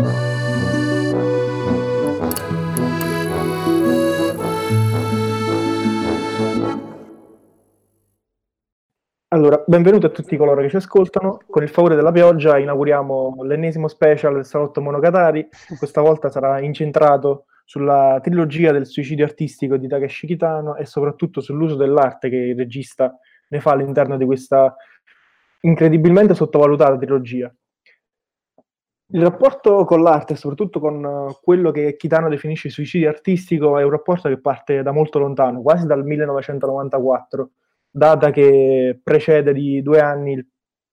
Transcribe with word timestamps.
Allora, 0.00 0.14
benvenuti 9.66 10.06
a 10.06 10.10
tutti 10.10 10.36
coloro 10.36 10.60
che 10.60 10.68
ci 10.68 10.76
ascoltano. 10.76 11.40
Con 11.50 11.64
il 11.64 11.68
favore 11.68 11.96
della 11.96 12.12
pioggia 12.12 12.58
inauguriamo 12.58 13.42
l'ennesimo 13.42 13.88
special 13.88 14.34
del 14.34 14.44
Salotto 14.44 14.80
Monogatari. 14.80 15.48
Questa 15.76 16.00
volta 16.00 16.30
sarà 16.30 16.60
incentrato 16.60 17.46
sulla 17.64 18.20
trilogia 18.22 18.70
del 18.70 18.86
suicidio 18.86 19.24
artistico 19.24 19.76
di 19.76 19.88
Takeshi 19.88 20.28
Kitano 20.28 20.76
e 20.76 20.86
soprattutto 20.86 21.40
sull'uso 21.40 21.74
dell'arte 21.74 22.28
che 22.28 22.36
il 22.36 22.56
regista 22.56 23.18
ne 23.48 23.58
fa 23.58 23.72
all'interno 23.72 24.16
di 24.16 24.24
questa 24.24 24.76
incredibilmente 25.62 26.34
sottovalutata 26.34 26.96
trilogia. 26.96 27.52
Il 29.10 29.22
rapporto 29.22 29.86
con 29.86 30.02
l'arte, 30.02 30.36
soprattutto 30.36 30.80
con 30.80 31.34
quello 31.40 31.70
che 31.70 31.96
Kitano 31.96 32.28
definisce 32.28 32.68
suicidio 32.68 33.08
artistico, 33.08 33.78
è 33.78 33.82
un 33.82 33.90
rapporto 33.90 34.28
che 34.28 34.38
parte 34.38 34.82
da 34.82 34.92
molto 34.92 35.18
lontano, 35.18 35.62
quasi 35.62 35.86
dal 35.86 36.04
1994 36.04 37.50
data 37.90 38.30
che 38.30 39.00
precede 39.02 39.54
di 39.54 39.80
due 39.80 40.00
anni, 40.00 40.46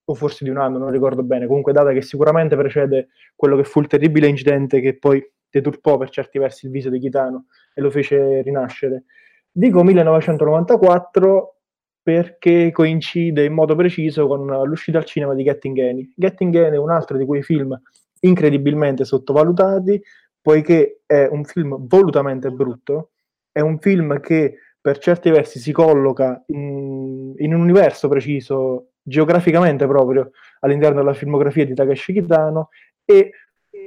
o 0.05 0.13
forse 0.13 0.45
di 0.45 0.49
un 0.49 0.57
anno, 0.57 0.77
non 0.77 0.91
ricordo 0.91 1.23
bene, 1.23 1.45
comunque 1.45 1.73
data 1.73 1.91
che 1.91 2.01
sicuramente 2.01 2.55
precede 2.55 3.09
quello 3.35 3.57
che 3.57 3.65
fu 3.65 3.81
il 3.81 3.87
terribile 3.87 4.27
incidente 4.27 4.79
che 4.79 4.97
poi 4.97 5.21
deturpò 5.49 5.97
per 5.97 6.09
certi 6.09 6.39
versi 6.39 6.67
il 6.67 6.71
viso 6.71 6.89
di 6.89 6.99
Kitano 6.99 7.47
e 7.73 7.81
lo 7.81 7.89
fece 7.89 8.41
rinascere. 8.43 9.03
Dico 9.51 9.83
1994 9.83 11.57
perché 12.01 12.71
coincide 12.71 13.43
in 13.43 13.53
modo 13.53 13.75
preciso 13.75 14.25
con 14.27 14.45
l'uscita 14.45 14.99
al 14.99 15.05
cinema 15.05 15.33
di 15.33 15.43
Getting 15.43 15.77
Any. 15.79 16.13
Getting 16.15 16.55
Any 16.55 16.75
è 16.75 16.79
un 16.79 16.91
altro 16.91 17.17
di 17.17 17.25
quei 17.25 17.41
film 17.41 17.77
incredibilmente 18.21 19.05
sottovalutati, 19.05 20.01
poiché 20.41 21.01
è 21.05 21.27
un 21.29 21.43
film 21.43 21.87
volutamente 21.87 22.49
brutto, 22.51 23.11
è 23.51 23.61
un 23.61 23.79
film 23.79 24.19
che 24.19 24.57
per 24.79 24.99
certi 24.99 25.31
versi 25.31 25.59
si 25.59 25.71
colloca 25.71 26.43
in, 26.47 27.33
in, 27.37 27.53
un 27.53 27.61
universo 27.61 28.07
preciso, 28.07 28.91
geograficamente 29.01 29.87
proprio, 29.87 30.31
all'interno 30.59 30.97
della 30.99 31.13
filmografia 31.13 31.65
di 31.65 31.73
Takeshi 31.73 32.13
Kitano 32.13 32.69
e 33.03 33.31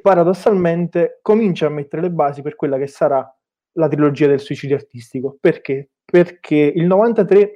paradossalmente 0.03 1.19
comincia 1.23 1.67
a 1.67 1.71
mettere 1.71 2.03
le 2.03 2.11
basi 2.11 2.43
per 2.43 2.57
quella 2.57 2.79
che 2.79 2.89
sarà 2.89 3.25
la 3.73 3.89
trilogia 3.89 4.27
del 4.27 4.41
suicidio 4.41 4.77
artistico. 4.77 5.37
Perché? 5.41 5.91
Perché 6.05 6.57
il 6.57 6.87
93 6.87 7.55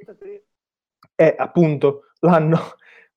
è 1.15 1.35
appunto 1.37 2.11
l'anno, 2.19 2.59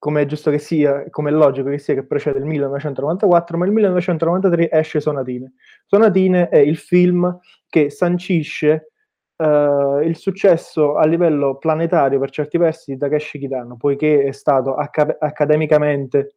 come 0.07 0.23
è 0.23 0.27
giusto 0.27 0.53
che 0.53 0.59
sia, 0.59 1.11
come 1.11 1.31
è 1.31 1.33
logico 1.33 1.69
che 1.69 1.79
sia, 1.79 1.95
che 1.95 2.07
precede 2.07 2.39
il 2.39 2.45
1994, 2.45 3.59
ma 3.59 3.67
il 3.67 3.73
1993 3.73 4.71
esce 4.71 5.01
Sonatine. 5.01 5.55
Sonatine 5.85 6.49
è 6.49 6.59
il 6.59 6.77
film 6.77 7.37
che 7.69 7.91
sancisce 7.91 8.93
Uh, 9.39 10.01
il 10.01 10.17
successo 10.17 10.97
a 10.97 11.05
livello 11.05 11.59
planetario 11.59 12.19
per 12.19 12.31
certi 12.31 12.57
versi 12.57 12.93
di 12.93 12.97
Takeshi 12.97 13.39
Kitano, 13.39 13.77
poiché 13.77 14.25
è 14.25 14.33
stato 14.33 14.77
acca- 14.77 15.19
accademicamente, 15.19 16.37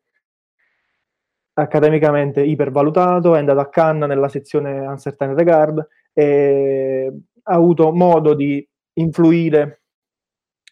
accademicamente 1.54 2.42
ipervalutato, 2.42 3.36
è 3.36 3.39
andato 3.39 3.61
a 3.61 3.70
Cannes 3.70 4.09
nella 4.09 4.28
sezione 4.28 4.86
Uncertain 4.86 5.33
Regard 5.33 5.88
e 6.11 7.09
ha 7.42 7.54
avuto 7.54 7.94
modo 7.94 8.33
di 8.33 8.67
influire 8.95 9.83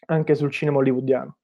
anche 0.08 0.34
sul 0.34 0.50
cinema 0.50 0.76
hollywoodiano. 0.76 1.38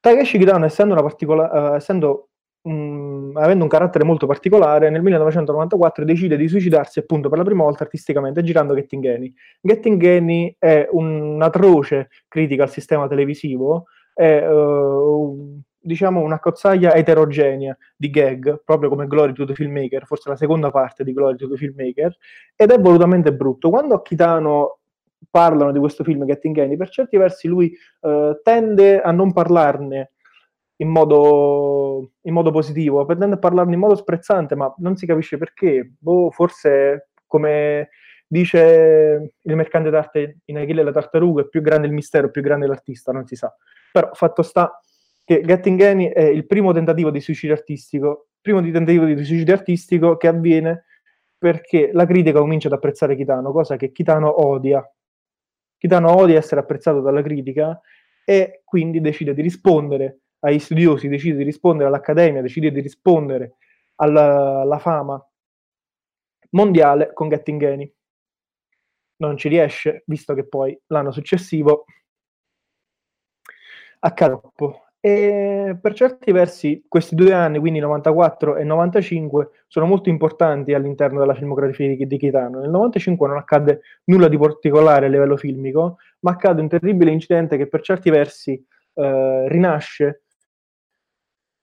Takeshi 0.00 0.38
Kitano, 0.38 0.64
essendo, 0.64 0.92
una 0.92 1.02
particola- 1.02 1.72
uh, 1.72 1.74
essendo 1.74 2.28
mh, 2.62 3.30
avendo 3.34 3.64
un 3.64 3.70
carattere 3.70 4.04
molto 4.04 4.26
particolare, 4.26 4.90
nel 4.90 5.02
1994 5.02 6.04
decide 6.04 6.36
di 6.36 6.48
suicidarsi 6.48 6.98
appunto 6.98 7.28
per 7.28 7.38
la 7.38 7.44
prima 7.44 7.62
volta 7.64 7.84
artisticamente 7.84 8.42
girando 8.42 8.74
Getting 8.74 9.06
Any. 9.06 9.32
Getting 9.60 10.02
Any 10.04 10.56
è 10.58 10.88
un'atroce 10.90 12.08
critica 12.28 12.64
al 12.64 12.70
sistema 12.70 13.06
televisivo, 13.08 13.86
è 14.14 14.46
uh, 14.48 15.60
diciamo 15.80 16.20
una 16.20 16.40
cozzaglia 16.40 16.94
eterogenea 16.94 17.76
di 17.96 18.10
gag, 18.10 18.62
proprio 18.64 18.90
come 18.90 19.06
Glory 19.06 19.32
to 19.32 19.44
the 19.44 19.54
Filmmaker, 19.54 20.04
forse 20.06 20.28
la 20.28 20.36
seconda 20.36 20.70
parte 20.70 21.04
di 21.04 21.12
Glory 21.12 21.36
to 21.36 21.48
the 21.48 21.56
Filmmaker, 21.56 22.16
ed 22.56 22.70
è 22.70 22.78
volutamente 22.80 23.32
brutto. 23.32 23.70
Quando 23.70 23.94
a 23.94 24.02
Kitano 24.02 24.77
parlano 25.30 25.72
di 25.72 25.78
questo 25.78 26.04
film 26.04 26.24
Getting 26.24 26.58
Any, 26.58 26.76
per 26.76 26.88
certi 26.88 27.16
versi 27.16 27.48
lui 27.48 27.72
uh, 28.00 28.38
tende 28.42 29.00
a 29.00 29.10
non 29.10 29.32
parlarne 29.32 30.12
in 30.80 30.88
modo, 30.88 32.12
in 32.22 32.32
modo 32.32 32.50
positivo, 32.50 33.04
tende 33.04 33.34
a 33.34 33.38
parlarne 33.38 33.74
in 33.74 33.80
modo 33.80 33.96
sprezzante, 33.96 34.54
ma 34.54 34.72
non 34.78 34.96
si 34.96 35.06
capisce 35.06 35.36
perché. 35.36 35.92
Boh, 35.98 36.30
forse 36.30 37.10
come 37.26 37.90
dice 38.26 39.34
il 39.40 39.56
mercante 39.56 39.90
d'arte 39.90 40.38
in 40.44 40.58
Achille 40.58 40.82
la 40.82 40.92
tartaruga, 40.92 41.42
è 41.42 41.48
più 41.48 41.62
grande 41.62 41.86
il 41.86 41.92
mistero, 41.92 42.30
più 42.30 42.42
grande 42.42 42.66
l'artista, 42.66 43.12
non 43.12 43.26
si 43.26 43.34
sa. 43.34 43.52
Però 43.90 44.10
fatto 44.12 44.42
sta 44.42 44.80
che 45.24 45.42
Getting 45.42 45.80
Any 45.80 46.06
è 46.06 46.22
il 46.22 46.46
primo 46.46 46.72
tentativo 46.72 47.10
di 47.10 47.20
suicidio 47.20 47.54
artistico, 47.54 48.28
primo 48.40 48.60
di 48.60 48.70
tentativo 48.70 49.04
di 49.04 49.16
suicidio 49.16 49.54
artistico 49.54 50.16
che 50.16 50.28
avviene 50.28 50.84
perché 51.36 51.90
la 51.92 52.06
critica 52.06 52.40
comincia 52.40 52.68
ad 52.68 52.74
apprezzare 52.74 53.16
Kitano, 53.16 53.52
cosa 53.52 53.76
che 53.76 53.92
Kitano 53.92 54.46
odia. 54.46 54.82
Kitano 55.78 56.14
odia 56.14 56.36
essere 56.36 56.60
apprezzato 56.60 57.00
dalla 57.00 57.22
critica 57.22 57.80
e 58.24 58.62
quindi 58.64 59.00
decide 59.00 59.32
di 59.32 59.40
rispondere 59.40 60.20
agli 60.40 60.58
studiosi, 60.58 61.08
decide 61.08 61.38
di 61.38 61.44
rispondere 61.44 61.88
all'accademia, 61.88 62.42
decide 62.42 62.70
di 62.70 62.80
rispondere 62.80 63.54
alla, 63.96 64.60
alla 64.60 64.78
fama 64.78 65.24
mondiale 66.50 67.12
con 67.12 67.28
Getting 67.28 67.62
Any. 67.62 67.94
Non 69.16 69.36
ci 69.36 69.48
riesce, 69.48 70.02
visto 70.06 70.34
che 70.34 70.46
poi 70.46 70.78
l'anno 70.88 71.10
successivo 71.10 71.84
accade. 74.00 74.40
E 75.00 75.78
per 75.80 75.94
certi 75.94 76.32
versi 76.32 76.84
questi 76.88 77.14
due 77.14 77.32
anni, 77.32 77.58
quindi 77.58 77.78
94 77.78 78.56
e 78.56 78.64
95, 78.64 79.50
sono 79.68 79.86
molto 79.86 80.08
importanti 80.08 80.74
all'interno 80.74 81.20
della 81.20 81.34
filmografia 81.34 81.94
di, 81.94 82.06
di 82.06 82.18
Kitano. 82.18 82.60
Nel 82.60 82.70
95 82.70 83.28
non 83.28 83.36
accade 83.36 83.82
nulla 84.04 84.28
di 84.28 84.36
particolare 84.36 85.06
a 85.06 85.08
livello 85.08 85.36
filmico, 85.36 85.98
ma 86.20 86.32
accade 86.32 86.60
un 86.60 86.68
terribile 86.68 87.12
incidente 87.12 87.56
che 87.56 87.68
per 87.68 87.80
certi 87.82 88.10
versi 88.10 88.52
eh, 88.94 89.48
rinasce 89.48 90.22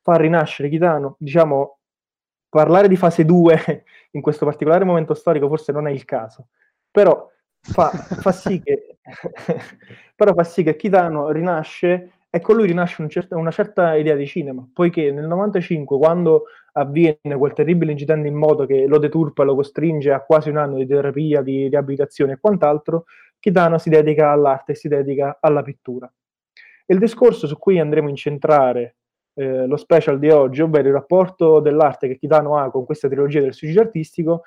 far 0.06 0.22
rinascere 0.22 0.70
Kitano, 0.70 1.16
diciamo, 1.18 1.80
parlare 2.48 2.88
di 2.88 2.96
fase 2.96 3.26
2 3.26 3.84
in 4.12 4.22
questo 4.22 4.46
particolare 4.46 4.86
momento 4.86 5.16
storico 5.16 5.48
forse 5.48 5.72
non 5.72 5.88
è 5.88 5.92
il 5.92 6.06
caso, 6.06 6.50
però 6.92 7.28
fa, 7.60 7.90
fa, 7.90 8.32
sì, 8.32 8.62
che, 8.62 9.00
però 10.16 10.34
fa 10.36 10.44
sì 10.44 10.62
che 10.62 10.76
Kitano 10.76 11.32
rinasce 11.32 12.15
e 12.36 12.42
con 12.42 12.58
lui 12.58 12.68
rinasce 12.68 13.02
un 13.02 13.08
certa, 13.08 13.38
una 13.38 13.50
certa 13.50 13.96
idea 13.96 14.14
di 14.14 14.28
cinema, 14.28 14.68
poiché 14.74 15.10
nel 15.10 15.26
95, 15.26 15.98
quando 15.98 16.44
avviene 16.74 17.38
quel 17.38 17.54
terribile 17.54 17.94
incidente 17.94 18.28
in 18.28 18.36
moto 18.36 18.66
che 18.66 18.88
lo 18.88 18.98
deturpa 18.98 19.44
e 19.44 19.46
lo 19.46 19.56
costringe 19.56 20.12
a 20.12 20.20
quasi 20.20 20.50
un 20.50 20.58
anno 20.58 20.76
di 20.76 20.86
terapia, 20.86 21.42
di 21.42 21.70
riabilitazione 21.70 22.34
e 22.34 22.38
quant'altro, 22.38 23.06
Kitano 23.40 23.78
si 23.78 23.90
dedica 23.90 24.32
all'arte 24.32 24.74
e 24.74 24.76
si 24.76 24.90
dedica 24.90 25.38
alla 25.40 25.62
pittura. 25.62 26.12
Il 26.88 27.00
discorso 27.00 27.48
su 27.48 27.58
cui 27.58 27.80
andremo 27.80 28.08
a 28.08 28.10
incentrare 28.10 28.98
eh, 29.36 29.66
lo 29.66 29.78
special 29.78 30.20
di 30.20 30.30
oggi, 30.30 30.62
ovvero 30.62 30.90
il 30.90 30.94
rapporto 30.94 31.62
dell'arte 31.62 32.10
che 32.10 32.18
Kitano 32.18 32.58
ha 32.58 32.70
con 32.70 32.84
questa 32.84 33.08
trilogia 33.08 33.40
del 33.40 33.54
suicidio 33.54 33.82
artistico, 33.82 34.44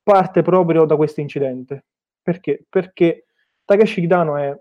parte 0.00 0.42
proprio 0.42 0.84
da 0.84 0.94
questo 0.94 1.20
incidente. 1.20 1.86
Perché? 2.22 2.64
Perché 2.68 3.24
Takeshi 3.64 4.00
Kitano 4.00 4.36
è 4.36 4.56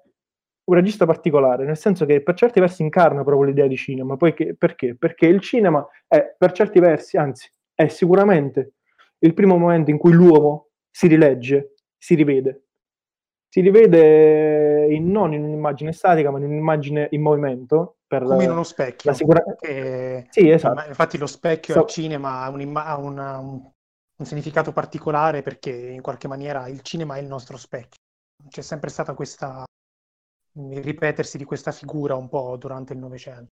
un 0.66 0.75
regista 0.75 1.06
particolare, 1.06 1.66
nel 1.66 1.78
senso 1.78 2.06
che 2.06 2.22
per 2.22 2.35
certi 2.35 2.59
versi 2.59 2.81
incarna 2.81 3.24
proprio 3.24 3.47
l'idea 3.50 3.68
di 3.68 3.75
cinema. 3.75 4.16
Poi 4.16 4.34
che, 4.34 4.56
perché? 4.56 4.96
Perché 4.96 5.25
il 5.25 5.41
cinema 5.41 5.85
è 6.07 6.35
per 6.38 6.51
certi 6.51 6.79
versi, 6.79 7.18
anzi, 7.18 7.50
è 7.74 7.88
sicuramente 7.88 8.74
il 9.19 9.33
primo 9.33 9.57
momento 9.57 9.92
in 9.92 9.98
cui 9.98 10.13
l'uomo 10.13 10.69
si 10.89 11.07
rilegge, 11.07 11.75
si 11.98 12.15
rivede. 12.15 12.62
Si 13.50 13.62
rivede 13.62 14.88
in, 14.89 15.12
non 15.12 15.33
in 15.33 15.44
un'immagine 15.44 15.92
statica, 15.92 16.31
ma 16.31 16.39
in 16.39 16.45
un'immagine 16.45 17.09
in 17.12 17.21
movimento, 17.21 17.98
per 18.07 18.24
come 18.24 18.44
in 18.44 18.51
uno 18.51 18.63
specchio. 18.63 19.13
Sicura... 19.13 19.44
E... 19.59 20.27
Sì, 20.30 20.50
esatto. 20.50 20.88
Infatti 20.88 21.18
lo 21.18 21.27
specchio 21.27 21.74
so... 21.74 21.80
al 21.81 21.88
cinema 21.88 22.42
ha, 22.42 22.45
ha 22.45 22.98
una, 22.98 23.38
un, 23.38 23.62
un, 24.18 24.25
significato 24.25 24.71
particolare 24.71 25.44
perché 25.44 25.71
in 25.71 26.01
qualche 26.01 26.27
maniera 26.27 26.68
il 26.68 26.81
cinema 26.81 27.16
è 27.16 27.19
il 27.19 27.27
nostro 27.27 27.57
specchio. 27.57 28.00
C'è 28.50 28.62
sempre 28.62 28.89
stata 28.89 29.13
questa 29.13 29.63
il 30.53 30.83
ripetersi 30.83 31.38
di 31.38 31.44
questa 31.44 31.71
figura 31.71 32.15
un 32.15 32.29
po' 32.29 32.55
durante 32.57 32.94
il 32.94 33.00
Novecento. 33.00 33.51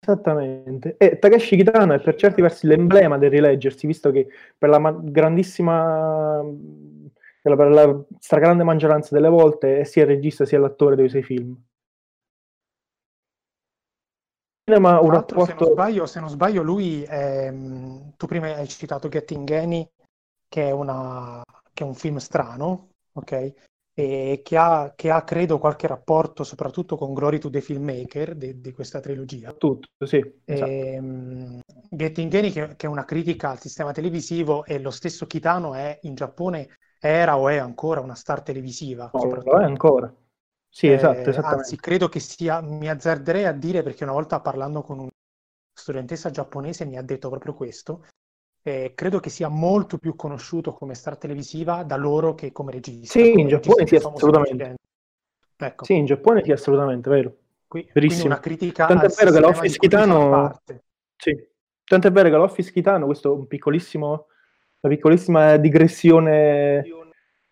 Esattamente. 0.00 0.96
E 0.98 1.18
Takeshi 1.18 1.56
Kitano 1.56 1.94
è 1.94 2.00
per 2.00 2.14
certi 2.16 2.42
versi 2.42 2.66
l'emblema 2.66 3.16
del 3.16 3.30
rileggersi, 3.30 3.86
visto 3.86 4.10
che 4.10 4.28
per 4.56 4.68
la 4.68 4.78
ma- 4.78 4.92
grandissima 4.92 6.42
per 7.40 7.58
la 7.58 8.04
stragrande 8.18 8.64
maggioranza 8.64 9.14
delle 9.14 9.28
volte 9.28 9.80
è 9.80 9.84
sia 9.84 10.02
il 10.02 10.08
regista 10.08 10.46
sia 10.46 10.58
l'attore 10.58 10.96
dei 10.96 11.10
suoi 11.10 11.22
film. 11.22 11.62
cinema 14.64 15.00
un 15.00 15.10
rapporto... 15.10 15.44
Se 15.44 15.54
non, 15.58 15.72
sbaglio, 15.72 16.06
se 16.06 16.20
non 16.20 16.28
sbaglio, 16.30 16.62
lui, 16.62 17.02
è... 17.02 17.52
tu 18.16 18.26
prima 18.26 18.54
hai 18.54 18.66
citato 18.66 19.08
Getting 19.08 19.50
Any, 19.50 19.86
che 20.48 20.68
è, 20.68 20.70
una... 20.70 21.42
che 21.72 21.84
è 21.84 21.86
un 21.86 21.94
film 21.94 22.16
strano, 22.16 22.88
ok? 23.12 23.52
E 23.96 24.40
che 24.42 24.56
ha, 24.56 24.92
che 24.96 25.10
ha, 25.10 25.22
credo, 25.22 25.60
qualche 25.60 25.86
rapporto 25.86 26.42
soprattutto 26.42 26.96
con 26.96 27.14
Glory 27.14 27.38
to 27.38 27.48
the 27.48 27.60
Filmmaker 27.60 28.34
di, 28.34 28.60
di 28.60 28.72
questa 28.72 28.98
trilogia. 28.98 29.52
Tutto, 29.52 29.88
sì. 30.04 30.40
Esatto. 30.44 30.70
E, 30.70 30.98
um, 30.98 31.60
Getting 31.90 32.34
Any, 32.34 32.50
che, 32.50 32.74
che, 32.74 32.86
è 32.86 32.90
una 32.90 33.04
critica 33.04 33.50
al 33.50 33.60
sistema 33.60 33.92
televisivo, 33.92 34.64
e 34.64 34.80
lo 34.80 34.90
stesso 34.90 35.26
Kitano 35.26 35.74
è 35.74 35.96
in 36.02 36.16
Giappone, 36.16 36.70
era 36.98 37.38
o 37.38 37.48
è 37.48 37.56
ancora 37.56 38.00
una 38.00 38.16
star 38.16 38.42
televisiva. 38.42 39.10
No, 39.12 39.24
lo 39.26 39.60
è 39.60 39.64
ancora. 39.64 40.12
Sì, 40.68 40.88
esatto, 40.88 41.30
eh, 41.30 41.36
Anzi, 41.36 41.76
credo 41.76 42.08
che 42.08 42.18
sia, 42.18 42.60
mi 42.60 42.88
azzarderei 42.88 43.44
a 43.44 43.52
dire, 43.52 43.84
perché 43.84 44.02
una 44.02 44.12
volta 44.12 44.40
parlando 44.40 44.82
con 44.82 44.98
una 44.98 45.10
studentessa 45.72 46.30
giapponese 46.30 46.84
mi 46.84 46.96
ha 46.96 47.02
detto 47.02 47.28
proprio 47.28 47.54
questo, 47.54 48.06
eh, 48.66 48.92
credo 48.94 49.20
che 49.20 49.28
sia 49.28 49.48
molto 49.48 49.98
più 49.98 50.16
conosciuto 50.16 50.72
come 50.72 50.94
star 50.94 51.18
televisiva 51.18 51.82
da 51.82 51.96
loro 51.96 52.34
che 52.34 52.50
come 52.50 52.72
regista. 52.72 53.18
Sì, 53.18 53.28
come 53.28 53.42
in 53.42 53.48
Giappone 53.48 53.86
sì, 53.86 53.96
assolutamente. 53.96 54.74
Ecco. 55.56 55.84
Sì, 55.84 55.94
in 55.94 56.06
Giappone 56.06 56.42
sì, 56.42 56.50
assolutamente, 56.50 57.10
vero. 57.10 57.36
Qui, 57.68 57.86
Verissimo. 57.92 58.26
una 58.26 58.40
critica 58.40 58.86
Tanto 58.86 59.04
è 59.04 59.10
vero 59.14 59.30
che 59.32 59.40
l'Office 59.40 59.78
Kitano... 59.78 60.60
Sì. 61.16 61.52
Tanto 61.84 62.06
è 62.06 62.10
vero 62.10 62.30
che 62.30 62.36
l'Office 62.36 62.72
Kitano, 62.72 63.04
questo 63.04 63.34
è 63.34 63.36
un 63.36 63.46
piccolissimo, 63.46 64.26
una 64.80 64.94
piccolissima 64.94 65.56
digressione 65.58 66.82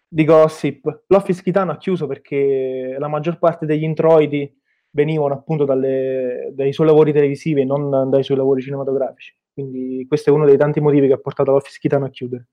di 0.08 0.24
gossip. 0.24 1.04
L'Office 1.08 1.42
Kitano 1.42 1.72
ha 1.72 1.76
chiuso 1.76 2.06
perché 2.06 2.96
la 2.98 3.08
maggior 3.08 3.38
parte 3.38 3.66
degli 3.66 3.82
introiti 3.82 4.50
venivano 4.88 5.34
appunto 5.34 5.66
dalle, 5.66 6.52
dai 6.54 6.72
suoi 6.72 6.86
lavori 6.86 7.12
televisivi 7.12 7.60
e 7.60 7.64
non 7.64 8.08
dai 8.08 8.24
suoi 8.24 8.38
lavori 8.38 8.62
cinematografici. 8.62 9.36
Quindi 9.52 10.06
questo 10.06 10.30
è 10.30 10.32
uno 10.32 10.46
dei 10.46 10.56
tanti 10.56 10.80
motivi 10.80 11.06
che 11.06 11.12
ha 11.14 11.18
portato 11.18 11.52
l'Office 11.52 11.78
Kitano 11.78 12.06
a 12.06 12.10
chiudere. 12.10 12.48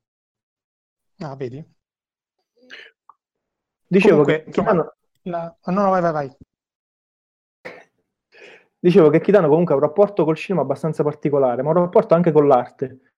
Ah, 1.20 1.36
vedi? 1.36 1.64
Dicevo 3.88 4.24
Comunque, 4.24 4.44
che 4.44 4.52
Kitano... 4.52 4.94
la... 5.24 5.58
no, 5.66 5.74
no, 5.74 5.90
vai, 5.90 6.02
vai, 6.02 6.12
vai. 6.12 6.38
Dicevo 8.80 9.10
che 9.10 9.20
Kitano 9.20 9.50
comunque 9.50 9.74
ha 9.74 9.78
un 9.78 9.84
rapporto 9.84 10.24
col 10.24 10.38
cinema 10.38 10.64
abbastanza 10.64 11.04
particolare, 11.04 11.62
ma 11.62 11.70
un 11.70 11.76
rapporto 11.76 12.14
anche 12.14 12.32
con 12.32 12.48
l'arte 12.48 13.10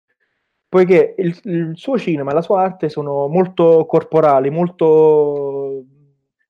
poiché 0.71 1.17
il, 1.19 1.38
il, 1.44 1.73
suo 1.75 1.99
cinema 1.99 2.31
e 2.31 2.35
la 2.35 2.43
sua 2.43 2.62
arte 2.62 2.88
sono 2.88 3.26
molto 3.26 3.85
corporali, 3.87 4.50
molto 4.50 5.85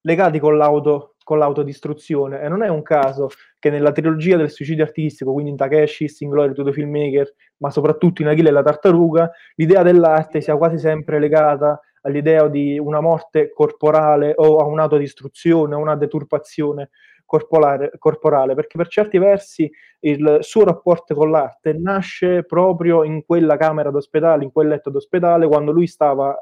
legati 0.02 0.38
con, 0.38 0.58
l'auto, 0.58 1.16
con 1.30 1.38
l'autodistruzione. 1.38 2.42
E 2.42 2.48
non 2.48 2.64
è 2.64 2.68
un 2.68 2.82
caso 2.82 3.28
che 3.60 3.70
nella 3.70 3.92
trilogia 3.92 4.36
del 4.36 4.50
suicidio 4.50 4.82
artistico, 4.82 5.32
quindi 5.32 5.52
in 5.52 5.56
Takeshi, 5.56 6.08
to 6.18 6.64
the 6.64 6.72
Filmmaker, 6.72 7.32
ma 7.58 7.70
soprattutto 7.70 8.20
in 8.20 8.26
Achille 8.26 8.48
e 8.48 8.52
la 8.52 8.64
tartaruga, 8.64 9.30
l'idea 9.54 9.84
dell'arte 9.84 10.40
sia 10.40 10.56
quasi 10.56 10.76
sempre 10.78 11.20
legata 11.20 11.80
all'idea 12.00 12.48
di 12.48 12.80
una 12.80 13.00
morte 13.00 13.52
corporale 13.52 14.32
o 14.34 14.56
a 14.56 14.64
un'autodistruzione, 14.64 15.76
a 15.76 15.78
una 15.78 15.94
deturpazione 15.94 16.90
corporale, 17.24 17.92
corporale, 17.96 18.56
perché 18.56 18.76
per 18.76 18.88
certi 18.88 19.16
versi 19.18 19.70
il 20.00 20.38
suo 20.40 20.64
rapporto 20.64 21.14
con 21.14 21.30
l'arte 21.30 21.74
nasce 21.74 22.42
proprio 22.42 23.04
in 23.04 23.24
quella 23.24 23.56
camera 23.56 23.90
d'ospedale, 23.90 24.42
in 24.42 24.50
quel 24.50 24.66
letto 24.66 24.90
d'ospedale, 24.90 25.46
quando 25.46 25.70
lui 25.70 25.86
stava 25.86 26.36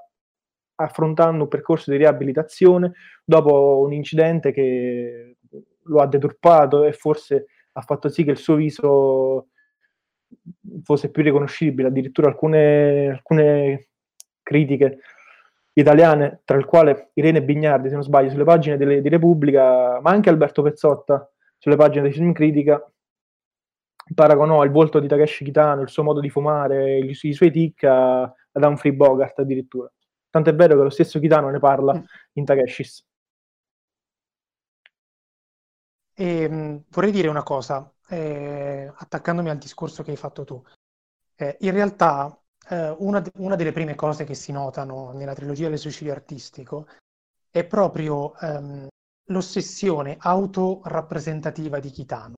affrontando 0.80 1.42
un 1.42 1.48
percorso 1.48 1.90
di 1.90 1.96
riabilitazione 1.96 2.92
dopo 3.24 3.80
un 3.80 3.92
incidente 3.92 4.52
che 4.52 5.36
lo 5.84 6.00
ha 6.00 6.06
deturpato 6.06 6.84
e 6.84 6.92
forse 6.92 7.46
ha 7.72 7.80
fatto 7.80 8.08
sì 8.08 8.24
che 8.24 8.30
il 8.30 8.36
suo 8.36 8.54
viso 8.54 9.48
fosse 10.82 11.10
più 11.10 11.22
riconoscibile, 11.22 11.88
addirittura 11.88 12.28
alcune, 12.28 13.08
alcune 13.08 13.88
critiche 14.42 15.00
italiane, 15.72 16.42
tra 16.44 16.56
il 16.56 16.64
quale 16.64 17.10
Irene 17.14 17.42
Bignardi, 17.42 17.88
se 17.88 17.94
non 17.94 18.02
sbaglio, 18.02 18.30
sulle 18.30 18.44
pagine 18.44 18.76
delle, 18.76 19.00
di 19.00 19.08
Repubblica, 19.08 20.00
ma 20.00 20.10
anche 20.10 20.28
Alberto 20.28 20.62
Pezzotta 20.62 21.30
sulle 21.56 21.76
pagine 21.76 22.08
di 22.08 22.12
Film 22.12 22.32
Critica, 22.32 22.84
paragonò 24.14 24.64
il 24.64 24.70
volto 24.70 24.98
di 24.98 25.08
Takeshi 25.08 25.44
Kitano, 25.44 25.82
il 25.82 25.88
suo 25.88 26.02
modo 26.02 26.20
di 26.20 26.30
fumare, 26.30 26.98
i, 26.98 27.16
i 27.20 27.32
suoi 27.32 27.50
tic 27.50 27.84
ad 27.84 28.32
Humphrey 28.52 28.92
Bogart 28.92 29.38
addirittura. 29.38 29.90
Tanto 30.30 30.50
è 30.50 30.54
vero 30.54 30.76
che 30.76 30.82
lo 30.82 30.90
stesso 30.90 31.18
Kitano 31.18 31.50
ne 31.50 31.58
parla 31.58 31.94
mm. 31.94 32.02
in 32.34 32.44
Takeshis. 32.44 33.04
E, 36.14 36.42
ehm, 36.42 36.84
vorrei 36.90 37.12
dire 37.12 37.28
una 37.28 37.42
cosa, 37.42 37.92
eh, 38.08 38.92
attaccandomi 38.94 39.50
al 39.50 39.58
discorso 39.58 40.02
che 40.02 40.10
hai 40.10 40.16
fatto 40.16 40.44
tu. 40.44 40.62
Eh, 41.36 41.56
in 41.60 41.70
realtà 41.70 42.36
eh, 42.68 42.90
una, 42.98 43.22
una, 43.36 43.56
delle 43.56 43.72
prime 43.72 43.94
cose 43.94 44.24
che 44.24 44.34
si 44.34 44.50
notano 44.52 45.12
nella 45.12 45.34
trilogia 45.34 45.68
del 45.68 45.78
suicidio 45.78 46.12
artistico 46.12 46.88
è 47.50 47.64
proprio 47.64 48.36
ehm, 48.38 48.88
l'ossessione 49.30 50.16
autorappresentativa 50.18 51.78
di 51.78 51.90
Kitano. 51.90 52.34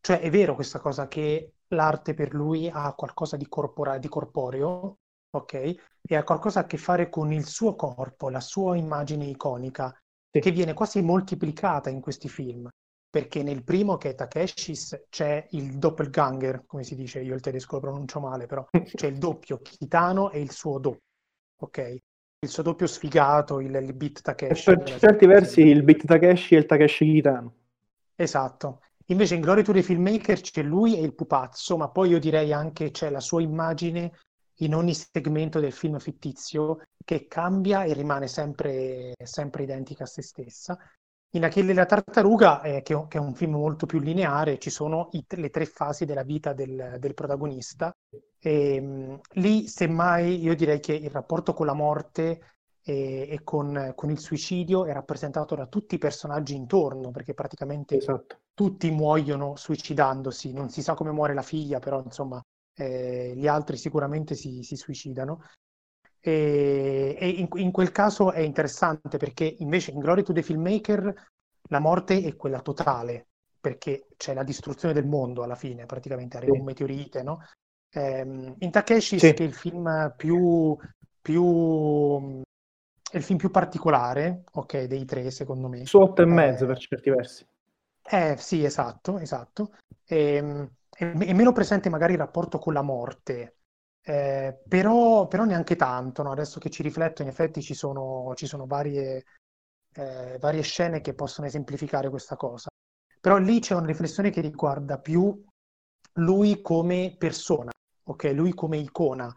Cioè 0.00 0.20
è 0.20 0.30
vero 0.30 0.54
questa 0.54 0.80
cosa 0.80 1.06
che 1.08 1.52
l'arte 1.68 2.14
per 2.14 2.32
lui 2.32 2.70
ha 2.72 2.94
qualcosa 2.94 3.36
di, 3.36 3.46
corpora- 3.48 3.98
di 3.98 4.08
corporeo, 4.08 4.96
ok? 5.30 5.74
E 6.02 6.16
ha 6.16 6.24
qualcosa 6.24 6.60
a 6.60 6.66
che 6.66 6.78
fare 6.78 7.08
con 7.08 7.32
il 7.32 7.46
suo 7.46 7.74
corpo, 7.74 8.30
la 8.30 8.40
sua 8.40 8.76
immagine 8.76 9.26
iconica, 9.26 9.94
sì. 10.30 10.40
che 10.40 10.50
viene 10.50 10.74
quasi 10.74 11.02
moltiplicata 11.02 11.90
in 11.90 12.00
questi 12.00 12.28
film 12.28 12.68
perché 13.10 13.42
nel 13.42 13.64
primo 13.64 13.96
che 13.96 14.10
è 14.10 14.14
Takeshis 14.14 15.06
c'è 15.08 15.46
il 15.50 15.78
doppelganger, 15.78 16.64
come 16.66 16.84
si 16.84 16.94
dice, 16.94 17.20
io 17.20 17.34
il 17.34 17.40
tedesco 17.40 17.76
lo 17.76 17.80
pronuncio 17.80 18.20
male, 18.20 18.46
però 18.46 18.66
c'è 18.94 19.06
il 19.06 19.18
doppio 19.18 19.58
Kitano 19.58 20.30
e 20.30 20.40
il 20.40 20.50
suo 20.50 20.78
doppio, 20.78 21.02
ok? 21.60 21.96
Il 22.40 22.48
suo 22.48 22.62
doppio 22.62 22.86
sfigato, 22.86 23.60
il, 23.60 23.74
il 23.74 23.94
Beat 23.94 24.20
Takeshi. 24.20 24.76
per 24.76 24.98
certi 24.98 25.26
versi 25.26 25.60
il 25.62 25.82
Beat 25.82 26.04
Takeshi 26.04 26.54
e 26.54 26.58
il 26.58 26.66
Takeshi 26.66 27.12
Kitano. 27.12 27.54
Esatto. 28.14 28.82
Invece 29.06 29.36
in 29.36 29.40
Glory 29.40 29.62
to 29.62 29.72
the 29.72 29.82
Filmmaker 29.82 30.38
c'è 30.40 30.62
lui 30.62 30.96
e 30.98 31.02
il 31.02 31.14
pupazzo, 31.14 31.78
ma 31.78 31.88
poi 31.88 32.10
io 32.10 32.18
direi 32.18 32.52
anche 32.52 32.90
c'è 32.90 33.08
la 33.08 33.20
sua 33.20 33.40
immagine 33.40 34.12
in 34.58 34.74
ogni 34.74 34.94
segmento 34.94 35.60
del 35.60 35.72
film 35.72 35.98
fittizio 35.98 36.82
che 37.04 37.26
cambia 37.26 37.84
e 37.84 37.92
rimane 37.92 38.28
sempre, 38.28 39.14
sempre 39.24 39.62
identica 39.62 40.04
a 40.04 40.06
se 40.06 40.22
stessa 40.22 40.78
in 41.32 41.44
Achille 41.44 41.74
la 41.74 41.84
tartaruga, 41.84 42.62
eh, 42.62 42.80
che, 42.82 43.06
che, 43.06 43.18
è 43.18 43.20
un 43.20 43.34
film 43.34 43.52
molto 43.52 43.84
più 43.84 43.98
lineare, 43.98 44.58
ci 44.58 44.70
sono 44.70 45.08
i, 45.12 45.24
le 45.28 45.50
tre 45.50 45.66
fasi 45.66 46.06
della 46.06 46.22
vita 46.22 46.54
del, 46.54 46.96
del 46.98 47.12
protagonista. 47.12 47.94
E, 48.38 48.80
mh, 48.80 49.20
lì, 49.32 49.66
semmai, 49.66 50.40
io 50.40 50.54
direi 50.54 50.80
che 50.80 50.94
il 50.94 51.10
rapporto 51.10 51.52
con 51.52 51.66
la 51.66 51.74
morte 51.74 52.40
e, 52.82 53.28
e 53.30 53.40
con, 53.44 53.92
con, 53.94 54.10
il 54.10 54.18
suicidio 54.18 54.86
è 54.86 54.92
rappresentato 54.94 55.54
da 55.54 55.66
tutti 55.66 55.96
i 55.96 55.98
personaggi 55.98 56.54
intorno, 56.54 57.10
perché 57.10 57.34
praticamente 57.34 57.98
esatto. 57.98 58.38
tutti 58.54 58.90
muoiono 58.90 59.54
suicidandosi. 59.54 60.54
Non 60.54 60.70
si 60.70 60.80
sa 60.80 60.94
come 60.94 61.10
muore 61.10 61.34
la 61.34 61.42
figlia, 61.42 61.78
però 61.78 62.02
insomma, 62.02 62.42
eh, 62.78 63.32
gli 63.36 63.46
altri 63.46 63.76
sicuramente 63.76 64.34
si, 64.34 64.62
si 64.62 64.76
suicidano. 64.76 65.42
E, 66.20 67.16
e 67.18 67.28
in, 67.28 67.48
in, 67.54 67.70
quel 67.70 67.92
caso 67.92 68.32
è 68.32 68.40
interessante 68.40 69.18
perché 69.18 69.56
invece 69.58 69.92
in 69.92 70.00
Glory 70.00 70.22
to 70.22 70.32
the 70.32 70.42
Filmmaker 70.42 71.26
la 71.68 71.78
morte 71.80 72.22
è 72.22 72.34
quella 72.36 72.60
totale, 72.60 73.28
perché 73.60 74.06
c'è 74.16 74.34
la 74.34 74.42
distruzione 74.42 74.94
del 74.94 75.06
mondo 75.06 75.42
alla 75.42 75.54
fine, 75.54 75.86
praticamente 75.86 76.36
arriva 76.36 76.54
sì. 76.54 76.58
un 76.58 76.64
meteorite, 76.64 77.22
no? 77.22 77.44
Ehm, 77.90 78.54
in 78.58 78.70
Takeshi 78.70 79.18
sì. 79.18 79.32
che 79.32 79.44
è 79.44 79.46
il 79.46 79.54
film 79.54 80.14
più, 80.16 80.76
più 81.20 82.42
è 83.10 83.16
il 83.16 83.22
film 83.22 83.38
più 83.38 83.50
particolare, 83.50 84.44
ok, 84.52 84.84
dei 84.84 85.04
tre 85.04 85.30
secondo 85.30 85.68
me. 85.68 85.84
Su 85.86 85.98
otto 85.98 86.22
e 86.22 86.26
mezzo 86.26 86.64
eh, 86.64 86.66
per 86.66 86.78
certi 86.78 87.10
versi. 87.10 87.46
Eh 88.02 88.36
sì, 88.38 88.64
esatto, 88.64 89.18
esatto. 89.18 89.72
E, 90.04 90.34
ehm, 90.34 90.70
è, 90.98 91.04
è 91.12 91.32
meno 91.32 91.52
presente 91.52 91.88
magari 91.88 92.14
il 92.14 92.18
rapporto 92.18 92.58
con 92.58 92.72
la 92.72 92.82
morte, 92.82 93.58
eh, 94.02 94.58
però, 94.66 95.28
però, 95.28 95.44
neanche 95.44 95.76
tanto, 95.76 96.22
no? 96.22 96.32
adesso 96.32 96.58
che 96.58 96.70
ci 96.70 96.82
rifletto, 96.82 97.22
in 97.22 97.28
effetti 97.28 97.62
ci 97.62 97.74
sono, 97.74 98.32
ci 98.34 98.46
sono 98.46 98.66
varie, 98.66 99.24
eh, 99.94 100.38
varie, 100.40 100.62
scene 100.62 101.00
che 101.00 101.14
possono 101.14 101.46
esemplificare 101.46 102.10
questa 102.10 102.34
cosa. 102.34 102.68
Però 103.20 103.36
lì 103.36 103.60
c'è 103.60 103.74
una 103.74 103.86
riflessione 103.86 104.30
che 104.30 104.40
riguarda 104.40 104.98
più 104.98 105.40
lui 106.14 106.60
come 106.62 107.14
persona, 107.16 107.70
ok? 108.04 108.24
Lui 108.34 108.52
come 108.54 108.78
icona, 108.78 109.32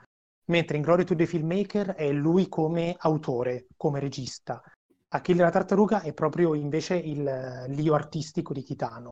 mentre 0.46 0.78
in 0.78 0.84
Glory 0.84 1.04
to 1.04 1.16
the 1.16 1.28
Filmmaker 1.28 1.94
è 1.94 2.12
lui 2.12 2.48
come 2.50 2.96
autore, 2.98 3.68
come 3.78 4.00
regista. 4.00 4.64
Achille 5.10 5.44
la 5.44 5.52
tartaruga 5.52 6.02
è 6.02 6.14
proprio 6.14 6.56
invece 6.56 6.96
il, 6.96 7.66
l'io 7.68 7.94
artistico 7.94 8.54
di 8.54 8.64
Kitano. 8.64 9.10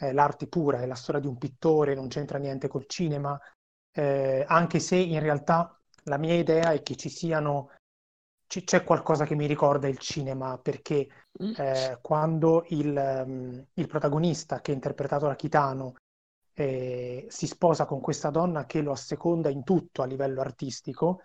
È 0.00 0.12
l'arte 0.12 0.46
pura, 0.46 0.80
è 0.80 0.86
la 0.86 0.94
storia 0.94 1.20
di 1.20 1.26
un 1.26 1.36
pittore, 1.36 1.94
non 1.94 2.08
c'entra 2.08 2.38
niente 2.38 2.68
col 2.68 2.86
cinema, 2.86 3.38
eh, 3.92 4.44
anche 4.48 4.78
se 4.78 4.96
in 4.96 5.20
realtà 5.20 5.78
la 6.04 6.16
mia 6.16 6.34
idea 6.34 6.72
è 6.72 6.82
che 6.82 6.96
ci 6.96 7.10
siano 7.10 7.70
c- 8.46 8.64
c'è 8.64 8.82
qualcosa 8.82 9.26
che 9.26 9.34
mi 9.34 9.46
ricorda 9.46 9.88
il 9.88 9.98
cinema 9.98 10.58
perché 10.58 11.06
mm. 11.42 11.52
eh, 11.56 11.98
quando 12.00 12.64
il, 12.68 13.22
um, 13.26 13.64
il, 13.74 13.86
protagonista 13.86 14.60
che 14.60 14.72
è 14.72 14.74
interpretato 14.74 15.26
da 15.26 15.36
Kitano 15.36 15.96
eh, 16.54 17.26
si 17.28 17.46
sposa 17.46 17.84
con 17.84 18.00
questa 18.00 18.30
donna 18.30 18.64
che 18.64 18.80
lo 18.80 18.92
asseconda 18.92 19.50
in 19.50 19.64
tutto 19.64 20.02
a 20.02 20.06
livello 20.06 20.40
artistico, 20.40 21.20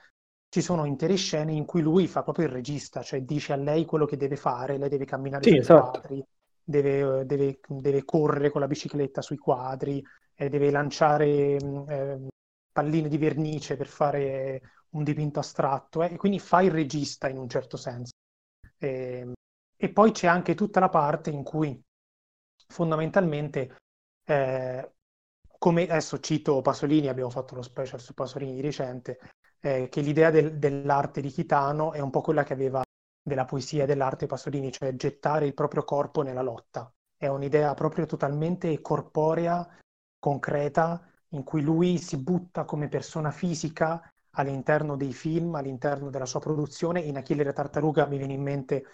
ci 0.49 0.61
sono 0.61 0.85
intere 0.85 1.15
scene 1.15 1.53
in 1.53 1.65
cui 1.65 1.81
lui 1.81 2.07
fa 2.07 2.23
proprio 2.23 2.45
il 2.45 2.51
regista, 2.51 3.01
cioè 3.01 3.21
dice 3.21 3.53
a 3.53 3.57
lei 3.57 3.85
quello 3.85 4.05
che 4.05 4.17
deve 4.17 4.35
fare, 4.35 4.77
lei 4.77 4.89
deve 4.89 5.05
camminare 5.05 5.43
sì, 5.43 5.49
sui 5.49 5.59
esatto. 5.59 5.99
quadri, 5.99 6.25
deve, 6.65 7.25
deve, 7.25 7.59
deve, 7.67 8.03
correre 8.03 8.49
con 8.49 8.61
la 8.61 8.67
bicicletta 8.67 9.21
sui 9.21 9.37
quadri, 9.37 10.03
eh, 10.33 10.49
deve 10.49 10.71
lanciare 10.71 11.27
eh, 11.27 12.27
palline 12.71 13.07
di 13.07 13.17
vernice 13.17 13.77
per 13.77 13.87
fare 13.87 14.61
un 14.89 15.03
dipinto 15.03 15.39
astratto, 15.39 16.03
eh, 16.03 16.13
e 16.13 16.17
quindi 16.17 16.39
fa 16.39 16.61
il 16.61 16.71
regista 16.71 17.29
in 17.29 17.37
un 17.37 17.47
certo 17.47 17.77
senso. 17.77 18.11
E, 18.77 19.19
ehm, 19.19 19.33
e 19.77 19.91
poi 19.91 20.11
c'è 20.11 20.27
anche 20.27 20.55
tutta 20.55 20.79
la 20.79 20.89
parte 20.89 21.29
in 21.29 21.43
cui 21.43 21.79
fondamentalmente 22.67 23.75
eh, 24.25 24.91
come 25.57 25.83
adesso 25.83 26.19
cito 26.19 26.61
Pasolini, 26.61 27.07
abbiamo 27.07 27.29
fatto 27.29 27.55
lo 27.55 27.61
special 27.61 27.99
su 27.99 28.13
Pasolini 28.13 28.55
di 28.55 28.61
recente, 28.61 29.19
eh, 29.59 29.89
che 29.89 30.01
l'idea 30.01 30.29
del, 30.29 30.57
dell'arte 30.57 31.21
di 31.21 31.29
Chitano 31.29 31.93
è 31.93 31.99
un 31.99 32.09
po' 32.09 32.21
quella 32.21 32.43
che 32.43 32.53
aveva 32.53 32.83
della 33.25 33.45
poesia 33.45 33.87
dell'arte 33.87 34.27
Pasolini, 34.27 34.71
cioè 34.71 34.95
gettare 34.95 35.47
il 35.47 35.55
proprio 35.55 35.83
corpo 35.83 36.21
nella 36.21 36.43
lotta. 36.43 36.91
È 37.17 37.25
un'idea 37.25 37.73
proprio 37.73 38.05
totalmente 38.05 38.81
corporea, 38.81 39.67
concreta, 40.19 41.01
in 41.29 41.43
cui 41.43 41.63
lui 41.63 41.97
si 41.97 42.17
butta 42.17 42.65
come 42.65 42.87
persona 42.87 43.31
fisica 43.31 44.07
all'interno 44.35 44.95
dei 44.95 45.11
film, 45.11 45.55
all'interno 45.55 46.11
della 46.11 46.27
sua 46.27 46.39
produzione. 46.39 46.99
In 46.99 47.17
Achille 47.17 47.43
la 47.43 47.51
tartaruga 47.51 48.05
mi 48.05 48.17
viene 48.17 48.33
in 48.33 48.43
mente 48.43 48.91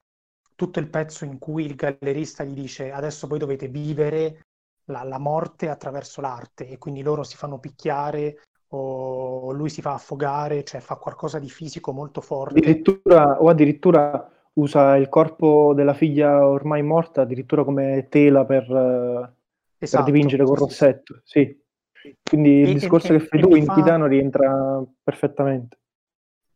tutto 0.55 0.79
il 0.79 0.87
pezzo 0.87 1.25
in 1.25 1.37
cui 1.37 1.65
il 1.65 1.75
gallerista 1.75 2.43
gli 2.43 2.53
dice 2.53 2.91
adesso 2.91 3.27
voi 3.27 3.39
dovete 3.39 3.67
vivere 3.67 4.41
la, 4.85 5.03
la 5.03 5.17
morte 5.17 5.69
attraverso 5.69 6.21
l'arte 6.21 6.67
e 6.67 6.77
quindi 6.77 7.01
loro 7.01 7.23
si 7.23 7.35
fanno 7.35 7.59
picchiare 7.59 8.43
o 8.73 9.51
lui 9.51 9.69
si 9.69 9.81
fa 9.81 9.93
affogare, 9.93 10.63
cioè 10.63 10.79
fa 10.79 10.95
qualcosa 10.95 11.39
di 11.39 11.49
fisico 11.49 11.91
molto 11.91 12.21
forte. 12.21 12.59
Addirittura, 12.59 13.41
o 13.41 13.49
addirittura 13.49 14.29
usa 14.53 14.95
il 14.95 15.09
corpo 15.09 15.73
della 15.73 15.93
figlia 15.93 16.45
ormai 16.45 16.81
morta 16.83 17.21
addirittura 17.21 17.63
come 17.63 18.07
tela 18.09 18.45
per, 18.45 19.33
esatto, 19.77 20.03
per 20.03 20.13
dipingere 20.13 20.43
con 20.43 20.55
sì, 20.55 20.61
rossetto. 20.61 21.21
Sì. 21.23 21.61
sì. 21.91 22.15
Quindi 22.23 22.61
e, 22.61 22.69
il 22.69 22.73
discorso 22.73 23.13
e, 23.13 23.17
che 23.17 23.25
fai 23.25 23.41
tu 23.41 23.55
in 23.55 23.65
fa... 23.65 23.73
Titano 23.75 24.07
rientra 24.07 24.81
perfettamente. 25.03 25.77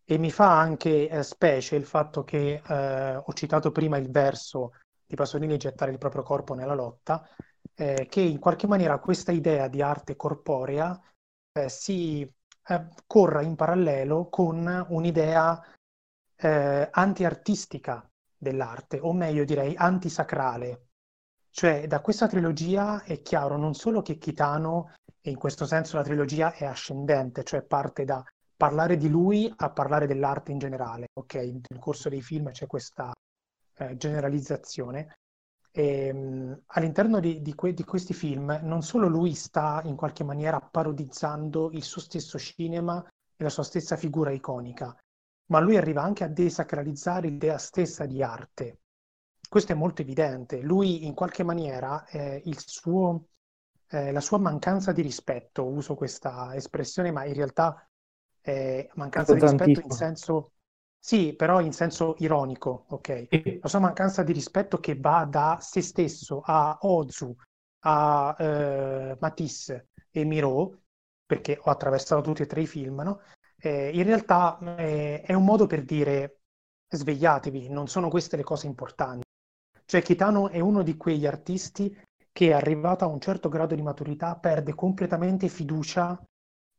E 0.06 0.18
mi 0.18 0.32
fa 0.32 0.60
anche 0.60 1.10
eh, 1.10 1.24
specie 1.24 1.76
il 1.76 1.86
fatto 1.86 2.24
che 2.24 2.62
eh, 2.66 3.16
ho 3.16 3.34
citato 3.34 3.72
prima 3.72 3.98
il 3.98 4.10
verso 4.10 4.74
di 5.06 5.16
Pasolini 5.16 5.58
gettare 5.58 5.92
il 5.92 5.98
proprio 5.98 6.24
corpo 6.24 6.54
nella 6.54 6.76
lotta, 6.76 7.28
eh, 7.76 8.06
che 8.10 8.22
in 8.22 8.40
qualche 8.40 8.68
maniera 8.68 9.00
questa 9.00 9.32
idea 9.32 9.68
di 9.68 9.82
arte 9.82 10.16
corporea 10.16 11.00
eh, 11.58 11.70
si 11.70 12.22
eh, 12.22 12.88
corra 13.08 13.42
in 13.42 13.56
parallelo 13.56 14.28
con 14.30 14.86
un'idea 14.90 15.64
eh, 16.36 16.90
anti-artistica 16.92 18.08
dell'arte, 18.38 19.00
o 19.00 19.14
meglio 19.14 19.46
direi 19.46 19.76
antisacrale. 19.76 20.88
Cioè, 21.50 21.88
da 21.88 22.02
questa 22.02 22.28
trilogia 22.28 23.04
è 23.04 23.22
chiaro 23.22 23.56
non 23.56 23.74
solo 23.74 24.02
che 24.02 24.18
Chitano, 24.18 24.92
e 25.22 25.30
in 25.30 25.38
questo 25.38 25.66
senso 25.66 25.96
la 25.96 26.04
trilogia 26.04 26.54
è 26.54 26.66
ascendente, 26.66 27.44
cioè 27.44 27.64
parte 27.64 28.04
da 28.04 28.24
parlare 28.58 28.98
di 28.98 29.10
lui 29.10 29.52
a 29.56 29.70
parlare 29.72 30.06
dell'arte 30.06 30.52
in 30.52 30.60
generale. 30.60 31.08
Ok, 31.14 31.36
nel 31.36 31.80
corso 31.80 32.10
dei 32.10 32.22
film 32.22 32.52
c'è 32.52 32.68
questa 32.68 33.14
eh, 33.78 33.96
generalizzazione, 33.96 35.16
ehm, 35.76 36.62
all'interno 36.68 37.20
di, 37.20 37.42
di, 37.42 37.54
que- 37.54 37.74
di, 37.74 37.84
questi 37.84 38.14
film 38.14 38.60
non 38.64 38.82
solo 38.82 39.08
lui 39.08 39.34
sta 39.34 39.82
in 39.84 39.96
qualche 39.96 40.24
maniera 40.24 40.62
parodizzando 40.62 41.70
il 41.72 41.84
suo 41.84 42.00
stesso 42.00 42.40
cinema 42.40 43.06
e 43.36 43.44
la 43.44 43.50
sua 43.50 43.64
stessa 43.64 43.98
figura 43.98 44.32
iconica, 44.32 44.96
ma 45.48 45.60
lui 45.60 45.76
arriva 45.76 46.02
anche 46.02 46.24
a 46.24 46.30
desacralizzare 46.30 47.28
l'idea 47.28 47.58
stessa 47.58 48.06
di 48.06 48.24
arte. 48.24 48.80
Questo 49.48 49.74
è 49.74 49.76
molto 49.76 50.02
evidente. 50.02 50.62
Lui 50.62 51.06
in 51.06 51.14
qualche 51.14 51.44
maniera 51.44 52.06
eh, 52.06 52.42
suo, 52.56 53.28
eh, 53.90 54.14
la 54.14 54.22
sua 54.22 54.38
mancanza 54.38 54.94
di 54.94 55.02
rispetto, 55.02 55.66
uso 55.66 55.96
questa 55.96 56.56
espressione, 56.56 57.12
ma 57.12 57.26
in 57.26 57.34
realtà 57.34 57.88
è 58.40 58.88
mancanza 58.94 59.34
di 59.34 59.42
rispetto 59.42 59.82
in 59.82 59.92
senso 59.92 60.52
sì, 61.06 61.36
però 61.36 61.62
in 61.62 61.72
senso 61.72 62.16
ironico, 62.18 62.86
ok? 62.90 63.60
La 63.62 63.68
sua 63.68 63.78
mancanza 63.78 64.24
di 64.24 64.34
rispetto 64.34 64.80
che 64.80 64.96
va 64.96 65.24
da 65.26 65.60
se 65.62 65.82
stesso 65.84 66.42
a 66.44 66.80
Ozu, 66.82 67.32
a 67.82 68.36
eh, 68.40 69.16
Matisse 69.20 69.90
e 70.10 70.24
Miro, 70.24 70.80
perché 71.24 71.60
ho 71.62 71.70
attraversato 71.70 72.22
tutti 72.24 72.42
e 72.42 72.48
tre 72.48 72.62
i 72.62 72.66
film, 72.66 73.02
no? 73.02 73.22
Eh, 73.58 73.92
in 73.94 74.02
realtà 74.02 74.58
eh, 74.80 75.22
è 75.22 75.34
un 75.34 75.46
modo 75.46 75.68
per 75.68 75.84
dire 75.84 76.40
svegliatevi, 76.90 77.70
non 77.70 77.88
sono 77.88 78.10
queste 78.10 78.36
le 78.36 78.44
cose 78.44 78.66
importanti. 78.66 79.26
Cioè 79.86 80.02
Kitano 80.02 80.50
è 80.50 80.60
uno 80.60 80.82
di 80.82 80.98
quegli 80.98 81.28
artisti 81.28 81.96
che 82.32 82.52
arrivato 82.52 83.04
a 83.04 83.10
un 83.10 83.20
certo 83.20 83.48
grado 83.48 83.76
di 83.76 83.84
maturità 83.84 84.36
perde 84.38 84.74
completamente 84.74 85.50
fiducia 85.50 86.20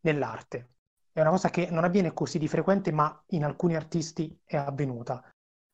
nell'arte 0.00 0.71
è 1.16 1.23
una 1.23 1.30
cosa 1.30 1.49
che 1.49 1.70
non 1.70 1.82
avviene 1.82 2.12
così 2.12 2.38
di 2.38 2.46
frequente, 2.46 2.92
ma 2.92 3.25
in 3.28 3.42
alcuni 3.42 3.75
artisti 3.75 4.38
è 4.44 4.58
avvenuta. 4.58 5.26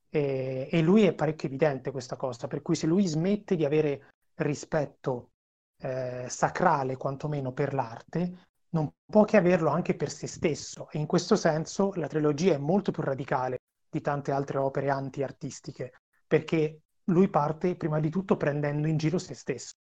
E, 0.09 0.69
e 0.71 0.83
lui 0.83 1.03
è 1.03 1.15
parecchio 1.15 1.49
evidente 1.49 1.91
questa 1.91 2.15
cosa, 2.15 2.47
per 2.47 2.63
cui 2.63 2.77
se 2.77 2.87
lui 2.87 3.05
smette 3.09 3.57
di 3.57 3.65
avere 3.65 4.13
rispetto 4.35 5.33
eh, 5.79 6.27
sacrale, 6.29 6.97
quantomeno 6.97 7.51
per 7.51 7.75
l'arte, 7.75 8.51
non 8.69 8.89
può 9.05 9.25
che 9.25 9.37
averlo 9.37 9.69
anche 9.71 9.97
per 9.97 10.13
se 10.13 10.29
stesso. 10.29 10.89
E 10.93 11.01
in 11.01 11.07
questo 11.07 11.35
senso 11.35 11.91
la 11.95 12.07
trilogia 12.07 12.55
è 12.55 12.59
molto 12.59 12.93
più 12.93 13.03
radicale 13.03 13.63
di 13.91 14.01
tante 14.01 14.31
altre 14.31 14.59
opere 14.59 14.91
anti-artistiche, 14.91 16.03
perché 16.25 16.83
lui 17.07 17.29
parte 17.29 17.75
prima 17.75 17.99
di 17.99 18.11
tutto 18.11 18.37
prendendo 18.37 18.87
in 18.87 18.97
giro 18.97 19.19
se 19.19 19.35
stesso, 19.35 19.75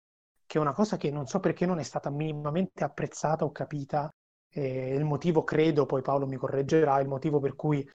che 0.46 0.58
è 0.58 0.60
una 0.60 0.72
cosa 0.72 0.96
che 0.96 1.10
non 1.10 1.26
so 1.26 1.40
perché 1.40 1.66
non 1.66 1.80
è 1.80 1.82
stata 1.82 2.10
minimamente 2.10 2.84
apprezzata 2.84 3.44
o 3.44 3.50
capita 3.50 4.08
e 4.50 4.94
il 4.94 5.04
motivo, 5.04 5.44
credo, 5.44 5.86
poi 5.86 6.02
Paolo 6.02 6.26
mi 6.26 6.36
correggerà, 6.36 7.00
il 7.00 7.08
motivo 7.08 7.38
per 7.38 7.54
cui 7.54 7.88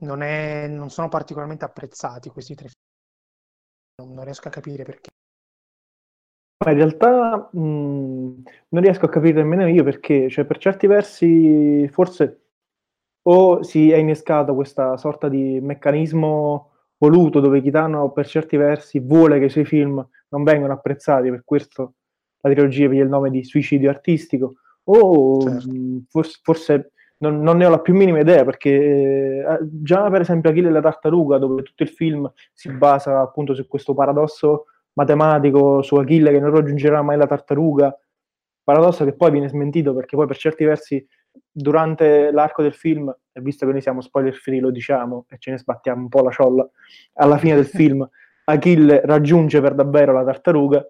non, 0.00 0.22
è, 0.22 0.66
non 0.68 0.90
sono 0.90 1.08
particolarmente 1.08 1.64
apprezzati 1.64 2.30
questi 2.30 2.54
tre 2.54 2.68
film. 2.68 4.14
Non, 4.14 4.24
riesco 4.24 4.48
a 4.48 4.50
capire 4.50 4.82
perché. 4.82 5.10
in 6.66 6.74
realtà 6.74 7.50
mh, 7.52 7.58
non 7.58 8.82
riesco 8.82 9.06
a 9.06 9.10
capire 9.10 9.42
nemmeno 9.42 9.66
io 9.68 9.84
perché, 9.84 10.28
cioè 10.30 10.44
per 10.44 10.58
certi 10.58 10.86
versi 10.86 11.86
forse 11.88 12.40
o 13.22 13.62
si 13.62 13.90
è 13.90 13.96
innescato 13.96 14.54
questa 14.54 14.96
sorta 14.96 15.28
di 15.28 15.60
meccanismo 15.60 16.70
voluto 16.96 17.40
dove 17.40 17.60
Kitano 17.60 18.10
per 18.12 18.26
certi 18.26 18.56
versi 18.56 18.98
vuole 19.00 19.38
che 19.38 19.46
i 19.46 19.50
suoi 19.50 19.64
film 19.64 20.06
non 20.28 20.42
vengano 20.42 20.72
apprezzati, 20.72 21.30
per 21.30 21.42
questo 21.44 21.94
la 22.40 22.50
trilogia 22.50 22.86
prende 22.86 23.04
il 23.04 23.10
nome 23.10 23.30
di 23.30 23.44
suicidio 23.44 23.90
artistico, 23.90 24.54
o 24.84 25.40
certo. 25.40 25.68
forse, 26.08 26.38
forse 26.42 26.92
non, 27.18 27.40
non, 27.40 27.56
ne 27.58 27.66
ho 27.66 27.70
la 27.70 27.80
più 27.80 27.94
minima 27.94 28.20
idea 28.20 28.44
perché 28.44 28.70
eh, 28.70 29.58
già 29.60 30.08
per 30.10 30.22
esempio 30.22 30.50
Achille 30.50 30.68
e 30.68 30.72
la 30.72 30.80
tartaruga 30.80 31.38
dove 31.38 31.62
tutto 31.62 31.82
il 31.82 31.88
film 31.88 32.30
si 32.52 32.70
basa 32.72 33.20
appunto 33.20 33.54
su 33.54 33.66
questo 33.66 33.94
paradosso 33.94 34.66
matematico 34.94 35.82
su 35.82 35.96
Achille 35.96 36.30
che 36.30 36.40
non 36.40 36.50
raggiungerà 36.50 37.02
mai 37.02 37.16
la 37.16 37.26
tartaruga 37.26 37.94
paradosso 38.62 39.04
che 39.04 39.14
poi 39.14 39.30
viene 39.30 39.48
smentito 39.48 39.94
perché 39.94 40.16
poi 40.16 40.26
per 40.26 40.36
certi 40.36 40.64
versi 40.64 41.06
durante 41.50 42.30
l'arco 42.32 42.62
del 42.62 42.74
film 42.74 43.14
e 43.32 43.40
visto 43.40 43.66
che 43.66 43.72
noi 43.72 43.80
siamo 43.80 44.00
spoiler 44.00 44.34
free 44.34 44.60
lo 44.60 44.70
diciamo 44.70 45.26
e 45.28 45.36
ce 45.38 45.50
ne 45.50 45.58
sbattiamo 45.58 46.02
un 46.02 46.08
po' 46.08 46.22
la 46.22 46.30
ciolla 46.30 46.68
alla 47.14 47.38
fine 47.38 47.54
del 47.54 47.66
film 47.66 48.08
Achille 48.44 49.02
raggiunge 49.04 49.60
per 49.60 49.74
davvero 49.74 50.12
la 50.12 50.24
tartaruga 50.24 50.84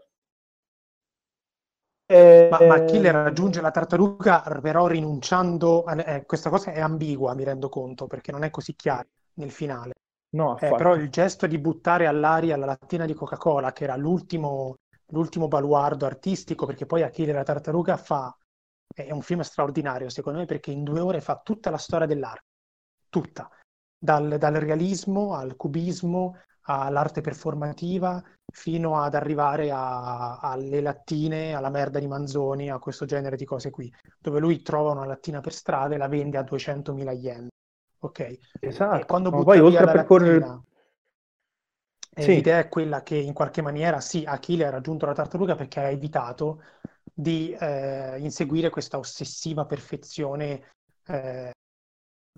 eh, 2.11 2.49
ma, 2.51 2.67
ma 2.67 2.75
Achille 2.75 3.11
raggiunge 3.11 3.61
la 3.61 3.71
tartaruga 3.71 4.43
però 4.61 4.87
rinunciando, 4.87 5.85
a, 5.85 5.95
eh, 5.99 6.27
questa 6.27 6.51
cosa 6.51 6.73
è 6.73 6.81
ambigua 6.81 7.35
mi 7.35 7.45
rendo 7.45 7.69
conto 7.69 8.07
perché 8.07 8.33
non 8.33 8.43
è 8.43 8.51
così 8.51 8.75
chiaro 8.75 9.09
nel 9.35 9.51
finale. 9.51 9.93
No, 10.33 10.59
eh, 10.59 10.75
però 10.75 10.95
il 10.95 11.11
gesto 11.11 11.47
di 11.47 11.59
buttare 11.59 12.07
all'aria 12.07 12.57
la 12.57 12.67
lattina 12.67 13.05
di 13.05 13.15
Coca-Cola, 13.15 13.73
che 13.73 13.85
era 13.85 13.97
l'ultimo, 13.97 14.77
l'ultimo 15.09 15.49
baluardo 15.49 16.07
artistico, 16.07 16.67
perché 16.67 16.87
poi 16.87 17.03
Achille 17.03 17.33
la 17.33 17.43
tartaruga 17.43 17.97
fa, 17.97 18.37
è 18.93 19.11
un 19.11 19.23
film 19.23 19.41
straordinario 19.41 20.09
secondo 20.09 20.41
me 20.41 20.47
perché 20.47 20.71
in 20.71 20.83
due 20.83 21.01
ore 21.01 21.21
fa 21.21 21.41
tutta 21.43 21.71
la 21.71 21.79
storia 21.79 22.07
dell'arte, 22.07 22.45
tutta, 23.09 23.49
dal, 23.99 24.37
dal 24.39 24.55
realismo 24.55 25.35
al 25.35 25.57
cubismo 25.57 26.37
all'arte 26.79 27.21
performativa 27.21 28.23
fino 28.53 29.01
ad 29.01 29.15
arrivare 29.15 29.71
a, 29.71 30.39
alle 30.39 30.81
lattine, 30.81 31.55
alla 31.55 31.71
merda 31.71 31.99
di 31.99 32.07
Manzoni, 32.07 32.71
a 32.71 32.79
questo 32.79 33.05
genere 33.05 33.37
di 33.37 33.45
cose 33.45 33.71
qui, 33.71 33.93
dove 34.19 34.41
lui 34.41 34.63
trova 34.63 34.93
una 34.93 35.07
lattina 35.07 35.41
per 35.41 35.53
strada 35.53 35.95
e 35.95 35.99
la 35.99 36.09
vende 36.09 36.39
a 36.39 36.43
200.000 36.43 37.11
yen. 37.13 37.49
Ok? 38.01 38.39
Esatto. 38.61 39.01
E 39.01 39.05
quando 39.05 39.31
butta 39.31 39.45
poi, 39.45 39.69
via 39.69 39.85
la 39.85 39.93
percorrere... 39.93 40.39
lattina, 40.39 40.65
sì. 42.11 42.35
l'idea 42.35 42.59
è 42.59 42.69
quella 42.69 43.03
che 43.03 43.17
in 43.17 43.33
qualche 43.33 43.63
maniera 43.63 44.01
sì, 44.01 44.25
Achille 44.27 44.67
ha 44.67 44.71
raggiunto 44.71 45.07
la 45.07 45.15
tartaruga 45.15 45.55
perché 45.55 45.81
ha 45.81 45.89
evitato 45.91 46.63
di 47.13 47.53
eh, 47.53 48.19
inseguire 48.19 48.71
questa 48.71 48.99
ossessiva 48.99 49.67
perfezione 49.67 50.75
eh, 51.07 51.53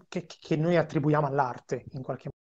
che, 0.09 0.27
che, 0.27 0.57
noi 0.57 0.77
attribuiamo 0.77 1.27
all'arte 1.27 1.85
in 1.93 2.03
qualche 2.03 2.29
modo. 2.29 2.41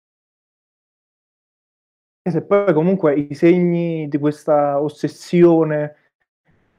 E 2.27 2.31
se 2.33 2.43
poi 2.43 2.73
comunque 2.73 3.15
i 3.15 3.35
segni 3.37 4.09
di 4.09 4.19
questa 4.19 4.83
ossessione 4.83 5.95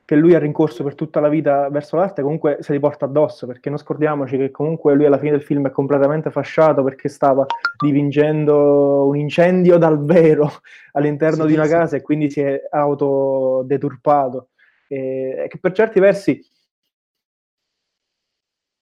che 0.03 0.17
lui 0.17 0.35
ha 0.35 0.39
rincorso 0.39 0.83
per 0.83 0.93
tutta 0.93 1.21
la 1.21 1.29
vita 1.29 1.69
verso 1.69 1.95
l'arte, 1.95 2.21
comunque 2.21 2.57
se 2.59 2.73
li 2.73 2.81
porta 2.81 3.05
addosso, 3.05 3.47
perché 3.47 3.69
non 3.69 3.77
scordiamoci 3.77 4.35
che 4.35 4.51
comunque 4.51 4.93
lui 4.93 5.05
alla 5.05 5.17
fine 5.17 5.31
del 5.31 5.41
film 5.41 5.65
è 5.67 5.71
completamente 5.71 6.31
fasciato 6.31 6.83
perché 6.83 7.07
stava 7.07 7.45
dipingendo 7.81 9.07
un 9.07 9.15
incendio 9.15 9.77
dal 9.77 10.03
vero 10.03 10.51
all'interno 10.91 11.43
sì, 11.43 11.47
di 11.47 11.53
una 11.53 11.63
sì. 11.63 11.71
casa 11.71 11.95
e 11.95 12.01
quindi 12.01 12.29
si 12.29 12.41
è 12.41 12.67
autodeturpato. 12.69 14.49
E, 14.89 15.45
che 15.47 15.59
per 15.59 15.71
certi 15.71 16.01
versi 16.01 16.45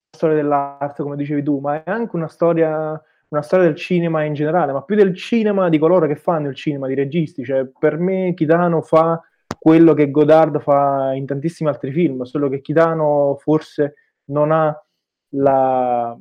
la 0.10 0.18
storia 0.18 0.36
dell'arte, 0.36 1.04
come 1.04 1.16
dicevi 1.16 1.44
tu, 1.44 1.60
ma 1.60 1.84
è 1.84 1.92
anche 1.92 2.16
una 2.16 2.28
storia 2.28 3.00
una 3.30 3.42
storia 3.42 3.66
del 3.66 3.76
cinema 3.76 4.24
in 4.24 4.34
generale, 4.34 4.72
ma 4.72 4.84
più 4.84 4.96
del 4.96 5.16
cinema 5.16 5.70
di 5.70 5.78
coloro 5.78 6.08
che 6.08 6.16
fanno 6.16 6.50
il 6.50 6.56
cinema, 6.56 6.88
di 6.88 6.94
registi. 6.94 7.44
Cioè, 7.44 7.66
per 7.78 7.98
me 7.98 8.34
Kitano 8.34 8.82
fa 8.82 9.22
quello 9.58 9.94
che 9.94 10.12
Godard 10.12 10.60
fa 10.60 11.14
in 11.14 11.26
tantissimi 11.26 11.70
altri 11.70 11.92
film, 11.92 12.24
solo 12.24 12.50
che 12.50 12.62
Kitano 12.62 13.38
forse 13.40 13.96
non 14.26 14.52
ha 14.52 14.80
la, 15.30 16.18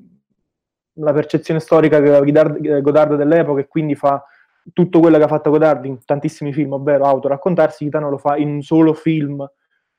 la 0.95 1.13
percezione 1.13 1.61
storica 1.61 2.01
che 2.01 2.15
aveva 2.15 2.81
Godard 2.81 3.17
dell'epoca 3.17 3.61
e 3.61 3.67
quindi 3.67 3.95
fa 3.95 4.25
tutto 4.73 4.99
quello 5.01 5.19
che 5.19 5.25
ha 5.25 5.29
fatto 5.29 5.51
Godard 5.51 5.85
in 5.85 6.03
tantissimi 6.05 6.53
film, 6.53 6.73
ovvero 6.73 7.05
autoraccontarsi, 7.05 7.85
Kitano 7.85 8.09
lo 8.09 8.19
fa 8.19 8.37
in 8.37 8.49
un 8.49 8.63
solo 8.63 8.95
film, 8.95 9.47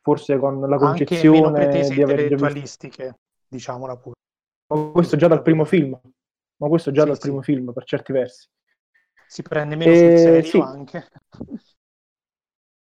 forse 0.01 0.37
con 0.37 0.59
la 0.59 0.77
concezione 0.77 1.67
di 1.67 2.01
aver 2.01 2.19
intellettualistiche, 2.21 3.19
diciamola 3.47 3.95
pure. 3.95 4.13
Questo 4.91 5.15
già 5.17 5.27
dal 5.27 5.43
primo 5.43 5.65
film, 5.65 5.95
ma 6.57 6.67
questo 6.67 6.91
già 6.91 7.01
sì, 7.01 7.07
dal 7.07 7.15
sì. 7.15 7.21
primo 7.21 7.41
film 7.41 7.73
per 7.73 7.83
certi 7.83 8.11
versi. 8.11 8.47
Si 9.27 9.41
prende 9.41 9.75
meno 9.75 9.91
e... 9.91 9.95
sul 9.95 10.17
serio 10.17 10.43
sì. 10.43 10.59
anche 10.59 11.07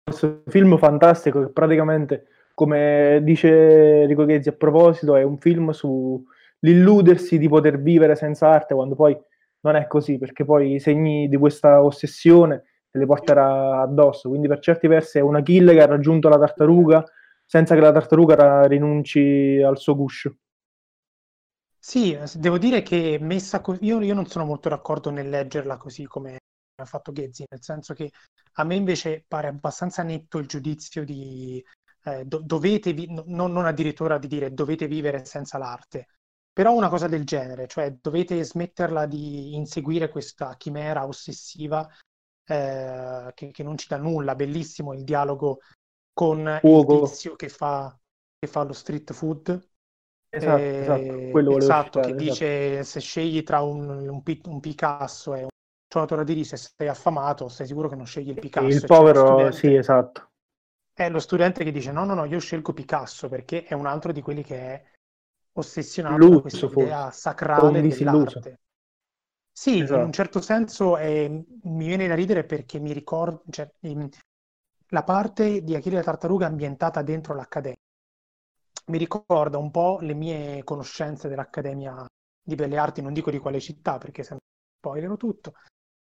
questo 0.05 0.43
film 0.47 0.77
fantastico 0.77 1.41
che 1.41 1.51
praticamente, 1.51 2.27
come 2.53 3.21
dice 3.23 4.05
Rico 4.05 4.23
Ghezzi 4.23 4.49
a 4.49 4.53
proposito, 4.53 5.15
è 5.15 5.23
un 5.23 5.39
film 5.39 5.71
sull'illudersi 5.71 7.39
di 7.39 7.47
poter 7.47 7.81
vivere 7.81 8.15
senza 8.15 8.49
arte 8.49 8.75
quando 8.75 8.93
poi 8.93 9.17
non 9.61 9.75
è 9.75 9.87
così, 9.87 10.19
perché 10.19 10.45
poi 10.45 10.75
i 10.75 10.79
segni 10.79 11.27
di 11.27 11.37
questa 11.37 11.83
ossessione 11.83 12.63
te 12.91 12.99
li 12.99 13.05
porterà 13.07 13.81
addosso. 13.81 14.29
Quindi 14.29 14.47
per 14.47 14.59
certi 14.59 14.87
versi 14.87 15.17
è 15.17 15.21
una 15.21 15.41
kill 15.41 15.71
che 15.71 15.81
ha 15.81 15.87
raggiunto 15.87 16.29
la 16.29 16.37
tartaruga 16.37 17.03
senza 17.43 17.73
che 17.73 17.81
la 17.81 17.91
tartaruga 17.91 18.67
rinunci 18.67 19.59
al 19.59 19.79
suo 19.79 19.95
guscio. 19.95 20.35
Sì, 21.87 22.17
devo 22.37 22.57
dire 22.57 22.81
che 22.81 23.19
messa 23.21 23.61
così, 23.61 23.85
io, 23.85 24.01
io 24.01 24.15
non 24.15 24.25
sono 24.25 24.43
molto 24.43 24.69
d'accordo 24.69 25.11
nel 25.11 25.29
leggerla 25.29 25.77
così 25.77 26.05
come 26.07 26.39
ha 26.81 26.85
fatto 26.85 27.11
Ghezzi, 27.11 27.45
nel 27.47 27.61
senso 27.61 27.93
che 27.93 28.09
a 28.53 28.63
me 28.63 28.73
invece 28.73 29.23
pare 29.27 29.49
abbastanza 29.49 30.01
netto 30.01 30.39
il 30.39 30.47
giudizio 30.47 31.05
di 31.05 31.63
eh, 32.05 32.25
do- 32.25 32.39
dovete, 32.39 32.91
vi- 32.91 33.05
no, 33.27 33.45
non 33.45 33.67
addirittura 33.67 34.17
di 34.17 34.25
dire 34.25 34.51
dovete 34.51 34.87
vivere 34.87 35.25
senza 35.25 35.59
l'arte, 35.59 36.07
però 36.51 36.73
una 36.73 36.89
cosa 36.89 37.05
del 37.07 37.23
genere, 37.23 37.67
cioè 37.67 37.95
dovete 38.01 38.43
smetterla 38.43 39.05
di 39.05 39.53
inseguire 39.53 40.09
questa 40.09 40.57
chimera 40.57 41.05
ossessiva 41.05 41.87
eh, 42.47 43.31
che, 43.35 43.51
che, 43.51 43.61
non 43.61 43.77
ci 43.77 43.87
dà 43.87 43.97
nulla, 43.97 44.33
bellissimo 44.33 44.91
il 44.93 45.03
dialogo 45.03 45.59
con 46.11 46.59
Ugo. 46.63 46.93
il 46.95 47.09
tizio 47.09 47.35
che 47.35 47.47
fa, 47.47 47.95
che 48.39 48.47
fa 48.47 48.63
lo 48.63 48.73
street 48.73 49.13
food. 49.13 49.74
Esatto, 50.35 50.61
eh, 50.61 50.79
esatto, 50.81 51.57
esatto 51.57 51.99
che 52.01 52.07
esatto. 52.07 52.23
dice 52.23 52.83
se 52.83 52.99
scegli 52.99 53.43
tra 53.43 53.61
un, 53.61 53.87
un, 53.89 54.21
un 54.43 54.59
Picasso 54.59 55.33
e 55.33 55.43
un 55.43 55.49
suonatore 55.87 56.25
di 56.25 56.33
riso 56.33 56.55
e 56.55 56.57
sei 56.57 56.87
affamato, 56.89 57.47
sei 57.47 57.67
sicuro 57.67 57.87
che 57.87 57.95
non 57.95 58.05
scegli 58.05 58.29
il 58.29 58.39
Picasso. 58.39 58.67
Il 58.67 58.83
povero, 58.85 59.51
sì, 59.51 59.73
esatto. 59.73 60.31
È 60.93 61.09
lo 61.09 61.19
studente 61.19 61.63
che 61.63 61.71
dice 61.71 61.91
no, 61.91 62.03
no, 62.03 62.13
no, 62.13 62.25
io 62.25 62.39
scelgo 62.39 62.73
Picasso 62.73 63.29
perché 63.29 63.63
è 63.63 63.73
un 63.73 63.85
altro 63.85 64.11
di 64.11 64.21
quelli 64.21 64.43
che 64.43 64.55
è 64.57 64.83
ossessionato 65.53 66.17
Lusso, 66.17 66.33
da 66.33 66.41
questa 66.41 66.81
idea 66.81 67.11
sacrale 67.11 67.81
dell'arte. 67.81 68.59
Sì, 69.51 69.79
esatto. 69.79 69.79
in 69.79 69.83
un 69.83 70.09
esatto. 70.09 70.11
certo 70.11 70.41
senso 70.41 70.97
è, 70.97 71.29
mi 71.29 71.85
viene 71.87 72.07
da 72.07 72.15
ridere 72.15 72.43
perché 72.43 72.77
mi 72.79 72.91
ricordo 72.91 73.43
cioè, 73.49 73.71
la 74.89 75.03
parte 75.03 75.63
di 75.63 75.75
Achille 75.75 75.95
la 75.95 76.03
tartaruga 76.03 76.45
ambientata 76.45 77.01
dentro 77.01 77.33
l'Accademia. 77.33 77.79
Mi 78.87 78.97
ricorda 78.97 79.57
un 79.57 79.71
po' 79.71 79.99
le 80.01 80.13
mie 80.13 80.63
conoscenze 80.63 81.27
dell'Accademia 81.27 82.05
di 82.41 82.55
Belle 82.55 82.77
Arti, 82.77 83.01
non 83.01 83.13
dico 83.13 83.31
di 83.31 83.39
quale 83.39 83.59
città 83.59 83.97
perché 83.97 84.23
se 84.23 84.37
spoilerò 84.77 85.17
tutto, 85.17 85.53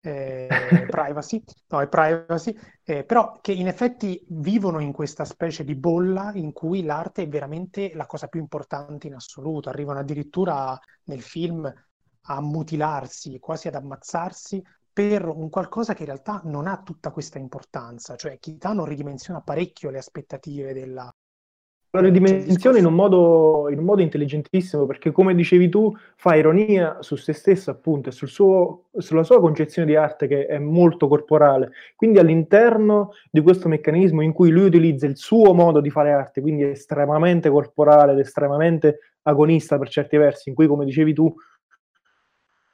eh, 0.00 0.48
privacy, 0.90 1.42
no, 1.68 1.80
è 1.80 1.88
privacy, 1.88 2.54
eh, 2.82 3.04
però 3.04 3.38
che 3.40 3.52
in 3.52 3.68
effetti 3.68 4.20
vivono 4.28 4.80
in 4.80 4.92
questa 4.92 5.24
specie 5.24 5.62
di 5.64 5.76
bolla 5.76 6.32
in 6.34 6.52
cui 6.52 6.82
l'arte 6.82 7.22
è 7.22 7.28
veramente 7.28 7.92
la 7.94 8.06
cosa 8.06 8.26
più 8.26 8.40
importante 8.40 9.06
in 9.06 9.14
assoluto. 9.14 9.68
Arrivano 9.68 10.00
addirittura 10.00 10.76
nel 11.04 11.22
film 11.22 11.72
a 12.26 12.40
mutilarsi, 12.40 13.38
quasi 13.38 13.68
ad 13.68 13.76
ammazzarsi 13.76 14.62
per 14.92 15.26
un 15.26 15.48
qualcosa 15.48 15.94
che 15.94 16.02
in 16.02 16.08
realtà 16.08 16.40
non 16.44 16.66
ha 16.66 16.82
tutta 16.82 17.10
questa 17.10 17.38
importanza, 17.38 18.16
cioè 18.16 18.38
Kitano 18.38 18.84
ridimensiona 18.84 19.40
parecchio 19.40 19.90
le 19.90 19.98
aspettative 19.98 20.74
della, 20.74 21.10
la 21.94 22.00
ridimensione 22.00 22.78
in 22.78 22.86
un, 22.86 22.94
modo, 22.94 23.68
in 23.68 23.78
un 23.78 23.84
modo 23.84 24.00
intelligentissimo 24.00 24.86
perché 24.86 25.10
come 25.10 25.34
dicevi 25.34 25.68
tu 25.68 25.94
fa 26.16 26.34
ironia 26.34 26.96
su 27.00 27.16
se 27.16 27.34
stesso 27.34 27.70
appunto 27.70 28.08
e 28.08 28.12
sul 28.12 28.28
suo, 28.28 28.84
sulla 28.96 29.22
sua 29.22 29.40
concezione 29.40 29.86
di 29.86 29.94
arte 29.94 30.26
che 30.26 30.46
è 30.46 30.58
molto 30.58 31.06
corporale. 31.06 31.72
Quindi 31.94 32.18
all'interno 32.18 33.12
di 33.30 33.42
questo 33.42 33.68
meccanismo 33.68 34.22
in 34.22 34.32
cui 34.32 34.48
lui 34.48 34.64
utilizza 34.64 35.04
il 35.04 35.18
suo 35.18 35.52
modo 35.52 35.80
di 35.80 35.90
fare 35.90 36.12
arte 36.12 36.40
quindi 36.40 36.62
estremamente 36.64 37.50
corporale 37.50 38.12
ed 38.12 38.20
estremamente 38.20 38.98
agonista 39.24 39.76
per 39.78 39.90
certi 39.90 40.16
versi 40.16 40.48
in 40.48 40.54
cui 40.54 40.66
come 40.66 40.86
dicevi 40.86 41.12
tu 41.12 41.32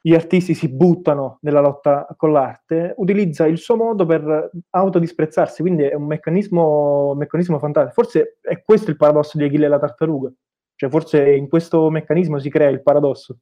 gli 0.01 0.15
artisti 0.15 0.55
si 0.55 0.69
buttano 0.69 1.39
nella 1.43 1.61
lotta 1.61 2.07
con 2.17 2.33
l'arte, 2.33 2.95
utilizza 2.99 3.47
il 3.47 3.59
suo 3.59 3.77
modo 3.77 4.07
per 4.07 4.51
autodisprezzarsi, 4.71 5.63
quindi 5.63 5.85
è 5.85 5.95
un 5.95 6.07
meccanismo, 6.07 7.15
meccanismo 7.15 7.59
fantastico. 7.59 8.03
Forse 8.03 8.39
è 8.41 8.63
questo 8.63 8.91
il 8.91 8.97
paradosso 8.97 9.37
di 9.37 9.45
Achille 9.45 9.67
e 9.67 9.69
la 9.69 9.79
tartaruga, 9.79 10.33
cioè 10.75 10.89
forse 10.91 11.35
in 11.35 11.49
questo 11.49 11.91
meccanismo 11.91 12.39
si 12.39 12.49
crea 12.49 12.69
il 12.69 12.83
paradosso. 12.83 13.39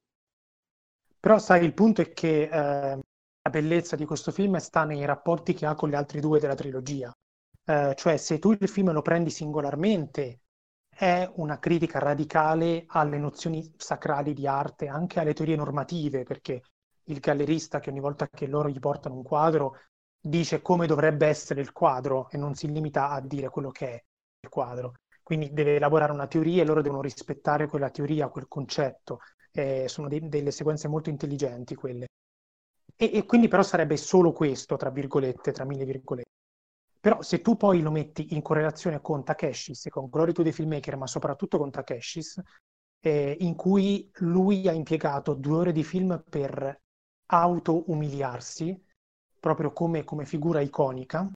Però 1.20 1.38
sai, 1.38 1.64
il 1.64 1.74
punto 1.74 2.02
è 2.02 2.12
che 2.12 2.42
eh, 2.42 2.48
la 2.48 3.50
bellezza 3.50 3.96
di 3.96 4.04
questo 4.04 4.30
film 4.30 4.56
sta 4.56 4.84
nei 4.84 5.04
rapporti 5.04 5.54
che 5.54 5.66
ha 5.66 5.74
con 5.74 5.88
gli 5.88 5.94
altri 5.94 6.20
due 6.20 6.38
della 6.38 6.54
trilogia. 6.54 7.12
Eh, 7.64 7.94
cioè, 7.96 8.16
se 8.16 8.38
tu 8.38 8.52
il 8.52 8.68
film 8.68 8.92
lo 8.92 9.02
prendi 9.02 9.30
singolarmente, 9.30 10.40
è 10.96 11.30
una 11.36 11.58
critica 11.58 11.98
radicale 11.98 12.84
alle 12.88 13.18
nozioni 13.18 13.62
sacrali 13.76 14.32
di 14.32 14.46
arte, 14.46 14.88
anche 14.88 15.20
alle 15.20 15.34
teorie 15.34 15.54
normative, 15.56 16.22
perché 16.22 16.62
il 17.04 17.20
gallerista 17.20 17.80
che 17.80 17.90
ogni 17.90 18.00
volta 18.00 18.28
che 18.28 18.46
loro 18.46 18.68
gli 18.68 18.78
portano 18.78 19.14
un 19.16 19.22
quadro 19.22 19.76
dice 20.18 20.62
come 20.62 20.86
dovrebbe 20.86 21.26
essere 21.26 21.60
il 21.60 21.72
quadro 21.72 22.28
e 22.30 22.38
non 22.38 22.54
si 22.54 22.70
limita 22.72 23.10
a 23.10 23.20
dire 23.20 23.48
quello 23.50 23.70
che 23.70 23.88
è 23.88 24.04
il 24.40 24.48
quadro. 24.48 24.94
Quindi 25.22 25.52
deve 25.52 25.76
elaborare 25.76 26.12
una 26.12 26.26
teoria 26.26 26.62
e 26.62 26.64
loro 26.64 26.82
devono 26.82 27.02
rispettare 27.02 27.66
quella 27.68 27.90
teoria, 27.90 28.28
quel 28.28 28.48
concetto. 28.48 29.20
Eh, 29.52 29.88
sono 29.88 30.08
de- 30.08 30.28
delle 30.28 30.50
sequenze 30.50 30.88
molto 30.88 31.10
intelligenti 31.10 31.74
quelle. 31.74 32.06
E, 32.96 33.10
e 33.12 33.24
quindi 33.26 33.48
però 33.48 33.62
sarebbe 33.62 33.96
solo 33.96 34.32
questo, 34.32 34.76
tra 34.76 34.90
virgolette, 34.90 35.52
tra 35.52 35.64
mille 35.64 35.84
virgolette. 35.84 36.30
Però 37.06 37.22
se 37.22 37.40
tu 37.40 37.56
poi 37.56 37.82
lo 37.82 37.92
metti 37.92 38.34
in 38.34 38.42
correlazione 38.42 39.00
con 39.00 39.22
Takeshis, 39.22 39.86
con 39.90 40.08
Glory 40.08 40.32
to 40.32 40.42
the 40.42 40.50
Filmmaker, 40.50 40.96
ma 40.96 41.06
soprattutto 41.06 41.56
con 41.56 41.70
Takeshis, 41.70 42.42
eh, 42.98 43.36
in 43.42 43.54
cui 43.54 44.10
lui 44.14 44.66
ha 44.66 44.72
impiegato 44.72 45.34
due 45.34 45.58
ore 45.58 45.70
di 45.70 45.84
film 45.84 46.20
per 46.28 46.80
auto-umiliarsi, 47.26 48.84
proprio 49.38 49.70
come, 49.70 50.02
come 50.02 50.24
figura 50.24 50.60
iconica, 50.60 51.30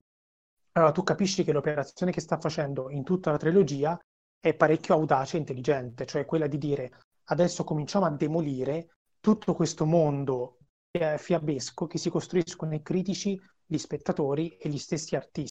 allora 0.73 0.91
tu 0.91 1.05
capisci 1.05 1.45
che 1.45 1.53
l'operazione 1.53 2.11
che 2.11 2.21
sta 2.21 2.37
facendo 2.41 2.91
in 2.91 3.05
tutta 3.05 3.31
la 3.31 3.39
trilogia 3.39 3.97
è 4.41 4.53
parecchio 4.55 4.95
audace 4.95 5.37
e 5.37 5.39
intelligente, 5.39 6.05
cioè 6.05 6.25
quella 6.25 6.49
di 6.49 6.59
dire 6.59 6.99
adesso 7.27 7.63
cominciamo 7.63 8.07
a 8.07 8.11
demolire 8.11 8.97
tutto 9.21 9.55
questo 9.55 9.87
mondo 9.87 10.59
fiabesco 10.91 11.87
che 11.87 11.99
si 11.99 12.11
costruiscono 12.11 12.75
i 12.75 12.83
critici, 12.83 13.41
gli 13.65 13.79
spettatori 13.79 14.57
e 14.57 14.69
gli 14.69 14.79
stessi 14.79 15.15
artisti 15.15 15.50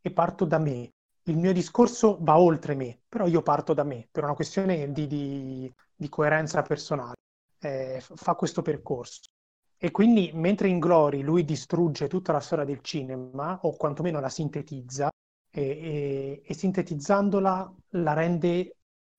e 0.00 0.10
parto 0.10 0.44
da 0.44 0.58
me. 0.58 0.92
Il 1.24 1.36
mio 1.36 1.52
discorso 1.52 2.18
va 2.20 2.38
oltre 2.38 2.74
me, 2.74 3.00
però 3.08 3.26
io 3.26 3.42
parto 3.42 3.74
da 3.74 3.84
me 3.84 4.08
per 4.10 4.24
una 4.24 4.34
questione 4.34 4.90
di, 4.92 5.06
di, 5.06 5.72
di 5.94 6.08
coerenza 6.08 6.62
personale. 6.62 7.14
Eh, 7.58 8.00
fa 8.00 8.34
questo 8.34 8.62
percorso. 8.62 9.30
E 9.76 9.90
quindi, 9.90 10.30
mentre 10.34 10.68
in 10.68 10.78
Glory 10.78 11.22
lui 11.22 11.44
distrugge 11.44 12.08
tutta 12.08 12.32
la 12.32 12.40
storia 12.40 12.64
del 12.64 12.80
cinema, 12.80 13.58
o 13.62 13.76
quantomeno 13.76 14.20
la 14.20 14.28
sintetizza, 14.28 15.10
e, 15.52 15.62
e, 15.62 16.42
e 16.44 16.54
sintetizzandola 16.54 17.74
la 17.90 18.12
rende 18.12 18.76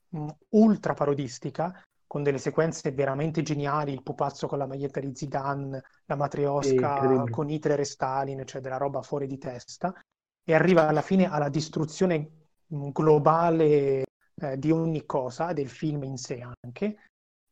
mh, 0.09 0.27
ultra 0.49 0.93
parodistica 0.93 1.83
con 2.07 2.23
delle 2.23 2.39
sequenze 2.39 2.91
veramente 2.91 3.41
geniali, 3.41 3.93
il 3.93 4.03
pupazzo 4.03 4.47
con 4.47 4.57
la 4.57 4.67
maglietta 4.67 4.99
di 4.99 5.15
Zidane, 5.15 5.81
la 6.05 6.15
matriosca 6.15 7.23
con 7.29 7.49
Hitler 7.49 7.79
e 7.79 7.85
Stalin, 7.85 8.45
cioè 8.45 8.59
della 8.59 8.77
roba 8.77 9.01
fuori 9.01 9.27
di 9.27 9.37
testa, 9.37 9.93
e 10.43 10.53
arriva 10.53 10.87
alla 10.87 11.01
fine 11.01 11.29
alla 11.29 11.49
distruzione 11.49 12.29
globale 12.67 14.03
eh, 14.41 14.57
di 14.57 14.71
ogni 14.71 15.05
cosa, 15.05 15.53
del 15.53 15.69
film 15.69 16.03
in 16.03 16.17
sé 16.17 16.45
anche. 16.63 16.97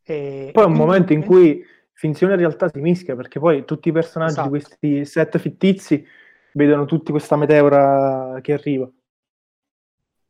E 0.03 0.49
poi 0.51 0.63
è 0.63 0.67
un 0.67 0.73
momento 0.73 1.13
in 1.13 1.23
cui 1.23 1.63
finzione 1.91 2.33
e 2.33 2.37
realtà 2.37 2.69
si 2.69 2.79
mischia, 2.79 3.15
perché 3.15 3.39
poi 3.39 3.65
tutti 3.65 3.89
i 3.89 3.91
personaggi 3.91 4.31
esatto. 4.31 4.49
di 4.49 4.57
questi 4.57 5.05
set 5.05 5.37
fittizi 5.37 6.05
vedono 6.53 6.85
tutti 6.85 7.11
questa 7.11 7.35
meteora 7.35 8.39
che 8.41 8.53
arriva. 8.53 8.89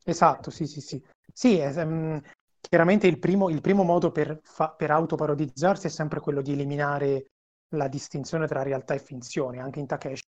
Esatto, 0.04 0.50
sì, 0.50 0.66
sì, 0.66 0.82
sì. 0.82 1.02
Sì, 1.32 1.58
è, 1.58 1.84
um, 1.84 2.20
chiaramente 2.60 3.08
il 3.08 3.20
primo, 3.20 3.50
il 3.50 3.62
primo 3.62 3.84
modo 3.84 4.12
per, 4.12 4.40
fa- 4.42 4.72
per 4.72 4.92
autoparodizzarsi 4.92 5.88
è 5.88 5.90
sempre 5.90 6.20
quello 6.20 6.42
di 6.42 6.54
eliminare 6.54 7.28
la 7.76 7.88
distinzione 7.88 8.48
tra 8.48 8.64
realtà 8.64 8.96
e 8.96 9.00
finzione. 9.00 9.60
Anche 9.60 9.80
in 9.80 9.86
Takeshi 9.86 10.24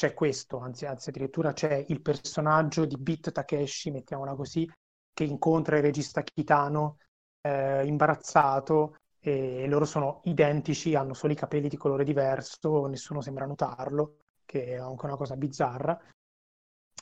c'è 0.00 0.14
questo, 0.14 0.58
anzi, 0.60 0.86
anzi 0.86 1.10
addirittura 1.10 1.52
c'è 1.52 1.84
il 1.88 2.00
personaggio 2.00 2.86
di 2.86 2.96
Beat 2.96 3.32
Takeshi, 3.32 3.90
mettiamola 3.90 4.34
così, 4.34 4.66
che 5.12 5.24
incontra 5.24 5.76
il 5.76 5.82
regista 5.82 6.22
Kitano 6.22 6.96
eh, 7.42 7.84
imbarazzato 7.84 8.96
e 9.18 9.66
loro 9.68 9.84
sono 9.84 10.22
identici, 10.24 10.94
hanno 10.94 11.12
solo 11.12 11.34
i 11.34 11.36
capelli 11.36 11.68
di 11.68 11.76
colore 11.76 12.04
diverso, 12.04 12.86
nessuno 12.86 13.20
sembra 13.20 13.44
notarlo, 13.44 14.20
che 14.46 14.68
è 14.68 14.76
anche 14.76 15.04
una 15.04 15.16
cosa 15.16 15.36
bizzarra. 15.36 16.00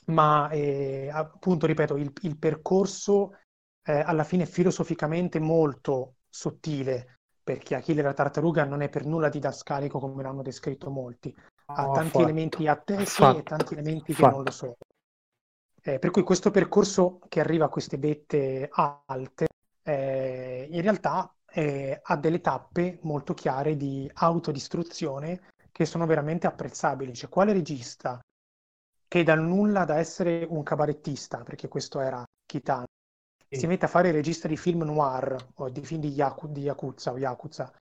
Ma 0.07 0.49
eh, 0.49 1.09
appunto, 1.09 1.67
ripeto, 1.67 1.95
il, 1.95 2.11
il 2.23 2.37
percorso 2.37 3.37
eh, 3.81 3.97
alla 4.01 4.25
fine 4.25 4.45
filosoficamente 4.45 5.39
molto 5.39 6.15
sottile, 6.27 7.19
perché 7.41 7.75
Achille 7.75 8.01
la 8.01 8.13
tartaruga 8.13 8.65
non 8.65 8.81
è 8.81 8.89
per 8.89 9.05
nulla 9.05 9.29
didascalico 9.29 9.99
come 9.99 10.21
l'hanno 10.21 10.41
descritto 10.41 10.89
molti. 10.89 11.33
Ha 11.71 11.87
oh, 11.87 11.93
tanti 11.93 12.09
fatto. 12.09 12.23
elementi 12.23 12.67
attesi 12.67 13.23
e 13.23 13.43
tanti 13.43 13.73
elementi 13.73 14.13
fatto. 14.13 14.27
che 14.27 14.35
non 14.35 14.43
lo 14.43 14.51
sono. 14.51 14.77
Eh, 15.81 15.99
per 15.99 16.11
cui 16.11 16.23
questo 16.23 16.51
percorso 16.51 17.19
che 17.29 17.39
arriva 17.39 17.65
a 17.65 17.69
queste 17.69 17.97
vette 17.97 18.69
alte, 18.71 19.47
eh, 19.83 20.67
in 20.69 20.81
realtà 20.81 21.33
eh, 21.51 21.99
ha 22.01 22.15
delle 22.17 22.41
tappe 22.41 22.99
molto 23.03 23.33
chiare 23.33 23.77
di 23.77 24.09
autodistruzione 24.13 25.41
che 25.71 25.85
sono 25.85 26.05
veramente 26.05 26.47
apprezzabili. 26.47 27.13
Cioè, 27.13 27.29
quale 27.29 27.53
regista 27.53 28.19
che 29.07 29.23
dal 29.23 29.41
nulla 29.41 29.85
da 29.85 29.97
essere 29.97 30.45
un 30.47 30.61
cabarettista, 30.63 31.43
perché 31.43 31.67
questo 31.67 31.99
era 31.99 32.23
Kitano, 32.45 32.85
si 33.49 33.65
mette 33.65 33.85
a 33.85 33.87
fare 33.87 34.09
il 34.09 34.13
regista 34.13 34.47
di 34.47 34.57
film 34.57 34.83
noir 34.83 35.35
o 35.55 35.69
di 35.69 35.83
film 35.83 36.01
di, 36.01 36.09
Yaku, 36.09 36.51
di 36.51 36.61
Yakuza 36.61 37.11
o 37.11 37.17
Yakuza. 37.17 37.73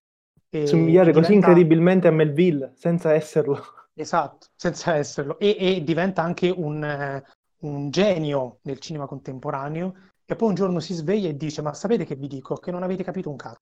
E 0.50 0.66
Somigliare 0.66 1.06
diventa... 1.06 1.20
così 1.20 1.34
incredibilmente 1.34 2.08
a 2.08 2.10
Melville 2.10 2.72
senza 2.74 3.12
esserlo. 3.12 3.62
Esatto, 3.94 4.48
senza 4.54 4.94
esserlo. 4.94 5.38
E, 5.38 5.56
e 5.58 5.82
diventa 5.82 6.22
anche 6.22 6.48
un, 6.48 7.22
un, 7.60 7.90
genio 7.90 8.58
del 8.62 8.78
cinema 8.78 9.06
contemporaneo 9.06 9.94
e 10.24 10.36
poi 10.36 10.48
un 10.48 10.54
giorno 10.54 10.80
si 10.80 10.94
sveglia 10.94 11.28
e 11.28 11.36
dice 11.36 11.62
ma 11.62 11.74
sapete 11.74 12.04
che 12.04 12.14
vi 12.14 12.28
dico? 12.28 12.54
Che 12.56 12.70
non 12.70 12.82
avete 12.82 13.02
capito 13.02 13.28
un 13.28 13.36
cazzo. 13.36 13.60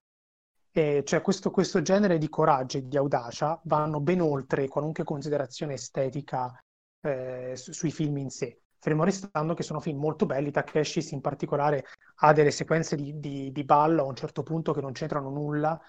E 0.71 1.03
cioè 1.05 1.23
questo, 1.23 1.51
questo 1.51 1.81
genere 1.81 2.19
di 2.19 2.29
coraggio 2.29 2.79
e 2.79 2.87
di 2.87 2.97
audacia 2.99 3.59
vanno 3.65 4.01
ben 4.01 4.21
oltre 4.21 4.69
qualunque 4.69 5.05
considerazione 5.05 5.75
estetica 5.75 6.53
eh, 7.01 7.53
su, 7.57 7.73
sui 7.73 7.91
film 7.91 8.19
in 8.19 8.31
sé 8.31 8.61
fermo 8.79 9.03
restando 9.03 9.55
che 9.55 9.65
sono 9.65 9.81
film 9.81 9.99
molto 9.99 10.27
belli. 10.27 10.53
Takeshi 10.53 11.13
in 11.13 11.21
particolare 11.21 11.87
ha 12.21 12.33
delle 12.33 12.53
sequenze 12.53 12.95
di, 12.95 13.19
di, 13.19 13.51
di 13.51 13.65
ballo 13.65 14.03
a 14.03 14.07
un 14.07 14.15
certo 14.15 14.45
punto 14.45 14.73
che 14.73 14.81
non 14.81 14.93
c'entrano 14.93 15.29
nulla 15.29 15.81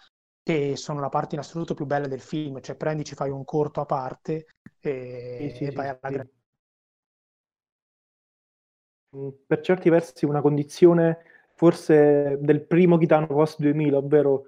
che 0.47 0.77
sono 0.77 1.01
la 1.01 1.10
parte 1.10 1.36
in 1.36 1.41
assoluto 1.41 1.73
più 1.73 1.86
bella 1.86 2.07
del 2.07 2.21
film, 2.21 2.62
cioè 2.62 2.77
prendi, 2.77 3.03
ci 3.03 3.15
fai 3.15 3.29
un 3.29 3.43
corto 3.43 3.81
a 3.81 3.86
parte 3.86 4.45
e, 4.79 5.49
sì, 5.51 5.57
sì, 5.57 5.63
e 5.65 5.71
vai 5.71 5.89
alla 5.89 5.99
grande. 6.01 6.31
Mm, 9.17 9.27
per 9.45 9.60
certi 9.60 9.89
versi 9.89 10.23
una 10.23 10.39
condizione 10.39 11.17
forse 11.53 12.38
del 12.39 12.65
primo 12.65 12.97
Kitano 12.97 13.27
post 13.27 13.60
2000, 13.60 13.97
ovvero 13.97 14.45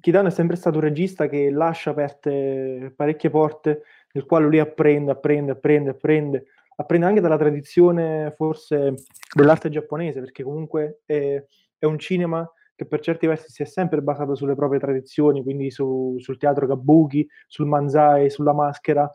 Kitano 0.00 0.26
è 0.26 0.32
sempre 0.32 0.56
stato 0.56 0.78
un 0.78 0.82
regista 0.82 1.28
che 1.28 1.50
lascia 1.50 1.90
aperte 1.90 2.92
parecchie 2.96 3.30
porte, 3.30 3.82
nel 4.10 4.26
quale 4.26 4.46
lui 4.46 4.58
apprende, 4.58 5.12
apprende, 5.12 5.52
apprende, 5.52 5.90
apprende, 5.90 6.46
apprende 6.74 7.06
anche 7.06 7.20
dalla 7.20 7.38
tradizione 7.38 8.34
forse 8.36 8.94
dell'arte 9.32 9.68
giapponese, 9.68 10.18
perché 10.18 10.42
comunque 10.42 11.02
è, 11.06 11.40
è, 11.78 11.84
un 11.84 11.96
cinema 11.96 12.50
che 12.76 12.86
per 12.86 13.00
certi 13.00 13.26
versi 13.26 13.50
si 13.50 13.62
è 13.62 13.66
sempre 13.66 14.02
basato 14.02 14.36
sulle 14.36 14.54
proprie 14.54 14.78
tradizioni, 14.78 15.42
quindi 15.42 15.70
su, 15.70 16.16
sul 16.18 16.36
teatro 16.36 16.66
kabuki, 16.66 17.26
sul 17.48 17.66
manzai, 17.66 18.30
sulla 18.30 18.52
maschera, 18.52 19.10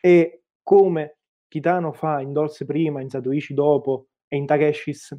e 0.00 0.42
come 0.62 1.18
Kitano 1.46 1.92
fa 1.92 2.20
in 2.20 2.32
Dolce 2.32 2.64
prima, 2.64 3.00
in 3.00 3.10
Satoichi 3.10 3.54
dopo 3.54 4.08
e 4.26 4.36
in 4.36 4.46
Takeshis 4.46 5.14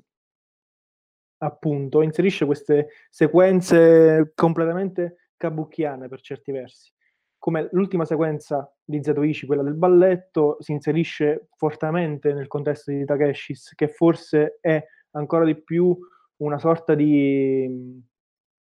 appunto, 1.43 2.01
inserisce 2.01 2.45
queste 2.45 2.89
sequenze 3.09 4.31
completamente 4.33 5.29
kabukiane 5.37 6.07
per 6.07 6.21
certi 6.21 6.51
versi. 6.51 6.91
Come 7.37 7.67
l'ultima 7.73 8.05
sequenza 8.05 8.73
di 8.81 9.03
Zatoichi, 9.03 9.45
quella 9.45 9.63
del 9.63 9.75
balletto, 9.75 10.57
si 10.61 10.71
inserisce 10.71 11.49
fortemente 11.57 12.33
nel 12.33 12.47
contesto 12.47 12.91
di 12.91 13.03
Takeshis, 13.03 13.73
che 13.75 13.89
forse 13.89 14.57
è 14.61 14.81
ancora 15.11 15.43
di 15.43 15.61
più 15.61 15.95
una 16.43 16.59
sorta 16.59 16.93
di, 16.93 18.01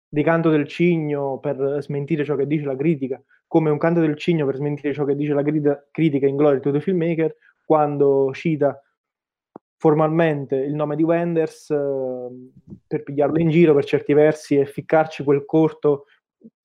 di 0.07 0.23
canto 0.23 0.49
del 0.49 0.67
cigno 0.67 1.39
per 1.39 1.77
smentire 1.81 2.23
ciò 2.23 2.35
che 2.35 2.47
dice 2.47 2.65
la 2.65 2.75
critica, 2.75 3.21
come 3.47 3.69
un 3.69 3.77
canto 3.77 3.99
del 3.99 4.17
cigno 4.17 4.45
per 4.45 4.55
smentire 4.55 4.93
ciò 4.93 5.03
che 5.03 5.15
dice 5.15 5.33
la 5.33 5.41
grida, 5.41 5.87
critica 5.91 6.27
in 6.27 6.35
Glory 6.35 6.59
to 6.59 6.71
the 6.71 6.79
Filmmaker, 6.79 7.35
quando 7.65 8.31
cita 8.33 8.79
formalmente 9.77 10.55
il 10.57 10.75
nome 10.75 10.95
di 10.95 11.03
Wenders 11.03 11.71
eh, 11.71 12.27
per 12.85 13.01
pigliarlo 13.03 13.39
in 13.39 13.49
giro 13.49 13.73
per 13.73 13.83
certi 13.83 14.13
versi 14.13 14.57
e 14.57 14.65
ficcarci 14.65 15.23
quel 15.23 15.43
corto, 15.45 16.05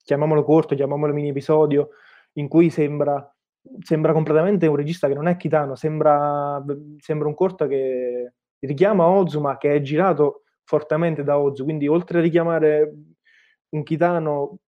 chiamiamolo 0.04 0.44
corto, 0.44 0.74
chiamiamolo 0.74 1.14
mini 1.14 1.30
episodio, 1.30 1.90
in 2.34 2.46
cui 2.46 2.68
sembra, 2.68 3.34
sembra 3.80 4.12
completamente 4.12 4.66
un 4.66 4.76
regista 4.76 5.08
che 5.08 5.14
non 5.14 5.28
è 5.28 5.36
Kitano, 5.36 5.74
sembra, 5.76 6.62
sembra 6.98 7.28
un 7.28 7.34
corto 7.34 7.66
che 7.66 8.34
richiama 8.58 9.06
Ozu, 9.06 9.40
ma 9.40 9.56
che 9.56 9.74
è 9.74 9.80
girato 9.80 10.42
fortemente 10.66 11.22
da 11.24 11.38
Ozu, 11.38 11.64
quindi 11.64 11.88
oltre 11.88 12.18
a 12.18 12.22
richiamare 12.22 12.94
un 13.70 13.82
Kitano 13.82 14.58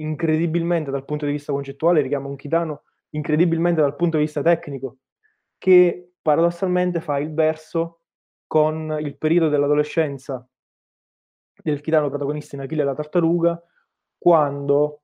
incredibilmente 0.00 0.90
dal 0.90 1.04
punto 1.04 1.26
di 1.26 1.32
vista 1.32 1.52
concettuale, 1.52 2.00
richiama 2.00 2.26
un 2.28 2.36
Kitano 2.36 2.84
incredibilmente 3.10 3.80
dal 3.80 3.96
punto 3.96 4.16
di 4.16 4.24
vista 4.24 4.42
tecnico, 4.42 4.98
che 5.58 6.12
paradossalmente 6.22 7.00
fa 7.00 7.18
il 7.18 7.32
verso 7.34 8.00
con 8.46 8.96
il 9.00 9.16
periodo 9.16 9.48
dell'adolescenza 9.48 10.44
del 11.62 11.80
Kitano 11.80 12.08
protagonista 12.08 12.56
in 12.56 12.62
Achille 12.62 12.84
la 12.84 12.94
tartaruga, 12.94 13.62
quando 14.18 15.02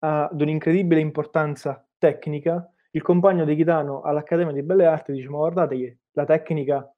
ad 0.00 0.40
un'incredibile 0.40 1.00
importanza 1.00 1.84
tecnica, 1.96 2.70
il 2.90 3.02
compagno 3.02 3.44
di 3.44 3.56
Kitano 3.56 4.02
all'Accademia 4.02 4.52
di 4.52 4.62
Belle 4.62 4.86
Arti 4.86 5.12
dice: 5.12 5.28
Ma 5.28 5.38
guardate 5.38 6.00
la 6.12 6.24
tecnica 6.24 6.94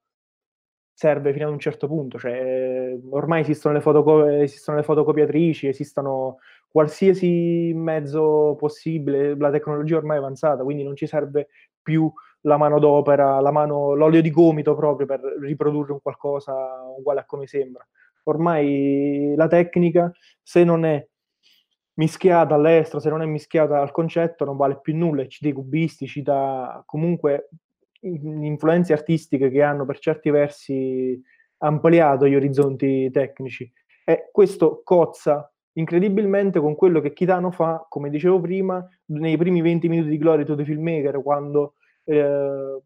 serve 1.01 1.33
fino 1.33 1.47
ad 1.47 1.53
un 1.53 1.59
certo 1.59 1.87
punto, 1.87 2.19
cioè 2.19 2.95
ormai 3.09 3.41
esistono 3.41 3.73
le, 3.73 3.81
fotoco- 3.81 4.27
esistono 4.27 4.77
le 4.77 4.83
fotocopiatrici, 4.83 5.67
esistono 5.67 6.41
qualsiasi 6.69 7.73
mezzo 7.75 8.55
possibile, 8.59 9.35
la 9.35 9.49
tecnologia 9.49 9.97
ormai 9.97 10.17
è 10.17 10.19
avanzata, 10.19 10.63
quindi 10.63 10.83
non 10.83 10.95
ci 10.95 11.07
serve 11.07 11.49
più 11.81 12.13
la 12.43 12.59
mano 12.59 12.79
d'opera, 12.79 13.41
la 13.41 13.51
mano, 13.51 13.95
l'olio 13.95 14.21
di 14.21 14.31
gomito 14.31 14.75
proprio 14.75 15.07
per 15.07 15.23
riprodurre 15.41 15.93
un 15.93 16.03
qualcosa 16.03 16.55
uguale 16.95 17.21
a 17.21 17.25
come 17.25 17.47
sembra. 17.47 17.83
Ormai 18.25 19.33
la 19.39 19.49
tecnica, 19.49 20.13
se 20.43 20.65
non 20.65 20.85
è 20.85 21.03
mischiata 21.95 22.55
all'estero, 22.57 23.01
se 23.01 23.09
non 23.09 23.23
è 23.23 23.25
mischiata 23.25 23.81
al 23.81 23.91
concetto, 23.91 24.45
non 24.45 24.59
vale 24.59 24.79
più 24.83 24.95
nulla. 24.95 25.27
Cita 25.27 25.49
i 25.49 25.53
cubisti, 25.53 26.07
cita 26.07 26.83
comunque 26.85 27.49
influenze 28.01 28.93
artistiche 28.93 29.51
che 29.51 29.63
hanno 29.63 29.85
per 29.85 29.99
certi 29.99 30.31
versi 30.31 31.21
ampliato 31.59 32.27
gli 32.27 32.35
orizzonti 32.35 33.11
tecnici. 33.11 33.71
E 34.05 34.29
questo 34.33 34.83
cozza 34.85 35.53
incredibilmente 35.75 36.61
con 36.61 36.75
quello 36.75 37.01
che 37.01 37.13
Kitano 37.13 37.51
fa, 37.51 37.87
come 37.89 38.11
dicevo 38.11 38.41
prima, 38.41 38.87
nei 39.07 39.37
primi 39.37 39.61
20 39.61 39.89
minuti 39.89 40.09
di 40.09 40.19
Glory 40.19 40.45
to 40.45 40.55
the 40.55 40.65
Filmmaker, 40.65 41.23
quando 41.23 41.75
eh, 42.05 42.81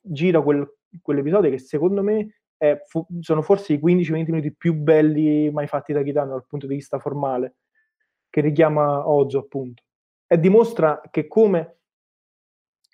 gira 0.00 0.40
quel, 0.40 0.76
quell'episodio 1.02 1.50
che 1.50 1.58
secondo 1.58 2.02
me 2.02 2.40
è, 2.56 2.80
fu, 2.86 3.06
sono 3.20 3.42
forse 3.42 3.74
i 3.74 3.78
15-20 3.78 4.24
minuti 4.30 4.54
più 4.54 4.74
belli 4.74 5.50
mai 5.50 5.66
fatti 5.66 5.92
da 5.92 6.02
Kitano 6.02 6.32
dal 6.32 6.46
punto 6.46 6.66
di 6.66 6.74
vista 6.74 6.98
formale 6.98 7.56
che 8.30 8.40
richiama 8.40 9.08
Ozo, 9.08 9.38
appunto. 9.38 9.82
E 10.26 10.38
dimostra 10.38 11.00
che 11.10 11.26
come 11.26 11.79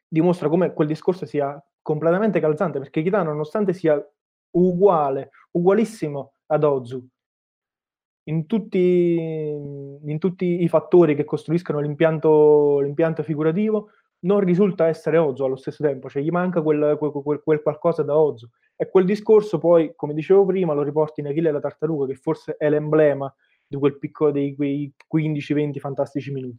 dimostra 0.07 0.49
come 0.49 0.73
quel 0.73 0.89
discorso 0.89 1.27
sia 1.27 1.63
completamente 1.83 2.41
calzante, 2.41 2.79
perché 2.79 3.03
Kitano, 3.03 3.31
nonostante 3.31 3.73
sia 3.73 4.03
uguale, 4.51 5.31
ugualissimo 5.53 6.33
ad 6.47 6.65
Ozu, 6.65 7.07
in 8.29 8.47
tutti, 8.47 9.17
in 9.17 10.19
tutti 10.19 10.63
i 10.63 10.69
fattori 10.69 11.15
che 11.15 11.25
costruiscono 11.25 11.81
l'impianto, 11.81 12.81
l'impianto 12.81 13.23
figurativo, 13.23 13.91
non 14.21 14.41
risulta 14.41 14.89
essere 14.89 15.19
Ozu 15.19 15.45
allo 15.45 15.57
stesso 15.57 15.85
tempo, 15.85 16.09
cioè 16.09 16.23
gli 16.23 16.31
manca 16.31 16.63
quel, 16.63 16.97
quel, 16.99 17.13
quel, 17.13 17.41
quel 17.43 17.63
qualcosa 17.63 18.03
da 18.03 18.17
Ozu. 18.19 18.49
E 18.75 18.91
quel 18.91 19.05
discorso 19.05 19.59
poi, 19.59 19.93
come 19.95 20.13
dicevo 20.13 20.45
prima, 20.45 20.75
lo 20.75 20.83
riporti 20.83 21.21
in 21.21 21.29
Achille 21.29 21.49
e 21.49 21.53
la 21.53 21.61
tartaruga, 21.61 22.07
che 22.07 22.15
forse 22.15 22.57
è 22.59 22.69
l'emblema 22.69 23.33
di 23.67 23.77
quel 23.77 23.99
piccolo, 23.99 24.33
dei 24.33 24.55
quei 24.55 24.93
15-20 25.15 25.79
fantastici 25.79 26.33
minuti. 26.33 26.59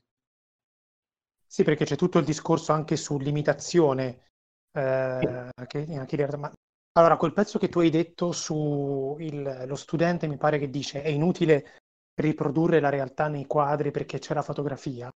Sì, 1.47 1.63
perché 1.63 1.85
c'è 1.85 1.95
tutto 1.95 2.19
il 2.19 2.25
discorso 2.25 2.73
anche 2.73 2.95
sull'imitazione. 2.95 4.25
Eh, 4.71 5.49
che, 5.67 5.97
Achille, 5.97 6.37
ma... 6.37 6.51
Allora, 6.97 7.17
quel 7.17 7.33
pezzo 7.33 7.59
che 7.59 7.69
tu 7.69 7.79
hai 7.79 7.89
detto 7.89 8.31
sullo 8.31 9.75
studente 9.75 10.27
mi 10.27 10.37
pare 10.37 10.59
che 10.59 10.69
dice 10.69 11.01
è 11.01 11.09
inutile 11.09 11.77
riprodurre 12.15 12.79
la 12.79 12.89
realtà 12.89 13.27
nei 13.27 13.45
quadri 13.45 13.91
perché 13.91 14.17
c'è 14.17 14.33
la 14.33 14.41
fotografia 14.41 15.09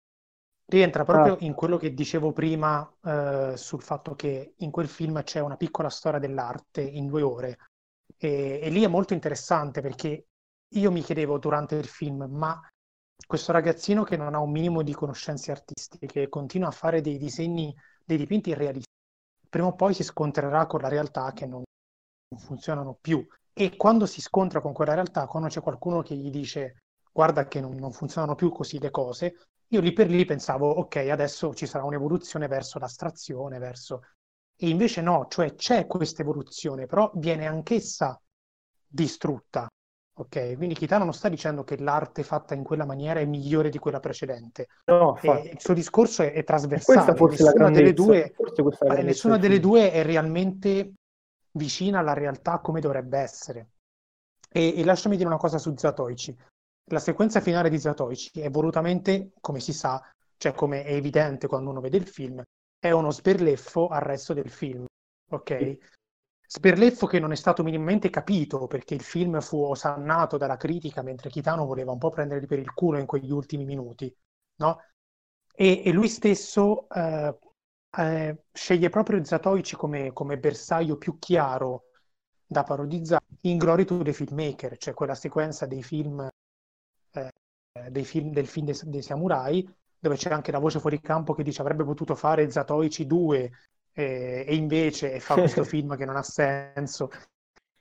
rientra 0.69 1.05
proprio 1.05 1.35
ah. 1.35 1.39
in 1.41 1.55
quello 1.55 1.77
che 1.77 1.95
dicevo 1.95 2.33
prima 2.33 2.89
eh, 3.05 3.55
sul 3.57 3.83
fatto 3.83 4.15
che 4.15 4.55
in 4.59 4.71
quel 4.71 4.89
film 4.89 5.23
c'è 5.23 5.41
una 5.41 5.57
piccola 5.57 5.89
storia 5.89 6.19
dell'arte 6.19 6.83
in 6.83 7.07
due 7.07 7.23
ore. 7.23 7.59
E, 8.17 8.61
e, 8.63 8.71
lì 8.71 8.83
è 8.83 8.89
molto 8.89 9.15
interessante 9.15 9.81
perché 9.81 10.27
io 10.75 10.91
mi 10.91 11.03
chiedevo 11.03 11.39
durante 11.39 11.77
il 11.77 11.87
film, 11.87 12.27
ma 12.31 12.61
questo 13.27 13.53
ragazzino 13.53 14.05
che 14.05 14.17
non 14.17 14.35
ha 14.35 14.41
un 14.41 14.51
minimo 14.51 14.83
di 14.83 14.95
conoscenze 14.95 15.51
artistiche, 15.51 16.07
che 16.07 16.29
continua 16.29 16.69
a 16.69 16.73
fare 16.73 17.01
dei 17.01 17.19
disegni, 17.19 17.75
dei 18.05 18.17
dipinti 18.17 18.51
irrealistici, 18.51 18.87
prima 19.49 19.69
o 19.69 19.75
poi 19.75 19.95
si 19.95 20.03
scontrerà 20.03 20.67
con 20.67 20.81
la 20.81 20.89
realtà 20.89 21.33
che 21.33 21.47
non 21.47 21.63
funzionano 22.37 22.97
più. 23.01 23.27
E 23.53 23.77
quando 23.77 24.07
si 24.07 24.21
scontra 24.21 24.61
con 24.61 24.73
quella 24.73 24.95
realtà, 24.95 25.27
quando 25.27 25.49
c'è 25.49 25.61
qualcuno 25.61 26.03
che 26.03 26.15
gli 26.15 26.31
dice 26.31 26.77
guarda 27.13 27.49
che 27.49 27.61
non, 27.61 27.75
non 27.75 27.93
funzionano 27.93 28.37
più 28.37 28.51
così 28.51 28.79
le 28.79 28.91
cose, 28.91 29.35
io 29.69 29.81
lì 29.81 29.93
per 29.93 30.09
lì 30.09 30.25
pensavo, 30.25 30.71
ok, 30.71 30.97
adesso 31.11 31.53
ci 31.55 31.67
sarà 31.67 31.85
un'evoluzione 31.85 32.47
verso 32.47 32.79
l'astrazione, 32.79 33.59
verso... 33.59 34.03
E 34.57 34.69
invece 34.69 35.01
no, 35.03 35.27
cioè 35.29 35.55
c'è 35.55 35.87
questa 35.87 36.23
evoluzione, 36.23 36.87
però 36.87 37.11
viene 37.15 37.47
anch'essa 37.47 38.21
distrutta. 38.87 39.69
Ok, 40.19 40.57
quindi 40.57 40.75
Kitano 40.75 41.05
non 41.05 41.13
sta 41.13 41.29
dicendo 41.29 41.63
che 41.63 41.79
l'arte 41.79 42.23
fatta 42.23 42.55
in 42.55 42.65
quella 42.65 42.85
maniera 42.85 43.21
è 43.21 43.25
migliore 43.25 43.69
di 43.71 43.79
quella 43.79 44.01
precedente. 44.01 44.67
No, 44.87 45.17
il 45.23 45.61
suo 45.61 45.75
discorso 45.75 46.23
è, 46.23 46.33
è 46.33 46.43
trasversale. 46.43 47.15
Nessuna, 47.15 47.71
delle 47.71 47.93
due, 47.93 48.35
nessuna 49.03 49.39
delle 49.39 49.61
due 49.61 49.93
è 49.93 50.03
realmente 50.03 50.95
vicina 51.53 52.01
alla 52.01 52.15
realtà 52.15 52.59
come 52.59 52.81
dovrebbe 52.81 53.19
essere. 53.19 53.69
E, 54.51 54.79
e 54.79 54.85
lasciami 54.85 55.17
dire 55.17 55.29
una 55.29 55.37
cosa 55.37 55.59
su 55.59 55.73
Zatoichi 55.77 56.37
la 56.91 56.99
sequenza 56.99 57.41
finale 57.41 57.69
di 57.69 57.79
Zatoichi 57.79 58.41
è 58.41 58.51
volutamente, 58.51 59.33
come 59.41 59.61
si 59.61 59.73
sa, 59.73 60.03
cioè 60.37 60.53
come 60.55 60.85
è 60.85 60.93
evidente 60.93 61.47
quando 61.47 61.71
uno 61.71 61.81
vede 61.81 61.97
il 61.97 62.07
film, 62.07 62.43
è 62.79 62.91
uno 62.91 63.11
sberleffo 63.11 63.89
al 63.89 64.01
resto 64.01 64.33
del 64.33 64.51
film, 64.51 64.85
ok? 65.31 65.77
Sberleffo 66.51 67.07
che 67.07 67.19
non 67.19 67.31
è 67.31 67.35
stato 67.35 67.63
minimamente 67.63 68.09
capito 68.09 68.67
perché 68.67 68.95
il 68.95 69.03
film 69.03 69.39
fu 69.43 69.63
osannato 69.63 70.39
dalla 70.39 70.57
critica 70.57 71.03
mentre 71.03 71.29
Kitano 71.29 71.67
voleva 71.67 71.93
un 71.93 71.99
po' 71.99 72.09
prenderli 72.09 72.47
per 72.47 72.59
il 72.59 72.73
culo 72.73 72.99
in 72.99 73.05
quegli 73.05 73.31
ultimi 73.31 73.67
minuti, 73.67 74.11
no? 74.57 74.81
E, 75.55 75.83
e 75.85 75.93
lui 75.93 76.09
stesso 76.09 76.89
eh, 76.89 77.39
eh, 77.99 78.45
sceglie 78.51 78.89
proprio 78.89 79.23
Zatoichi 79.23 79.77
come, 79.77 80.15
come 80.15 80.39
bersaglio 80.39 80.97
più 80.97 81.19
chiaro 81.19 81.85
da 82.47 82.63
parodizzare 82.63 83.27
in 83.43 83.59
Glory 83.59 83.85
to 83.85 84.01
the 84.03 84.15
Filmmaker, 84.15 84.79
cioè 84.79 84.95
quella 84.95 85.15
sequenza 85.15 85.67
dei 85.67 85.83
film 85.83 86.27
eh, 87.13 87.31
film, 88.05 88.33
del 88.33 88.47
film 88.47 88.65
dei, 88.65 88.79
dei, 88.85 89.03
samurai, 89.03 89.69
dove 89.99 90.17
c'è 90.17 90.31
anche 90.31 90.51
la 90.51 90.59
voce 90.59 90.81
fuori 90.81 90.99
campo 90.99 91.35
che 91.35 91.43
dice 91.43 91.61
avrebbe 91.61 91.85
potuto 91.85 92.15
fare 92.15 92.51
Zatoichi 92.51 93.07
2 93.07 93.51
eh, 93.99 94.45
e 94.47 94.55
invece 94.55 95.19
fa 95.19 95.35
questo 95.35 95.65
film 95.65 95.97
che 95.97 96.05
non 96.05 96.17
ha 96.17 96.23
senso, 96.23 97.11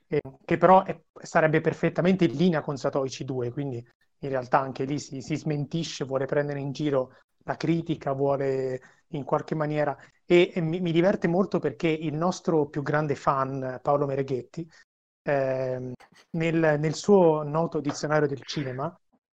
eh, 0.08 0.20
che 0.44 0.56
però 0.56 0.82
è, 0.82 1.00
sarebbe 1.22 1.60
perfettamente 1.60 2.24
in 2.24 2.36
linea 2.36 2.60
con 2.60 2.76
Zatoichi 2.76 3.24
2, 3.24 3.52
quindi 3.52 3.76
in 4.20 4.28
realtà 4.28 4.58
anche 4.58 4.84
lì 4.84 4.98
si, 4.98 5.20
si 5.20 5.36
smentisce, 5.36 6.04
vuole 6.04 6.26
prendere 6.26 6.58
in 6.58 6.72
giro 6.72 7.12
la 7.44 7.56
critica, 7.56 8.12
vuole 8.12 8.80
in 9.08 9.22
qualche 9.22 9.54
maniera... 9.54 9.96
E, 10.26 10.50
e 10.52 10.60
mi, 10.60 10.80
mi, 10.80 10.90
diverte 10.90 11.28
molto 11.28 11.60
perché 11.60 11.88
il 11.88 12.14
nostro 12.14 12.66
più 12.66 12.82
grande 12.82 13.14
fan, 13.14 13.78
Paolo 13.80 14.06
Mereghetti, 14.06 14.68
eh, 15.22 15.92
nel, 16.30 16.76
nel, 16.80 16.94
suo 16.94 17.44
noto 17.44 17.80
dizionario 17.80 18.26
del 18.26 18.42
cinema, 18.42 18.94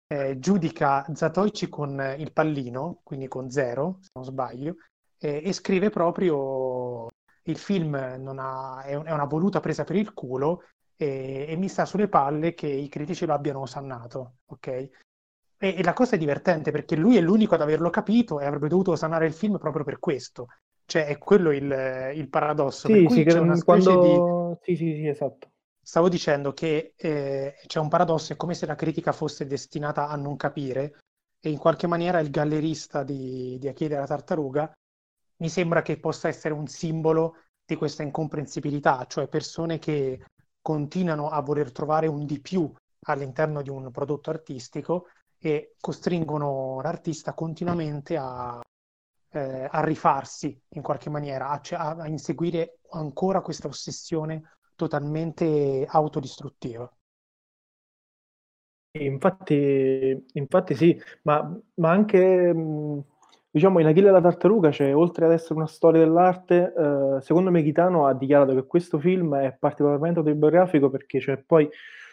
eh, 0.07 0.39
giudica 0.39 1.05
Zatoichi 1.13 1.69
con 1.69 2.15
il 2.17 2.33
pallino, 2.33 3.01
quindi 3.03 3.27
con 3.27 3.49
zero, 3.51 3.99
se 4.01 4.09
non 4.13 4.25
sbaglio, 4.25 4.75
eh, 5.21 5.41
e 5.43 5.53
scrive 5.53 5.89
proprio 5.89 7.07
il 7.43 7.57
film 7.57 7.95
ha, 7.95 8.81
è, 8.83 8.95
una 8.95 9.25
voluta 9.25 9.59
presa 9.59 9.83
per 9.83 9.95
il 9.95 10.13
culo 10.13 10.63
e, 10.95 11.45
e, 11.47 11.55
mi 11.55 11.67
sta 11.67 11.85
sulle 11.85 12.07
palle 12.07 12.53
che 12.53 12.67
i 12.67 12.89
critici 12.89 13.25
lo 13.25 13.33
abbiano 13.33 13.61
osannato, 13.61 14.37
ok? 14.47 14.67
E, 14.67 14.89
e, 15.57 15.83
la 15.83 15.93
cosa 15.93 16.15
è 16.15 16.19
divertente 16.19 16.71
perché 16.71 16.95
lui 16.95 17.17
è 17.17 17.21
l'unico 17.21 17.55
ad 17.55 17.61
averlo 17.61 17.89
capito 17.89 18.39
e 18.39 18.45
avrebbe 18.45 18.67
dovuto 18.67 18.91
osannare 18.91 19.25
il 19.25 19.33
film 19.33 19.57
proprio 19.57 19.83
per 19.83 19.99
questo. 19.99 20.47
Cioè, 20.85 21.05
è 21.05 21.17
quello 21.17 21.51
il, 21.51 22.11
il 22.15 22.27
paradosso. 22.27 22.87
Sì, 22.87 23.07
sì, 23.09 23.23
quando... 23.63 24.59
di... 24.59 24.75
sì, 24.75 24.75
sì, 24.75 24.95
sì, 24.95 25.07
esatto 25.07 25.51
Stavo 25.83 26.09
dicendo 26.09 26.53
che 26.53 26.93
eh, 26.95 27.55
c'è 27.65 27.79
un 27.79 27.89
paradosso, 27.89 28.33
è 28.33 28.35
come 28.35 28.53
se 28.53 28.67
la 28.67 28.75
critica 28.75 29.11
fosse 29.11 29.47
destinata 29.47 30.09
a 30.09 30.15
non 30.15 30.35
capire 30.35 30.99
e 31.39 31.49
in 31.49 31.57
qualche 31.57 31.87
maniera 31.87 32.19
il 32.19 32.29
gallerista 32.29 33.03
di, 33.03 33.57
di 33.59 33.67
Achille 33.67 33.97
la 33.97 34.05
tartaruga 34.05 34.71
mi 35.41 35.49
sembra 35.49 35.81
che 35.81 35.99
possa 35.99 36.27
essere 36.27 36.53
un 36.53 36.67
simbolo 36.67 37.35
di 37.65 37.75
questa 37.75 38.03
incomprensibilità, 38.03 39.05
cioè 39.07 39.27
persone 39.27 39.79
che 39.79 40.25
continuano 40.61 41.29
a 41.29 41.41
voler 41.41 41.71
trovare 41.71 42.07
un 42.07 42.25
di 42.25 42.39
più 42.39 42.71
all'interno 43.07 43.61
di 43.61 43.69
un 43.69 43.89
prodotto 43.91 44.29
artistico 44.29 45.07
e 45.39 45.75
costringono 45.79 46.79
l'artista 46.81 47.33
continuamente 47.33 48.15
a, 48.15 48.61
eh, 49.31 49.67
a 49.69 49.83
rifarsi 49.83 50.61
in 50.69 50.83
qualche 50.83 51.09
maniera, 51.09 51.49
a, 51.49 51.59
a, 51.97 52.07
inseguire 52.07 52.79
ancora 52.91 53.41
questa 53.41 53.67
ossessione 53.67 54.57
totalmente 54.75 55.85
autodistruttiva. 55.89 56.91
Infatti, 58.93 60.25
infatti 60.33 60.75
sì, 60.75 61.01
ma, 61.23 61.57
ma 61.75 61.89
anche 61.89 62.53
diciamo 63.51 63.79
in 63.79 63.87
Achille 63.87 64.11
la 64.11 64.21
tartaruga 64.21 64.69
c'è 64.69 64.95
oltre 64.95 65.25
ad 65.25 65.33
essere 65.33 65.55
una 65.55 65.67
storia 65.67 65.99
dell'arte, 65.99 66.73
eh, 66.73 67.21
secondo 67.21 67.51
me 67.51 67.61
Chitano 67.61 68.07
ha 68.07 68.13
dichiarato 68.13 68.55
che 68.55 68.65
questo 68.65 68.97
film 68.97 69.35
è 69.35 69.55
particolarmente 69.59 70.19
autobiografico 70.19 70.89
perché 70.89 71.19
c'è 71.19 71.37
poi 71.37 71.69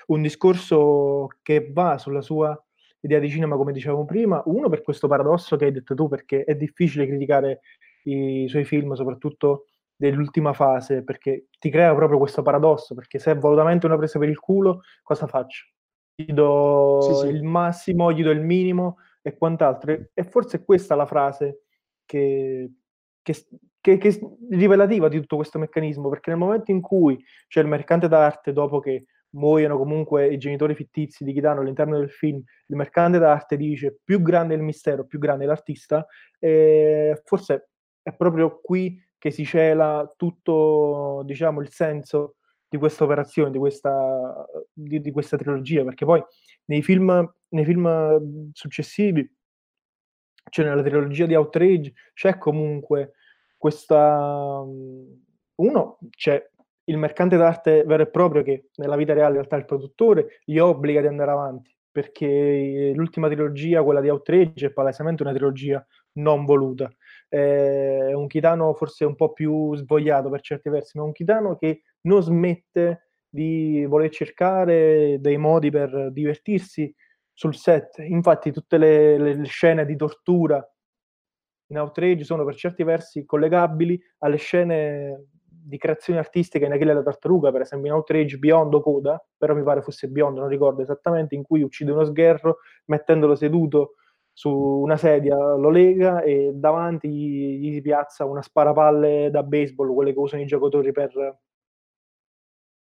un 0.08 0.22
discorso 0.22 1.28
che 1.42 1.70
va 1.72 1.96
sulla 1.98 2.22
sua 2.22 2.60
idea 3.00 3.20
di 3.20 3.30
cinema, 3.30 3.56
come 3.56 3.72
dicevamo 3.72 4.04
prima, 4.04 4.42
uno 4.46 4.68
per 4.68 4.82
questo 4.82 5.06
paradosso 5.06 5.56
che 5.56 5.66
hai 5.66 5.72
detto 5.72 5.94
tu, 5.94 6.08
perché 6.08 6.44
è 6.44 6.56
difficile 6.56 7.06
criticare 7.06 7.60
i 8.04 8.46
suoi 8.48 8.64
film, 8.64 8.94
soprattutto 8.94 9.66
dell'ultima 9.94 10.52
fase, 10.52 11.02
perché 11.04 11.46
ti 11.58 11.70
crea 11.70 11.94
proprio 11.94 12.18
questo 12.18 12.42
paradosso, 12.42 12.94
perché 12.94 13.18
se 13.18 13.32
è 13.32 13.36
volutamente 13.36 13.86
una 13.86 13.96
presa 13.96 14.18
per 14.18 14.28
il 14.28 14.38
culo, 14.38 14.82
cosa 15.02 15.26
faccio? 15.26 15.66
Gli 16.14 16.32
do 16.32 17.00
sì, 17.02 17.14
sì. 17.14 17.26
il 17.34 17.44
massimo, 17.44 18.12
gli 18.12 18.22
do 18.22 18.30
il 18.30 18.40
minimo 18.40 18.96
e 19.28 19.36
quant'altro. 19.36 19.92
E 20.12 20.24
forse 20.24 20.58
è 20.58 20.64
questa 20.64 20.94
la 20.94 21.06
frase 21.06 21.62
che, 22.04 22.70
che, 23.22 23.34
che, 23.80 23.98
che 23.98 24.08
è 24.08 24.18
rivelativa 24.50 25.08
di 25.08 25.18
tutto 25.20 25.36
questo 25.36 25.58
meccanismo, 25.58 26.08
perché 26.08 26.30
nel 26.30 26.38
momento 26.38 26.70
in 26.70 26.80
cui 26.80 27.22
c'è 27.46 27.60
il 27.60 27.68
mercante 27.68 28.08
d'arte, 28.08 28.52
dopo 28.52 28.80
che 28.80 29.06
muoiono 29.30 29.76
comunque 29.76 30.26
i 30.26 30.38
genitori 30.38 30.74
fittizi 30.74 31.22
di 31.22 31.32
Chitano 31.32 31.60
all'interno 31.60 31.98
del 31.98 32.10
film, 32.10 32.42
il 32.66 32.76
mercante 32.76 33.18
d'arte 33.18 33.56
dice 33.56 33.98
più 34.02 34.22
grande 34.22 34.54
il 34.54 34.62
mistero, 34.62 35.06
più 35.06 35.18
grande 35.18 35.44
l'artista, 35.44 36.06
e 36.38 37.20
forse 37.24 37.68
è 38.02 38.14
proprio 38.14 38.60
qui 38.60 38.98
che 39.18 39.30
si 39.30 39.44
cela 39.44 40.10
tutto, 40.16 41.22
diciamo, 41.24 41.60
il 41.60 41.70
senso 41.70 42.36
di 42.68 42.76
questa 42.76 43.04
operazione, 43.04 43.50
di 43.50 43.58
questa, 43.58 44.46
di, 44.72 45.00
di 45.00 45.10
questa 45.10 45.36
trilogia, 45.36 45.84
perché 45.84 46.04
poi 46.04 46.22
nei 46.66 46.82
film, 46.82 47.34
nei 47.48 47.64
film 47.64 48.50
successivi, 48.52 49.28
cioè 50.50 50.66
nella 50.66 50.82
trilogia 50.82 51.26
di 51.26 51.34
Outrage, 51.34 51.92
c'è 52.14 52.38
comunque 52.38 53.12
questa... 53.56 54.62
Uno, 55.58 55.98
c'è 56.10 56.50
il 56.84 56.96
mercante 56.96 57.36
d'arte 57.36 57.84
vero 57.84 58.02
e 58.02 58.08
proprio 58.08 58.42
che 58.42 58.68
nella 58.76 58.96
vita 58.96 59.12
reale 59.12 59.30
in 59.30 59.36
realtà 59.38 59.56
è 59.56 59.58
il 59.58 59.64
produttore, 59.64 60.40
gli 60.44 60.58
obbliga 60.58 61.00
di 61.00 61.06
andare 61.06 61.30
avanti, 61.30 61.74
perché 61.90 62.92
l'ultima 62.94 63.28
trilogia, 63.28 63.82
quella 63.82 64.00
di 64.00 64.08
Outrage, 64.08 64.66
è 64.66 64.72
palesemente 64.72 65.22
una 65.22 65.32
trilogia 65.32 65.84
non 66.12 66.44
voluta. 66.44 66.90
Eh, 67.30 68.12
un 68.14 68.26
Kitano 68.26 68.72
forse 68.74 69.04
un 69.04 69.14
po' 69.14 69.32
più 69.32 69.74
svogliato 69.74 70.30
per 70.30 70.40
certi 70.40 70.70
versi, 70.70 70.96
ma 70.98 71.04
un 71.04 71.12
Kitano 71.12 71.56
che 71.56 71.82
non 72.02 72.22
smette 72.22 73.08
di 73.28 73.84
voler 73.86 74.10
cercare 74.10 75.18
dei 75.20 75.36
modi 75.36 75.70
per 75.70 76.10
divertirsi 76.12 76.94
sul 77.32 77.54
set. 77.54 77.98
Infatti 77.98 78.50
tutte 78.50 78.78
le, 78.78 79.18
le 79.18 79.44
scene 79.44 79.84
di 79.84 79.96
tortura 79.96 80.66
in 81.70 81.78
Outrage 81.78 82.24
sono 82.24 82.44
per 82.44 82.54
certi 82.54 82.82
versi 82.82 83.24
collegabili 83.24 84.00
alle 84.18 84.38
scene 84.38 85.26
di 85.68 85.76
creazione 85.76 86.18
artistica 86.18 86.64
in 86.64 86.72
Achille 86.72 86.94
la 86.94 87.02
tartaruga, 87.02 87.52
per 87.52 87.60
esempio 87.60 87.88
in 87.88 87.96
Outrage 87.96 88.38
Beyond 88.38 88.80
Coda, 88.80 89.22
però 89.36 89.54
mi 89.54 89.62
pare 89.62 89.82
fosse 89.82 90.08
Beyond, 90.08 90.38
non 90.38 90.48
ricordo 90.48 90.80
esattamente, 90.80 91.34
in 91.34 91.42
cui 91.42 91.62
uccide 91.62 91.92
uno 91.92 92.04
sgherro 92.04 92.58
mettendolo 92.86 93.34
seduto 93.34 93.96
su 94.38 94.50
una 94.50 94.96
sedia, 94.96 95.34
lo 95.36 95.68
lega 95.68 96.22
e 96.22 96.52
davanti 96.54 97.08
gli, 97.08 97.72
gli 97.72 97.82
piazza 97.82 98.24
una 98.24 98.40
sparapalle 98.40 99.30
da 99.32 99.42
baseball, 99.42 99.92
quelle 99.92 100.12
che 100.12 100.18
usano 100.20 100.42
i 100.42 100.46
giocatori 100.46 100.92
per, 100.92 101.40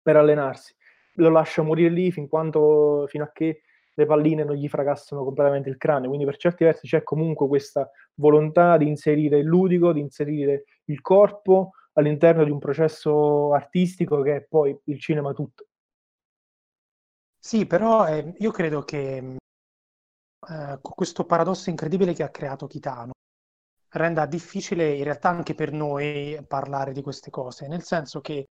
per 0.02 0.16
allenarsi. 0.16 0.74
Lo 1.18 1.28
lascia 1.28 1.62
morire 1.62 1.90
lì 1.90 2.10
fin 2.10 2.26
quanto, 2.26 3.06
fino 3.06 3.22
a 3.22 3.30
che 3.32 3.60
le 3.94 4.04
palline 4.04 4.42
non 4.42 4.56
gli 4.56 4.66
fracassano 4.66 5.22
completamente 5.22 5.68
il 5.68 5.76
cranio. 5.76 6.08
Quindi 6.08 6.26
per 6.26 6.38
certi 6.38 6.64
versi 6.64 6.88
c'è 6.88 7.04
comunque 7.04 7.46
questa 7.46 7.88
volontà 8.14 8.76
di 8.76 8.88
inserire 8.88 9.38
il 9.38 9.46
ludico, 9.46 9.92
di 9.92 10.00
inserire 10.00 10.64
il 10.86 11.00
corpo 11.02 11.70
all'interno 11.92 12.42
di 12.42 12.50
un 12.50 12.58
processo 12.58 13.54
artistico 13.54 14.22
che 14.22 14.34
è 14.34 14.42
poi 14.42 14.76
il 14.86 14.98
cinema 14.98 15.32
tutto. 15.32 15.66
Sì, 17.38 17.64
però 17.64 18.08
eh, 18.08 18.34
io 18.38 18.50
credo 18.50 18.82
che 18.82 19.36
eh, 20.48 20.78
questo 20.80 21.24
paradosso 21.24 21.70
incredibile 21.70 22.12
che 22.12 22.22
ha 22.22 22.30
creato 22.30 22.66
Kitano 22.66 23.12
renda 23.94 24.26
difficile 24.26 24.92
in 24.94 25.04
realtà 25.04 25.28
anche 25.28 25.54
per 25.54 25.72
noi 25.72 26.42
parlare 26.46 26.92
di 26.92 27.02
queste 27.02 27.30
cose, 27.30 27.68
nel 27.68 27.82
senso 27.82 28.20
che 28.20 28.46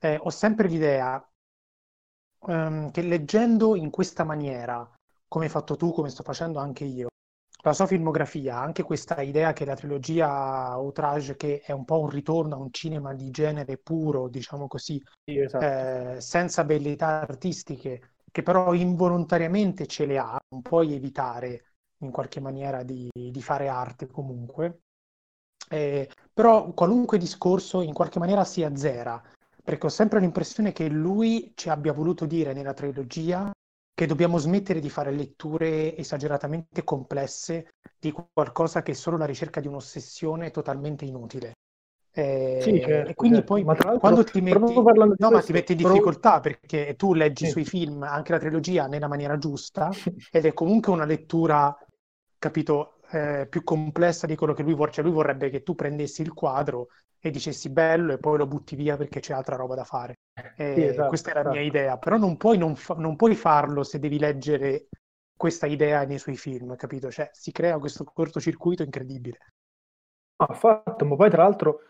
eh, 0.00 0.18
ho 0.20 0.30
sempre 0.30 0.68
l'idea 0.68 1.22
um, 2.46 2.90
che 2.90 3.02
leggendo 3.02 3.76
in 3.76 3.90
questa 3.90 4.24
maniera, 4.24 4.88
come 5.28 5.44
hai 5.44 5.50
fatto 5.50 5.76
tu, 5.76 5.92
come 5.92 6.08
sto 6.08 6.22
facendo 6.22 6.58
anche 6.58 6.84
io, 6.84 7.08
la 7.62 7.72
sua 7.74 7.86
filmografia, 7.86 8.58
anche 8.58 8.82
questa 8.82 9.20
idea 9.20 9.52
che 9.52 9.66
la 9.66 9.76
trilogia 9.76 10.78
Outrage, 10.78 11.36
che 11.36 11.60
è 11.60 11.72
un 11.72 11.84
po' 11.84 12.00
un 12.00 12.08
ritorno 12.08 12.54
a 12.54 12.58
un 12.58 12.72
cinema 12.72 13.12
di 13.12 13.30
genere 13.30 13.76
puro, 13.76 14.28
diciamo 14.28 14.66
così, 14.66 15.02
sì, 15.24 15.38
esatto. 15.38 15.64
eh, 15.64 16.20
senza 16.20 16.62
abilità 16.62 17.20
artistiche, 17.20 18.12
che 18.30 18.42
però 18.42 18.72
involontariamente 18.74 19.86
ce 19.86 20.06
le 20.06 20.18
ha, 20.18 20.38
non 20.50 20.62
puoi 20.62 20.94
evitare 20.94 21.64
in 21.98 22.10
qualche 22.10 22.40
maniera 22.40 22.82
di, 22.82 23.08
di 23.12 23.42
fare 23.42 23.68
arte 23.68 24.06
comunque. 24.06 24.80
Eh, 25.68 26.08
però 26.32 26.72
qualunque 26.72 27.18
discorso 27.18 27.80
in 27.82 27.92
qualche 27.92 28.18
maniera 28.18 28.44
si 28.44 28.64
azzera 28.64 29.22
perché 29.62 29.86
ho 29.86 29.90
sempre 29.90 30.18
l'impressione 30.18 30.72
che 30.72 30.88
lui 30.88 31.52
ci 31.54 31.68
abbia 31.68 31.92
voluto 31.92 32.26
dire 32.26 32.52
nella 32.52 32.72
trilogia 32.72 33.50
che 33.94 34.06
dobbiamo 34.06 34.38
smettere 34.38 34.80
di 34.80 34.88
fare 34.88 35.12
letture 35.12 35.96
esageratamente 35.96 36.82
complesse 36.82 37.74
di 37.98 38.10
qualcosa 38.10 38.82
che 38.82 38.92
è 38.92 38.94
solo 38.94 39.16
la 39.16 39.26
ricerca 39.26 39.60
di 39.60 39.68
un'ossessione 39.68 40.50
totalmente 40.50 41.04
inutile. 41.04 41.52
Eh, 42.12 42.58
sì, 42.60 42.80
certo, 42.80 43.10
e 43.10 43.14
quindi 43.14 43.36
certo. 43.38 43.54
poi 43.54 43.98
quando 43.98 44.24
ti 44.24 44.40
metti, 44.40 44.58
no, 44.58 44.82
questo, 44.82 45.30
ma 45.30 45.40
ti 45.40 45.52
metti 45.52 45.72
in 45.72 45.78
difficoltà 45.78 46.40
proprio... 46.40 46.58
perché 46.60 46.96
tu 46.96 47.14
leggi 47.14 47.44
sì. 47.44 47.50
sui 47.52 47.64
film 47.64 48.02
anche 48.02 48.32
la 48.32 48.38
trilogia 48.38 48.86
nella 48.88 49.06
maniera 49.06 49.38
giusta 49.38 49.90
ed 50.32 50.44
è 50.44 50.52
comunque 50.52 50.92
una 50.92 51.04
lettura, 51.04 51.76
capito, 52.38 52.96
eh, 53.10 53.46
più 53.48 53.62
complessa 53.62 54.26
di 54.26 54.34
quello 54.34 54.54
che 54.54 54.62
lui 54.62 54.74
vorrebbe. 54.74 54.94
Cioè, 54.94 55.04
lui 55.04 55.12
vorrebbe 55.14 55.50
che 55.50 55.62
tu 55.62 55.74
prendessi 55.76 56.22
il 56.22 56.32
quadro 56.32 56.88
e 57.20 57.30
dicessi 57.30 57.70
bello 57.70 58.12
e 58.12 58.18
poi 58.18 58.38
lo 58.38 58.46
butti 58.46 58.74
via 58.74 58.96
perché 58.96 59.20
c'è 59.20 59.32
altra 59.34 59.54
roba 59.56 59.76
da 59.76 59.84
fare. 59.84 60.14
Eh, 60.56 60.74
sì, 60.74 60.82
esatto, 60.82 61.08
questa 61.08 61.30
è 61.30 61.34
la 61.34 61.40
esatto. 61.40 61.54
mia 61.54 61.64
idea, 61.64 61.96
però 61.96 62.16
non 62.16 62.36
puoi, 62.36 62.58
non, 62.58 62.74
fa- 62.74 62.94
non 62.94 63.14
puoi 63.14 63.34
farlo 63.36 63.82
se 63.84 63.98
devi 63.98 64.18
leggere 64.18 64.86
questa 65.36 65.66
idea 65.66 66.04
nei 66.04 66.18
suoi 66.18 66.36
film, 66.36 66.74
capito? 66.76 67.10
Cioè 67.10 67.30
si 67.32 67.52
crea 67.52 67.78
questo 67.78 68.04
cortocircuito 68.04 68.82
incredibile. 68.82 69.38
Ha 70.36 70.54
fatto, 70.54 71.04
ma 71.04 71.16
poi 71.16 71.30
tra 71.30 71.42
l'altro 71.42 71.82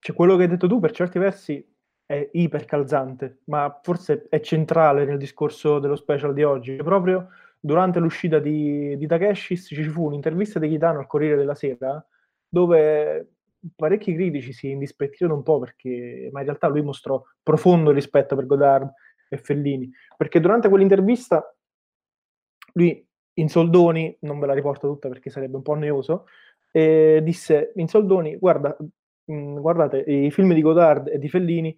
cioè, 0.00 0.16
quello 0.16 0.36
che 0.36 0.42
hai 0.42 0.48
detto 0.48 0.66
tu 0.66 0.80
per 0.80 0.92
certi 0.92 1.18
versi 1.18 1.64
è 2.06 2.28
ipercalzante, 2.32 3.42
ma 3.44 3.78
forse 3.82 4.26
è 4.28 4.40
centrale 4.40 5.04
nel 5.04 5.18
discorso 5.18 5.78
dello 5.78 5.94
special 5.94 6.32
di 6.32 6.42
oggi. 6.42 6.76
Proprio 6.76 7.28
durante 7.60 8.00
l'uscita 8.00 8.38
di, 8.38 8.96
di 8.96 9.06
Takeshi 9.06 9.56
ci 9.56 9.84
fu 9.84 10.06
un'intervista 10.06 10.58
di 10.58 10.68
Kitano 10.68 10.98
al 10.98 11.06
Corriere 11.06 11.36
della 11.36 11.54
Sera 11.54 12.04
dove 12.48 13.34
parecchi 13.76 14.14
critici 14.14 14.52
si 14.52 14.70
indispettirono 14.70 15.36
un 15.36 15.42
po' 15.42 15.58
perché, 15.60 16.30
ma 16.32 16.40
in 16.40 16.46
realtà 16.46 16.66
lui 16.66 16.82
mostrò 16.82 17.22
profondo 17.42 17.92
rispetto 17.92 18.34
per 18.34 18.46
Godard 18.46 18.90
e 19.28 19.36
Fellini, 19.36 19.88
perché 20.16 20.40
durante 20.40 20.68
quell'intervista 20.68 21.54
lui 22.72 23.06
in 23.34 23.48
soldoni, 23.48 24.16
non 24.20 24.40
ve 24.40 24.46
la 24.46 24.54
riporto 24.54 24.88
tutta 24.88 25.08
perché 25.08 25.30
sarebbe 25.30 25.56
un 25.56 25.62
po' 25.62 25.74
noioso, 25.74 26.26
eh, 26.72 27.20
disse 27.22 27.72
in 27.76 27.86
soldoni, 27.86 28.36
guarda, 28.36 28.76
guardate, 29.60 29.98
i 29.98 30.30
film 30.30 30.54
di 30.54 30.62
Godard 30.62 31.08
e 31.08 31.18
di 31.18 31.28
Fellini 31.28 31.76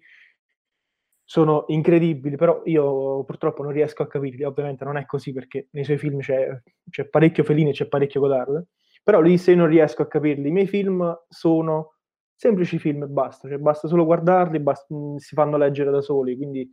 sono 1.23 1.65
incredibili, 1.67 2.35
però 2.35 2.61
io 2.65 3.23
purtroppo 3.23 3.63
non 3.63 3.71
riesco 3.71 4.03
a 4.03 4.07
capirli, 4.07 4.43
ovviamente 4.43 4.83
non 4.83 4.97
è 4.97 5.05
così 5.05 5.31
perché 5.31 5.67
nei 5.71 5.83
suoi 5.83 5.97
film 5.97 6.19
c'è, 6.19 6.47
c'è 6.89 7.07
parecchio 7.07 7.43
Fellini 7.43 7.69
e 7.69 7.73
c'è 7.73 7.87
parecchio 7.87 8.19
Godard, 8.19 8.65
però 9.03 9.21
lì 9.21 9.37
se 9.37 9.55
non 9.55 9.67
riesco 9.67 10.01
a 10.01 10.07
capirli, 10.07 10.49
i 10.49 10.51
miei 10.51 10.67
film 10.67 11.17
sono 11.29 11.93
semplici 12.35 12.77
film 12.77 13.03
e 13.03 13.07
basta, 13.07 13.47
cioè 13.47 13.57
basta 13.57 13.87
solo 13.87 14.05
guardarli, 14.05 14.59
basta, 14.59 14.93
si 15.17 15.33
fanno 15.33 15.57
leggere 15.57 15.91
da 15.91 16.01
soli, 16.01 16.35
quindi 16.35 16.69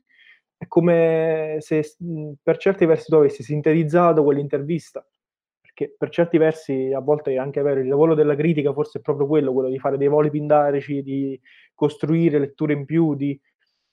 è 0.56 0.66
come 0.66 1.56
se 1.60 1.82
per 2.42 2.58
certi 2.58 2.84
versi 2.86 3.08
tu 3.08 3.16
avessi 3.16 3.42
sintetizzato 3.42 4.22
quell'intervista, 4.22 5.06
perché 5.80 5.94
per 5.96 6.10
certi 6.10 6.36
versi 6.36 6.92
a 6.92 7.00
volte 7.00 7.32
è 7.32 7.38
anche 7.38 7.62
vero, 7.62 7.80
il 7.80 7.88
lavoro 7.88 8.14
della 8.14 8.34
critica 8.34 8.72
forse 8.72 8.98
è 8.98 9.02
proprio 9.02 9.26
quello, 9.26 9.52
quello 9.52 9.70
di 9.70 9.78
fare 9.78 9.96
dei 9.96 10.08
voli 10.08 10.30
pindarici, 10.30 11.02
di 11.02 11.40
costruire 11.74 12.38
letture 12.38 12.74
in 12.74 12.84
più, 12.84 13.14
di 13.14 13.38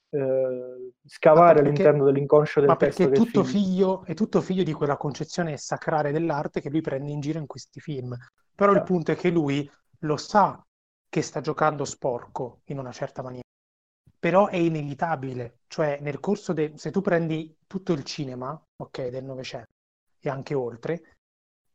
eh, 0.10 0.91
scavare 1.06 1.62
perché, 1.62 1.69
all'interno 1.69 2.06
dell'inconscio 2.06 2.60
del 2.60 2.69
ma 2.69 2.76
testo. 2.76 3.04
Ma 3.04 3.10
perché 3.10 3.21
è 3.21 3.26
tutto, 3.26 3.43
figlio, 3.43 4.04
è 4.04 4.13
tutto 4.13 4.41
figlio 4.41 4.63
di 4.63 4.73
quella 4.73 4.97
concezione 4.97 5.56
sacrale 5.58 6.12
dell'arte 6.12 6.60
che 6.60 6.69
lui 6.69 6.82
prende 6.82 7.12
in 7.12 7.21
giro 7.21 7.39
in 7.39 7.47
questi 7.47 7.80
film. 7.80 8.15
Però 8.54 8.73
il 8.73 8.84
punto 8.84 9.12
è 9.12 9.15
che 9.15 9.30
lui 9.30 9.69
lo 10.00 10.17
sa 10.17 10.62
che 11.10 11.21
sta 11.21 11.39
giocando 11.39 11.86
sporco 11.86 12.62
in 12.65 12.80
una 12.80 12.91
certa 12.91 13.21
maniera. 13.21 13.45
Però 14.19 14.47
è 14.47 14.58
inevitabile, 14.58 15.60
cioè 15.67 16.00
nel 16.02 16.19
corso 16.19 16.52
del... 16.52 16.73
se 16.76 16.89
tu 16.91 17.02
prendi 17.02 17.56
tutto 17.67 17.93
il 17.93 18.04
cinema, 18.04 18.60
ok, 18.78 19.08
del 19.10 19.23
Novecento 19.23 19.76
e 20.19 20.30
anche 20.30 20.56
oltre, 20.56 21.16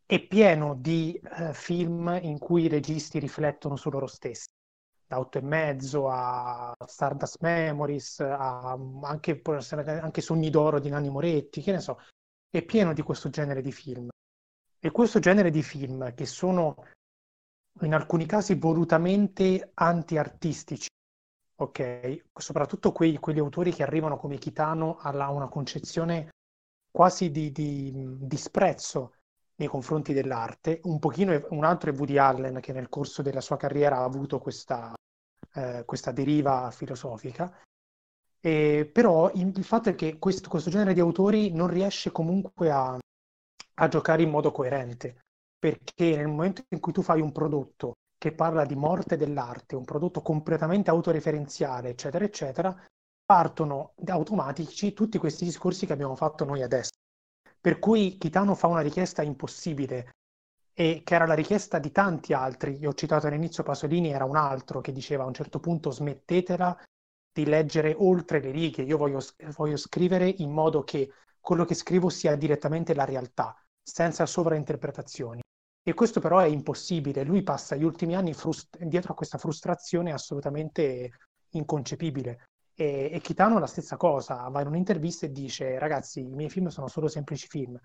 è 0.07 0.21
pieno 0.27 0.75
di 0.75 1.21
uh, 1.23 1.53
film 1.53 2.19
in 2.23 2.38
cui 2.38 2.65
i 2.65 2.69
registi 2.69 3.19
riflettono 3.19 3.77
su 3.77 3.91
loro 3.91 4.07
stessi 4.07 4.49
da 5.12 5.19
8 5.19 5.38
e 5.38 5.43
mezzo 5.43 6.09
a 6.09 6.75
Stardust 6.87 7.37
Memories, 7.41 8.21
a 8.21 8.79
anche, 9.03 9.43
anche 9.43 10.21
Sogni 10.23 10.49
d'oro 10.49 10.81
di 10.81 10.88
Nanni 10.88 11.11
Moretti, 11.11 11.61
che 11.61 11.73
ne 11.73 11.81
so, 11.81 11.99
è 12.49 12.62
pieno 12.62 12.95
di 12.95 13.03
questo 13.03 13.29
genere 13.29 13.61
di 13.61 13.73
film. 13.73 14.09
E 14.81 14.91
questo 14.91 15.19
genere 15.19 15.51
di 15.51 15.62
film, 15.62 16.15
che 16.15 16.25
sono 16.25 16.87
in 17.83 17.93
alcuni 17.93 18.25
casi 18.25 18.55
volutamente 18.55 19.73
anti-artistici, 19.75 20.88
ok? 21.57 22.25
Soprattutto 22.33 22.93
quei, 22.93 23.19
quegli 23.19 23.38
autori 23.38 23.71
che 23.71 23.83
arrivano 23.83 24.17
come 24.17 24.38
Kitano 24.38 24.97
a 24.97 25.31
una 25.31 25.49
concezione 25.49 26.31
quasi 26.91 27.31
di, 27.31 27.53
di 27.53 27.93
disprezzo 28.19 29.17
nei 29.57 29.69
confronti 29.69 30.12
dell'arte. 30.12 30.81
Un 30.85 30.99
pochino, 30.99 31.47
un 31.51 31.65
altro 31.65 31.91
è 31.91 31.95
Woody 31.97 32.19
Allen 32.19 32.61
che 32.61 32.73
nel 32.73 32.88
corso 32.88 33.23
della 33.23 33.41
sua 33.41 33.57
carriera 33.57 33.99
ha 33.99 34.05
avuto 34.05 34.38
questa, 34.38 34.95
eh, 35.55 35.83
questa 35.85 36.12
deriva 36.12 36.70
filosofica. 36.70 37.53
E, 38.41 38.91
però 38.93 39.31
il, 39.35 39.64
fatto 39.64 39.91
è 39.91 39.95
che 39.95 40.18
questo, 40.18 40.49
questo, 40.49 40.70
genere 40.70 40.95
di 40.95 41.01
autori 41.01 41.53
non 41.53 41.68
riesce 41.68 42.11
comunque 42.11 42.70
a, 42.70 42.99
a 43.74 43.89
giocare 43.89 44.22
in 44.22 44.31
modo 44.31 44.51
coerente, 44.51 45.20
perché 45.59 46.16
nel 46.16 46.26
momento 46.26 46.64
in 46.70 46.81
cui 46.81 46.93
tu 46.93 47.03
fai 47.03 47.20
un 47.20 47.31
prodotto 47.31 47.95
che 48.18 48.33
parla 48.33 48.64
di 48.64 48.74
morte 48.74 49.16
dell'arte, 49.16 49.76
un 49.76 49.85
prodotto 49.85 50.22
completamente 50.22 50.91
autoreferenziale, 50.91 51.91
eccetera, 51.91 52.24
eccetera, 52.24 52.87
partono 53.24 53.95
automatici 54.07 54.93
tutti 54.93 55.18
questi 55.18 55.45
discorsi 55.45 55.87
che 55.87 55.93
abbiamo 55.93 56.16
fatto 56.16 56.45
noi 56.45 56.62
adesso. 56.62 56.91
Per 57.63 57.79
cui 57.79 58.19
Kitano 58.19 58.57
fa 58.57 58.67
una 58.67 58.81
richiesta 58.81 59.23
impossibile 59.23 60.17
e 60.75 61.03
che 61.05 61.15
era 61.15 61.27
la 61.27 61.35
richiesta 61.35 61.79
di 61.79 61.93
tanti 61.93 62.33
altri. 62.33 62.77
Io 62.79 62.89
ho 62.89 62.95
citato 62.95 63.29
all'inizio 63.29 63.63
Pasolini, 63.63 64.11
era 64.11 64.25
un 64.25 64.35
altro 64.35 64.81
che 64.81 64.91
diceva 64.91 65.23
a 65.23 65.29
un 65.29 65.35
certo 65.35 65.61
punto 65.61 65.93
smettetela 65.93 66.77
di 67.33 67.45
leggere 67.45 67.95
oltre 67.97 68.41
le 68.41 68.51
righe, 68.51 68.83
io 68.83 68.97
voglio, 68.97 69.21
voglio 69.55 69.77
scrivere 69.77 70.29
in 70.29 70.51
modo 70.51 70.83
che 70.83 71.13
quello 71.39 71.65
che 71.65 71.75
scrivo 71.75 72.09
sia 72.09 72.35
direttamente 72.35 72.95
la 72.95 73.05
realtà, 73.05 73.57
senza 73.81 74.27
sovrainterpretazioni. 74.27 75.41
E 75.85 75.95
questo 75.95 76.19
però 76.19 76.41
è 76.41 76.47
impossibile. 76.47 77.23
Lui 77.23 77.45
passa 77.45 77.77
gli 77.77 77.85
ultimi 77.85 78.17
anni 78.17 78.35
frust- 78.35 78.77
dietro 78.83 79.13
a 79.13 79.17
questa 79.17 79.39
frustrazione 79.39 80.13
assolutamente 80.13 81.11
inconcepibile. 81.51 82.47
E, 82.75 83.11
e 83.12 83.20
Kitano 83.20 83.59
la 83.59 83.66
stessa 83.66 83.97
cosa, 83.97 84.49
va 84.49 84.61
in 84.61 84.68
un'intervista 84.68 85.27
e 85.27 85.33
dice 85.33 85.79
ragazzi, 85.79 86.20
i 86.20 86.35
miei 86.35 86.51
film 86.51 86.68
sono 86.68 86.89
solo 86.89 87.09
semplici 87.09 87.47
film. 87.47 87.79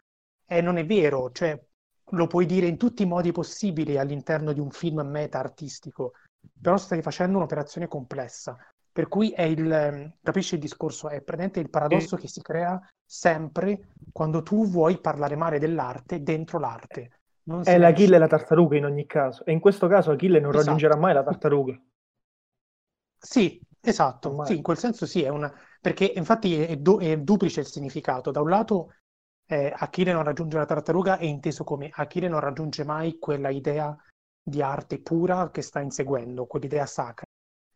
E 0.45 0.61
non 0.61 0.77
è 0.77 0.85
vero, 0.85 1.31
cioè 1.31 1.59
lo 2.11 2.27
puoi 2.27 2.45
dire 2.45 2.67
in 2.67 2.77
tutti 2.77 3.03
i 3.03 3.07
modi 3.07 3.31
possibili 3.31 3.97
all'interno 3.97 4.53
di 4.53 4.59
un 4.59 4.71
film 4.71 5.01
meta 5.01 5.39
artistico, 5.39 6.13
però 6.61 6.77
stai 6.77 7.01
facendo 7.01 7.37
un'operazione 7.37 7.87
complessa. 7.87 8.57
Per 8.91 9.07
cui 9.07 9.31
è 9.31 9.43
il, 9.43 10.15
capisci 10.23 10.55
il 10.55 10.61
discorso? 10.61 11.09
È 11.09 11.21
presente 11.21 11.59
il 11.59 11.69
paradosso 11.69 12.15
che 12.15 12.27
si 12.27 12.41
crea 12.41 12.79
sempre 13.05 13.89
quando 14.11 14.41
tu 14.41 14.67
vuoi 14.67 14.99
parlare 14.99 15.35
male 15.35 15.59
dell'arte 15.59 16.23
dentro 16.23 16.57
l'arte. 16.57 17.11
Non 17.43 17.61
è 17.63 17.77
l'Achille 17.77 18.15
e 18.15 18.19
la 18.19 18.27
tartaruga 18.27 18.75
in 18.75 18.85
ogni 18.85 19.05
caso. 19.05 19.45
E 19.45 19.51
in 19.51 19.59
questo 19.59 19.87
caso 19.87 20.11
Achille 20.11 20.39
non 20.39 20.49
esatto. 20.49 20.65
raggiungerà 20.65 20.97
mai 20.97 21.13
la 21.13 21.23
tartaruga. 21.23 21.79
Sì, 23.19 23.61
esatto. 23.89 24.45
Sì, 24.45 24.55
in 24.55 24.61
quel 24.61 24.77
senso 24.77 25.05
sì, 25.05 25.23
è 25.23 25.29
una... 25.29 25.51
perché 25.81 26.05
infatti 26.15 26.61
è, 26.61 26.75
du- 26.77 26.99
è 26.99 27.17
duplice 27.17 27.61
il 27.61 27.67
significato. 27.67 28.31
Da 28.31 28.41
un 28.41 28.49
lato 28.49 28.93
eh, 29.45 29.73
Achille 29.75 30.11
non 30.13 30.23
raggiunge 30.23 30.57
la 30.57 30.65
tartaruga 30.65 31.17
è 31.17 31.25
inteso 31.25 31.63
come 31.63 31.89
Achille 31.93 32.27
non 32.27 32.39
raggiunge 32.39 32.83
mai 32.83 33.17
quella 33.19 33.49
idea 33.49 33.95
di 34.41 34.61
arte 34.61 35.01
pura 35.01 35.49
che 35.51 35.61
sta 35.61 35.79
inseguendo, 35.79 36.45
quell'idea 36.45 36.85
sacra. 36.85 37.25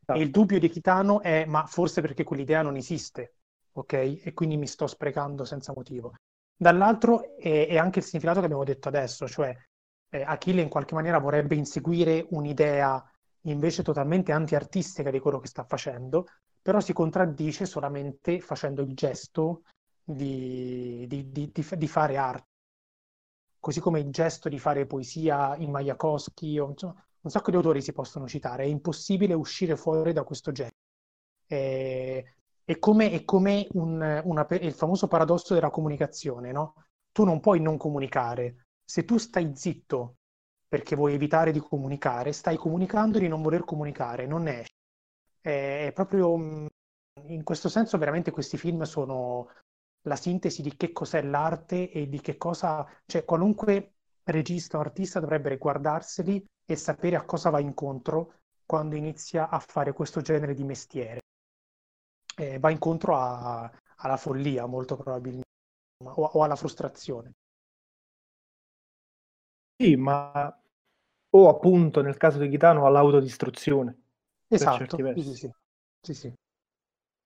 Esatto. 0.01 0.19
E 0.19 0.21
il 0.21 0.31
dubbio 0.31 0.59
di 0.59 0.69
Chitano 0.69 1.21
è, 1.21 1.45
ma 1.45 1.65
forse 1.65 2.01
perché 2.01 2.23
quell'idea 2.23 2.61
non 2.61 2.75
esiste, 2.75 3.35
ok? 3.73 3.93
E 4.23 4.31
quindi 4.33 4.57
mi 4.57 4.67
sto 4.67 4.87
sprecando 4.87 5.45
senza 5.45 5.73
motivo. 5.75 6.13
Dall'altro 6.55 7.35
è, 7.37 7.67
è 7.67 7.77
anche 7.77 7.99
il 7.99 8.05
significato 8.05 8.39
che 8.39 8.45
abbiamo 8.45 8.63
detto 8.63 8.87
adesso, 8.87 9.27
cioè 9.27 9.55
eh, 10.09 10.21
Achille 10.23 10.61
in 10.61 10.69
qualche 10.69 10.93
maniera 10.93 11.19
vorrebbe 11.19 11.55
inseguire 11.55 12.25
un'idea 12.29 13.03
invece 13.43 13.83
totalmente 13.83 14.31
anti-artistica 14.31 15.09
di 15.09 15.19
quello 15.19 15.39
che 15.39 15.47
sta 15.47 15.63
facendo, 15.63 16.25
però 16.61 16.79
si 16.79 16.93
contraddice 16.93 17.65
solamente 17.65 18.39
facendo 18.39 18.81
il 18.81 18.93
gesto 18.93 19.63
di, 20.03 21.05
di, 21.07 21.31
di, 21.31 21.51
di, 21.51 21.87
fare 21.87 22.17
arte. 22.17 22.49
Così 23.59 23.79
come 23.79 23.99
il 23.99 24.11
gesto 24.11 24.49
di 24.49 24.59
fare 24.59 24.85
poesia 24.85 25.55
in 25.57 25.71
Majakowski, 25.71 26.59
o, 26.59 26.69
insomma, 26.69 27.05
un 27.21 27.29
sacco 27.29 27.51
di 27.51 27.57
autori 27.57 27.81
si 27.81 27.93
possono 27.93 28.27
citare, 28.27 28.63
è 28.63 28.67
impossibile 28.67 29.33
uscire 29.33 29.75
fuori 29.75 30.13
da 30.13 30.23
questo 30.23 30.51
gesto. 30.51 30.75
È, 31.45 32.23
è 32.63 32.79
come, 32.79 33.11
è 33.11 33.23
come 33.23 33.67
un, 33.73 34.21
una, 34.23 34.47
il 34.49 34.73
famoso 34.73 35.07
paradosso 35.07 35.53
della 35.53 35.69
comunicazione, 35.69 36.51
no? 36.51 36.85
Tu 37.11 37.23
non 37.23 37.39
puoi 37.39 37.59
non 37.59 37.77
comunicare. 37.77 38.65
Se 38.83 39.03
tu 39.05 39.17
stai 39.17 39.51
zitto 39.55 40.17
perché 40.71 40.95
vuoi 40.95 41.13
evitare 41.13 41.51
di 41.51 41.59
comunicare, 41.59 42.31
stai 42.31 42.55
comunicando 42.55 43.19
di 43.19 43.27
non 43.27 43.41
voler 43.41 43.65
comunicare, 43.65 44.25
non 44.25 44.43
ne 44.43 44.61
esci. 44.61 44.73
È 45.41 45.91
proprio 45.93 46.35
in 47.27 47.43
questo 47.43 47.67
senso 47.69 47.97
veramente 47.97 48.31
questi 48.31 48.57
film 48.57 48.83
sono 48.83 49.49
la 50.03 50.15
sintesi 50.15 50.61
di 50.61 50.75
che 50.77 50.91
cos'è 50.93 51.21
l'arte 51.23 51.91
e 51.91 52.07
di 52.07 52.21
che 52.21 52.37
cosa, 52.37 52.87
cioè 53.05 53.25
qualunque 53.25 53.95
regista 54.23 54.77
o 54.77 54.81
artista 54.81 55.19
dovrebbe 55.19 55.57
guardarseli 55.57 56.45
e 56.65 56.75
sapere 56.75 57.17
a 57.17 57.25
cosa 57.25 57.49
va 57.49 57.59
incontro 57.59 58.35
quando 58.65 58.95
inizia 58.95 59.49
a 59.49 59.59
fare 59.59 59.91
questo 59.93 60.21
genere 60.21 60.53
di 60.53 60.63
mestiere. 60.63 61.19
Eh, 62.35 62.59
va 62.59 62.69
incontro 62.71 63.15
a, 63.15 63.71
alla 63.97 64.17
follia 64.17 64.65
molto 64.65 64.95
probabilmente 64.97 65.47
o, 66.03 66.23
o 66.23 66.43
alla 66.43 66.55
frustrazione. 66.55 67.31
Sì, 69.77 69.95
ma 69.97 70.55
o 71.31 71.49
appunto 71.49 72.01
nel 72.01 72.17
caso 72.17 72.39
di 72.39 72.49
Chitano 72.49 72.85
all'autodistruzione. 72.85 73.97
Esatto, 74.47 74.97
sì, 75.15 75.21
sì, 75.21 75.51
sì. 76.01 76.13
sì, 76.13 76.33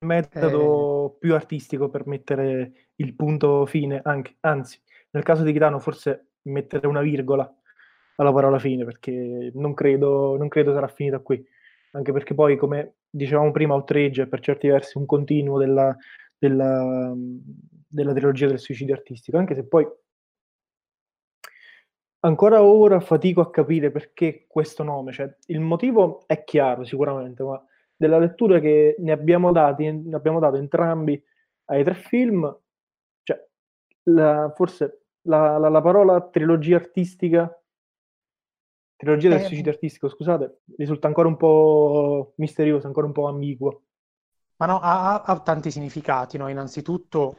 metodo 0.05 1.07
eh... 1.07 1.17
più 1.19 1.33
artistico 1.33 1.89
per 1.89 2.05
mettere 2.07 2.89
il 2.95 3.15
punto 3.15 3.65
fine, 3.65 3.99
anche, 4.03 4.35
anzi, 4.41 4.79
nel 5.11 5.23
caso 5.23 5.43
di 5.43 5.51
Chitano 5.51 5.79
forse 5.79 6.33
mettere 6.43 6.87
una 6.87 7.01
virgola 7.01 7.51
alla 8.17 8.31
parola 8.31 8.59
fine, 8.59 8.85
perché 8.85 9.51
non 9.55 9.73
credo, 9.73 10.37
non 10.37 10.47
credo 10.47 10.73
sarà 10.73 10.87
finita 10.87 11.19
qui, 11.19 11.43
anche 11.91 12.11
perché 12.11 12.33
poi, 12.33 12.57
come 12.57 12.95
dicevamo 13.09 13.51
prima, 13.51 13.73
Outrage 13.73 14.23
è 14.23 14.27
per 14.27 14.39
certi 14.39 14.67
versi 14.67 14.97
un 14.97 15.05
continuo 15.05 15.57
della, 15.57 15.95
della, 16.37 17.13
della 17.15 18.13
trilogia 18.13 18.47
del 18.47 18.59
suicidio 18.59 18.93
artistico, 18.93 19.37
anche 19.37 19.55
se 19.55 19.65
poi 19.65 19.85
ancora 22.25 22.63
ora 22.63 22.99
fatico 22.99 23.41
a 23.41 23.49
capire 23.49 23.91
perché 23.91 24.45
questo 24.47 24.83
nome, 24.83 25.11
cioè 25.11 25.33
il 25.47 25.59
motivo 25.59 26.23
è 26.25 26.43
chiaro 26.43 26.83
sicuramente, 26.83 27.43
ma 27.43 27.63
della 27.95 28.17
lettura 28.17 28.59
che 28.59 28.95
ne 28.99 29.11
abbiamo, 29.11 29.51
dati, 29.51 29.89
ne 29.91 30.15
abbiamo 30.15 30.39
dato 30.39 30.57
entrambi 30.57 31.21
ai 31.65 31.83
tre 31.83 31.93
film, 31.93 32.59
cioè, 33.23 33.47
la, 34.03 34.51
forse 34.55 35.05
la, 35.21 35.57
la, 35.57 35.69
la, 35.69 35.81
parola 35.81 36.21
trilogia 36.29 36.75
artistica, 36.75 37.49
trilogia 38.95 39.29
del 39.29 39.39
eh, 39.39 39.43
suicidio 39.43 39.71
artistico, 39.71 40.09
scusate, 40.09 40.61
risulta 40.77 41.07
ancora 41.07 41.27
un 41.27 41.37
po' 41.37 42.33
misteriosa, 42.37 42.87
ancora 42.87 43.07
un 43.07 43.13
po' 43.13 43.27
ambigua. 43.27 43.79
Ma 44.57 44.65
no, 44.65 44.79
ha, 44.81 45.21
ha 45.21 45.39
tanti 45.39 45.69
significati, 45.69 46.37
no? 46.37 46.47
Innanzitutto 46.47 47.35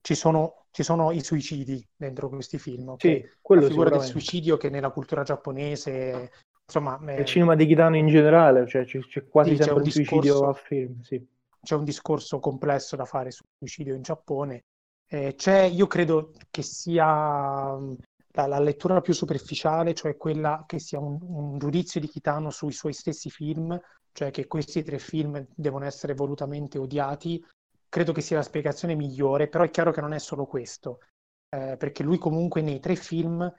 ci 0.00 0.14
sono, 0.14 0.59
ci 0.70 0.82
sono, 0.82 1.10
i 1.12 1.22
suicidi 1.22 1.84
dentro 1.96 2.28
questi 2.28 2.58
film. 2.58 2.90
Okay? 2.90 3.22
Sì, 3.22 3.54
la 3.54 3.62
figura 3.62 3.90
del 3.90 4.02
suicidio 4.02 4.56
che 4.56 4.70
nella 4.70 4.90
cultura 4.90 5.22
giapponese 5.22 6.30
Insomma, 6.70 7.00
eh, 7.04 7.20
il 7.20 7.24
cinema 7.24 7.56
di 7.56 7.66
Kitano 7.66 7.96
in 7.96 8.06
generale, 8.06 8.64
cioè 8.68 8.84
c'è, 8.84 9.00
c'è 9.00 9.26
quasi 9.26 9.50
sì, 9.50 9.56
sempre 9.56 9.72
c'è 9.72 9.78
un, 9.78 9.82
discorso, 9.82 10.14
suicidio 10.14 10.48
a 10.48 10.52
film. 10.52 11.00
Sì. 11.00 11.26
C'è 11.62 11.74
un 11.74 11.84
discorso 11.84 12.38
complesso 12.38 12.94
da 12.94 13.04
fare 13.04 13.32
sul 13.32 13.46
suicidio 13.58 13.94
in 13.96 14.02
Giappone. 14.02 14.64
Eh, 15.08 15.34
c'è, 15.34 15.62
io 15.62 15.88
credo 15.88 16.30
che 16.48 16.62
sia 16.62 17.04
la, 17.04 18.46
la, 18.46 18.58
lettura 18.60 19.00
più 19.00 19.12
superficiale, 19.12 19.94
cioè 19.94 20.16
quella 20.16 20.62
che 20.64 20.78
sia 20.78 21.00
un, 21.00 21.18
un 21.20 21.58
giudizio 21.58 21.98
di 21.98 22.06
Kitano 22.06 22.50
sui 22.50 22.72
suoi 22.72 22.92
stessi 22.92 23.30
film, 23.30 23.76
cioè 24.12 24.30
che 24.30 24.46
questi 24.46 24.84
tre 24.84 25.00
film 25.00 25.44
devono 25.52 25.84
essere 25.86 26.14
volutamente 26.14 26.78
odiati. 26.78 27.44
Credo 27.90 28.12
che 28.12 28.20
sia 28.20 28.36
la 28.36 28.44
spiegazione 28.44 28.94
migliore, 28.94 29.48
però 29.48 29.64
è 29.64 29.70
chiaro 29.70 29.90
che 29.90 30.00
non 30.00 30.12
è 30.12 30.20
solo 30.20 30.46
questo, 30.46 31.00
eh, 31.48 31.76
perché 31.76 32.04
lui 32.04 32.18
comunque 32.18 32.62
nei 32.62 32.78
tre 32.78 32.94
film 32.94 33.52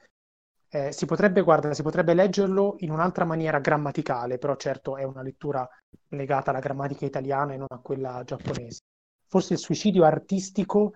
eh, 0.70 0.94
si, 0.94 1.06
potrebbe, 1.06 1.42
guarda, 1.42 1.74
si 1.74 1.82
potrebbe 1.82 2.14
leggerlo 2.14 2.76
in 2.80 2.92
un'altra 2.92 3.26
maniera 3.26 3.60
grammaticale, 3.60 4.38
però 4.38 4.56
certo 4.56 4.96
è 4.96 5.04
una 5.04 5.22
lettura 5.22 5.68
legata 6.08 6.52
alla 6.52 6.62
grammatica 6.62 7.06
italiana 7.06 7.54
e 7.54 7.58
non 7.58 7.68
a 7.70 7.80
quella 7.80 8.24
giapponese. 8.24 8.80
Forse 9.28 9.54
il 9.54 9.60
suicidio 9.60 10.06
artistico 10.06 10.94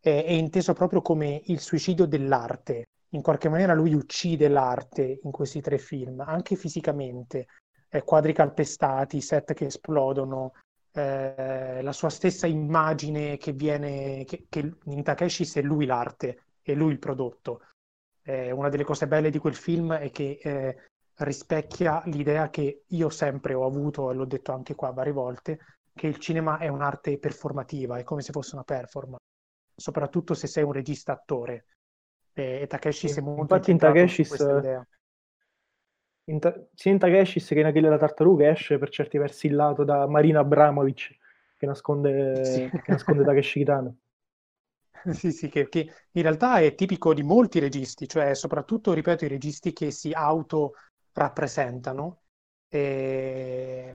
è, 0.00 0.24
è 0.24 0.32
inteso 0.32 0.72
proprio 0.72 1.02
come 1.02 1.42
il 1.46 1.60
suicidio 1.60 2.06
dell'arte. 2.06 2.84
In 3.10 3.20
qualche 3.20 3.50
maniera 3.50 3.74
lui 3.74 3.92
uccide 3.92 4.48
l'arte 4.48 5.20
in 5.22 5.30
questi 5.30 5.60
tre 5.60 5.76
film, 5.76 6.20
anche 6.20 6.56
fisicamente. 6.56 7.46
Eh, 7.90 8.02
quadri 8.04 8.32
calpestati, 8.32 9.20
set 9.20 9.52
che 9.52 9.66
esplodono, 9.66 10.52
eh, 10.92 11.82
la 11.82 11.92
sua 11.92 12.10
stessa 12.10 12.46
immagine 12.46 13.36
che 13.36 13.52
viene, 13.52 14.24
che, 14.24 14.46
che 14.48 14.72
in 14.84 15.02
Takeshi 15.02 15.48
è 15.58 15.62
lui 15.62 15.86
l'arte, 15.86 16.44
è 16.62 16.74
lui 16.74 16.92
il 16.92 16.98
prodotto 16.98 17.62
eh, 18.30 18.50
una 18.50 18.68
delle 18.68 18.84
cose 18.84 19.06
belle 19.06 19.30
di 19.30 19.38
quel 19.38 19.54
film 19.54 19.94
è 19.94 20.10
che 20.10 20.38
eh, 20.42 20.76
rispecchia 21.16 22.02
l'idea 22.06 22.48
che 22.50 22.84
io 22.86 23.08
sempre 23.08 23.54
ho 23.54 23.64
avuto, 23.64 24.10
e 24.10 24.14
l'ho 24.14 24.24
detto 24.24 24.52
anche 24.52 24.74
qua 24.74 24.90
varie 24.90 25.12
volte, 25.12 25.58
che 25.92 26.06
il 26.06 26.18
cinema 26.18 26.58
è 26.58 26.68
un'arte 26.68 27.18
performativa, 27.18 27.98
è 27.98 28.04
come 28.04 28.22
se 28.22 28.32
fosse 28.32 28.54
una 28.54 28.64
performance, 28.64 29.24
soprattutto 29.74 30.34
se 30.34 30.46
sei 30.46 30.64
un 30.64 30.72
regista 30.72 31.12
attore. 31.12 31.66
E, 32.32 32.60
e 32.62 32.66
Takeshi 32.66 33.08
si 33.08 33.18
è 33.18 33.22
molto 33.22 33.42
Infatti 33.42 33.70
in 33.72 33.78
Takeshi 33.78 34.20
in 34.22 34.86
ta- 36.38 36.54
sia 36.74 36.92
in 36.92 36.98
Takeshi 36.98 37.40
che 37.40 37.60
in 37.60 37.66
Achille 37.66 37.88
la 37.88 37.98
tartaruga 37.98 38.48
esce 38.48 38.78
per 38.78 38.90
certi 38.90 39.18
versi 39.18 39.46
il 39.46 39.54
lato 39.54 39.84
da 39.84 40.06
Marina 40.06 40.40
Abramovic 40.40 41.16
che 41.56 41.66
nasconde, 41.66 42.44
sì. 42.44 42.70
che 42.70 42.92
nasconde 42.92 43.24
Takeshi 43.24 43.58
Kitano. 43.58 43.96
Sì, 45.12 45.32
sì, 45.32 45.48
che, 45.48 45.68
che, 45.70 45.90
in 46.12 46.22
realtà 46.22 46.58
è 46.58 46.74
tipico 46.74 47.14
di 47.14 47.22
molti 47.22 47.58
registi, 47.58 48.06
cioè 48.06 48.34
soprattutto, 48.34 48.92
ripeto, 48.92 49.24
i 49.24 49.28
registi 49.28 49.72
che 49.72 49.90
si 49.90 50.12
auto-rappresentano. 50.12 52.20
è 52.68 53.92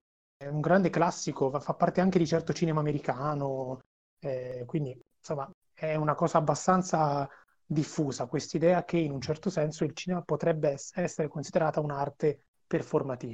un 0.48 0.62
grande 0.62 0.90
classico, 0.90 1.52
fa 1.60 1.74
parte 1.74 2.02
anche 2.02 2.18
di 2.18 2.26
certo 2.26 2.54
cinema 2.54 2.80
americano, 2.80 3.82
eh, 4.20 4.64
quindi 4.66 5.00
insomma 5.18 5.50
è 5.74 5.96
una 5.96 6.16
cosa 6.16 6.40
abbastanza 6.40 7.30
diffusa 7.66 8.28
quest'idea 8.28 8.84
che 8.84 8.98
in 8.98 9.12
un 9.12 9.22
certo 9.22 9.50
senso 9.50 9.84
il 9.84 9.94
cinema 9.94 10.22
potrebbe 10.22 10.76
essere 10.94 11.28
considerata 11.28 11.80
un'arte 11.80 12.46
performativa. 12.68 13.34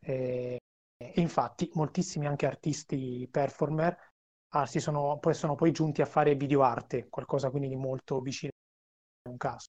E, 0.00 0.58
e 0.98 1.20
infatti 1.20 1.70
moltissimi 1.74 2.26
anche 2.26 2.46
artisti 2.46 3.28
performer 3.30 3.96
ah, 4.50 4.66
sono, 4.66 5.18
poi 5.18 5.34
sono 5.34 5.54
poi 5.54 5.72
giunti 5.72 6.02
a 6.02 6.06
fare 6.06 6.34
videoarte, 6.36 7.08
qualcosa 7.08 7.50
quindi 7.50 7.68
di 7.68 7.76
molto 7.76 8.20
vicino 8.20 8.52
a 9.24 9.30
un 9.30 9.36
caso. 9.36 9.68